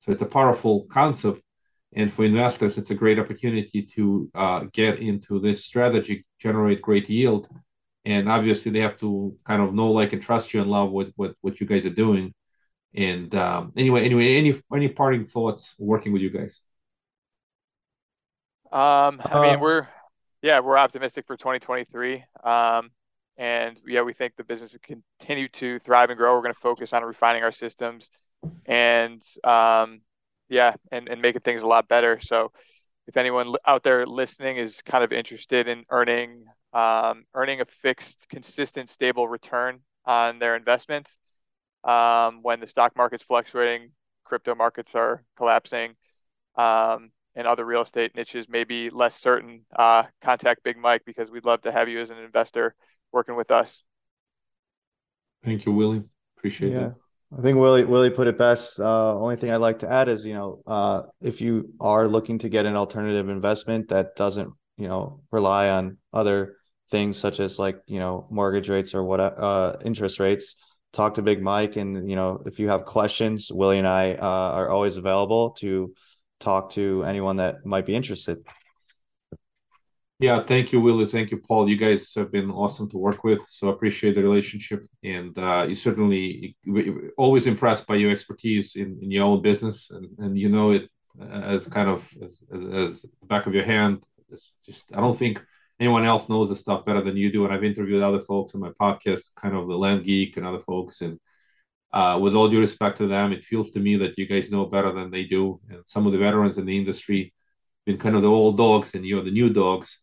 so 0.00 0.12
it's 0.12 0.22
a 0.22 0.26
powerful 0.26 0.86
concept 0.90 1.40
and 1.96 2.12
for 2.12 2.24
investors, 2.24 2.76
it's 2.76 2.90
a 2.90 2.94
great 2.94 3.18
opportunity 3.18 3.82
to 3.94 4.30
uh, 4.34 4.64
get 4.72 4.98
into 4.98 5.40
this 5.40 5.64
strategy, 5.64 6.26
generate 6.38 6.82
great 6.82 7.08
yield. 7.08 7.48
And 8.04 8.28
obviously, 8.28 8.70
they 8.70 8.80
have 8.80 8.98
to 8.98 9.34
kind 9.46 9.62
of 9.62 9.72
know, 9.74 9.90
like, 9.90 10.12
and 10.12 10.22
trust 10.22 10.52
you 10.52 10.60
and 10.60 10.70
love 10.70 10.90
what 10.90 11.08
what, 11.16 11.34
what 11.40 11.58
you 11.58 11.66
guys 11.66 11.86
are 11.86 11.90
doing. 11.90 12.34
And 12.94 13.34
um, 13.34 13.72
anyway, 13.76 14.04
anyway, 14.04 14.36
any 14.36 14.54
any 14.72 14.88
parting 14.88 15.26
thoughts 15.26 15.74
working 15.78 16.12
with 16.12 16.22
you 16.22 16.30
guys? 16.30 16.60
Um, 18.70 19.20
I 19.24 19.40
mean, 19.40 19.56
uh, 19.56 19.58
we're 19.58 19.88
yeah, 20.42 20.60
we're 20.60 20.78
optimistic 20.78 21.26
for 21.26 21.36
2023. 21.36 22.24
Um, 22.44 22.90
and 23.38 23.80
yeah, 23.86 24.02
we 24.02 24.12
think 24.12 24.34
the 24.36 24.44
business 24.44 24.72
will 24.72 24.96
continue 25.18 25.48
to 25.48 25.78
thrive 25.80 26.10
and 26.10 26.16
grow. 26.16 26.34
We're 26.34 26.42
going 26.42 26.54
to 26.54 26.60
focus 26.60 26.92
on 26.92 27.02
refining 27.04 27.42
our 27.42 27.52
systems 27.52 28.10
and 28.64 29.22
um, 29.44 30.00
yeah, 30.48 30.74
and, 30.90 31.08
and 31.08 31.20
making 31.20 31.42
things 31.42 31.62
a 31.62 31.66
lot 31.66 31.88
better. 31.88 32.20
So 32.20 32.52
if 33.06 33.16
anyone 33.16 33.54
out 33.66 33.82
there 33.82 34.06
listening 34.06 34.56
is 34.56 34.82
kind 34.82 35.04
of 35.04 35.12
interested 35.12 35.68
in 35.68 35.84
earning 35.90 36.44
um, 36.72 37.24
earning 37.34 37.60
a 37.60 37.64
fixed, 37.64 38.26
consistent, 38.28 38.90
stable 38.90 39.26
return 39.28 39.80
on 40.04 40.38
their 40.38 40.56
investments 40.56 41.10
um, 41.84 42.40
when 42.42 42.60
the 42.60 42.66
stock 42.66 42.94
market's 42.96 43.24
fluctuating, 43.24 43.92
crypto 44.24 44.54
markets 44.54 44.94
are 44.94 45.22
collapsing, 45.36 45.94
um, 46.56 47.10
and 47.36 47.46
other 47.46 47.64
real 47.64 47.82
estate 47.82 48.16
niches 48.16 48.48
may 48.48 48.64
be 48.64 48.90
less 48.90 49.14
certain, 49.20 49.60
uh, 49.78 50.04
contact 50.24 50.64
Big 50.64 50.78
Mike 50.78 51.02
because 51.04 51.30
we'd 51.30 51.44
love 51.44 51.62
to 51.62 51.70
have 51.70 51.88
you 51.88 52.00
as 52.00 52.10
an 52.10 52.18
investor 52.18 52.74
working 53.12 53.36
with 53.36 53.50
us. 53.50 53.82
Thank 55.44 55.66
you, 55.66 55.72
Willie. 55.72 56.02
Appreciate 56.38 56.72
yeah. 56.72 56.90
I 57.36 57.42
think 57.42 57.58
Willie 57.58 57.84
Willie 57.84 58.10
put 58.10 58.28
it 58.28 58.38
best. 58.38 58.80
Uh, 58.80 59.14
only 59.18 59.36
thing 59.36 59.50
I'd 59.50 59.56
like 59.56 59.80
to 59.80 59.90
add 59.90 60.08
is, 60.08 60.24
you 60.24 60.34
know, 60.34 60.62
uh, 60.66 61.02
if 61.20 61.40
you 61.40 61.72
are 61.80 62.08
looking 62.08 62.38
to 62.38 62.48
get 62.48 62.66
an 62.66 62.76
alternative 62.76 63.28
investment 63.28 63.88
that 63.88 64.16
doesn't, 64.16 64.52
you 64.78 64.88
know, 64.88 65.20
rely 65.30 65.68
on 65.68 65.98
other 66.12 66.56
things 66.90 67.18
such 67.18 67.40
as 67.40 67.58
like, 67.58 67.80
you 67.86 67.98
know, 67.98 68.26
mortgage 68.30 68.68
rates 68.68 68.94
or 68.94 69.02
what 69.02 69.20
uh, 69.20 69.76
interest 69.84 70.20
rates, 70.20 70.54
talk 70.92 71.14
to 71.14 71.22
Big 71.22 71.42
Mike. 71.42 71.76
And 71.76 72.08
you 72.08 72.16
know, 72.16 72.42
if 72.46 72.58
you 72.58 72.68
have 72.68 72.84
questions, 72.84 73.50
Willie 73.52 73.78
and 73.78 73.88
I 73.88 74.14
uh, 74.14 74.52
are 74.52 74.68
always 74.70 74.96
available 74.96 75.50
to 75.58 75.92
talk 76.40 76.70
to 76.72 77.04
anyone 77.04 77.36
that 77.36 77.64
might 77.64 77.86
be 77.86 77.94
interested. 77.94 78.38
Yeah, 80.18 80.42
thank 80.42 80.72
you, 80.72 80.80
Willie. 80.80 81.04
Thank 81.04 81.30
you, 81.30 81.36
Paul. 81.36 81.68
You 81.68 81.76
guys 81.76 82.14
have 82.14 82.32
been 82.32 82.50
awesome 82.50 82.88
to 82.90 82.96
work 82.96 83.22
with, 83.22 83.42
so 83.50 83.68
I 83.68 83.72
appreciate 83.72 84.14
the 84.14 84.22
relationship. 84.22 84.86
And 85.04 85.36
uh, 85.38 85.66
you 85.68 85.74
certainly 85.74 86.56
always 87.18 87.46
impressed 87.46 87.86
by 87.86 87.96
your 87.96 88.10
expertise 88.10 88.76
in, 88.76 88.98
in 89.02 89.10
your 89.10 89.26
own 89.26 89.42
business, 89.42 89.90
and, 89.90 90.06
and 90.18 90.38
you 90.38 90.48
know 90.48 90.70
it 90.70 90.88
as 91.20 91.66
kind 91.66 91.90
of 91.90 92.10
as, 92.22 92.40
as, 92.52 92.74
as 92.74 93.02
the 93.02 93.26
back 93.26 93.46
of 93.46 93.54
your 93.54 93.64
hand. 93.64 94.04
It's 94.32 94.54
just 94.64 94.84
I 94.94 95.00
don't 95.00 95.18
think 95.18 95.42
anyone 95.78 96.06
else 96.06 96.30
knows 96.30 96.48
the 96.48 96.56
stuff 96.56 96.86
better 96.86 97.02
than 97.02 97.18
you 97.18 97.30
do. 97.30 97.44
And 97.44 97.52
I've 97.52 97.64
interviewed 97.64 98.02
other 98.02 98.22
folks 98.22 98.54
on 98.54 98.62
my 98.62 98.70
podcast, 98.70 99.30
kind 99.36 99.54
of 99.54 99.68
the 99.68 99.76
Land 99.76 100.04
Geek 100.04 100.38
and 100.38 100.46
other 100.46 100.60
folks, 100.60 101.02
and 101.02 101.20
uh, 101.92 102.18
with 102.20 102.34
all 102.34 102.48
due 102.48 102.60
respect 102.60 102.98
to 102.98 103.06
them, 103.06 103.32
it 103.32 103.44
feels 103.44 103.70
to 103.70 103.80
me 103.80 103.96
that 103.96 104.18
you 104.18 104.26
guys 104.26 104.50
know 104.50 104.66
better 104.66 104.92
than 104.92 105.10
they 105.10 105.24
do. 105.24 105.60
And 105.70 105.82
some 105.86 106.06
of 106.06 106.12
the 106.12 106.18
veterans 106.18 106.58
in 106.58 106.66
the 106.66 106.76
industry 106.76 107.32
been 107.84 107.98
kind 107.98 108.16
of 108.16 108.22
the 108.22 108.28
old 108.28 108.56
dogs, 108.56 108.94
and 108.94 109.06
you're 109.06 109.22
the 109.22 109.30
new 109.30 109.50
dogs 109.50 110.00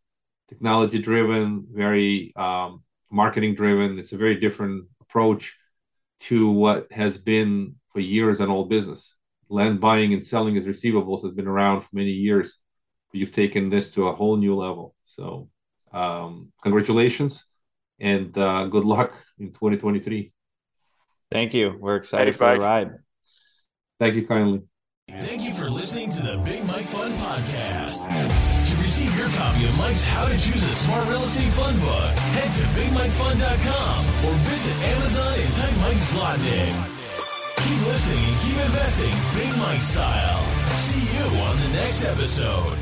technology 0.54 1.00
driven, 1.00 1.66
very 1.72 2.34
um, 2.36 2.84
marketing 3.12 3.56
driven. 3.56 4.00
It's 4.00 4.14
a 4.14 4.18
very 4.18 4.40
different 4.40 4.86
approach 5.02 5.58
to 6.22 6.50
what 6.50 6.92
has 6.92 7.18
been 7.18 7.76
for 7.92 8.00
years 8.00 8.40
an 8.40 8.50
old 8.50 8.70
business. 8.70 9.14
Land 9.50 9.82
buying 9.82 10.14
and 10.14 10.26
selling 10.26 10.58
as 10.58 10.66
receivables 10.66 11.24
has 11.24 11.34
been 11.34 11.48
around 11.48 11.82
for 11.82 11.90
many 11.94 12.12
years. 12.12 12.58
But 13.12 13.20
you've 13.20 13.32
taken 13.32 13.70
this 13.70 13.92
to 13.92 14.08
a 14.08 14.16
whole 14.16 14.38
new 14.38 14.56
level. 14.56 14.96
So, 15.06 15.50
um, 15.92 16.52
congratulations 16.62 17.46
and 18.00 18.36
uh, 18.38 18.66
good 18.66 18.86
luck 18.86 19.14
in 19.40 19.50
2023. 19.50 20.34
Thank 21.34 21.54
you. 21.54 21.76
We're 21.80 21.98
excited 21.98 22.26
Thanks, 22.26 22.38
for 22.38 22.46
Mike. 22.46 22.58
the 22.60 22.64
ride. 22.64 22.90
Thank 24.00 24.16
you 24.16 24.28
kindly. 24.28 24.62
Thank 25.10 25.42
you 25.44 25.52
for 25.54 25.70
listening 25.70 26.10
to 26.12 26.22
the 26.22 26.38
Big 26.46 26.64
Mike 26.66 26.86
Fund 26.86 27.14
Podcast. 27.16 28.06
To 28.08 28.76
receive 28.82 29.12
your 29.18 29.28
copy 29.30 29.66
of 29.66 29.76
Mike's 29.78 30.06
How 30.06 30.28
to 30.28 30.38
Choose 30.38 30.64
a 30.64 30.74
Smart 30.74 31.10
Real 31.10 31.22
Estate 31.24 31.52
Fund 31.54 31.80
book, 31.82 32.14
head 32.38 32.52
to 32.54 32.64
BigMikeFund.com 32.78 34.00
or 34.26 34.34
visit 34.48 34.76
Amazon 34.96 35.34
and 35.40 35.54
type 35.54 35.78
Mike's 35.82 36.14
Mike 36.14 36.40
Zlotnik. 36.40 36.74
Keep 37.68 37.82
listening 37.88 38.24
and 38.24 38.38
keep 38.46 38.58
investing 38.66 39.14
Big 39.36 39.58
Mike 39.60 39.82
style. 39.82 40.44
See 40.78 41.18
you 41.18 41.42
on 41.42 41.56
the 41.60 41.70
next 41.82 42.04
episode. 42.06 42.78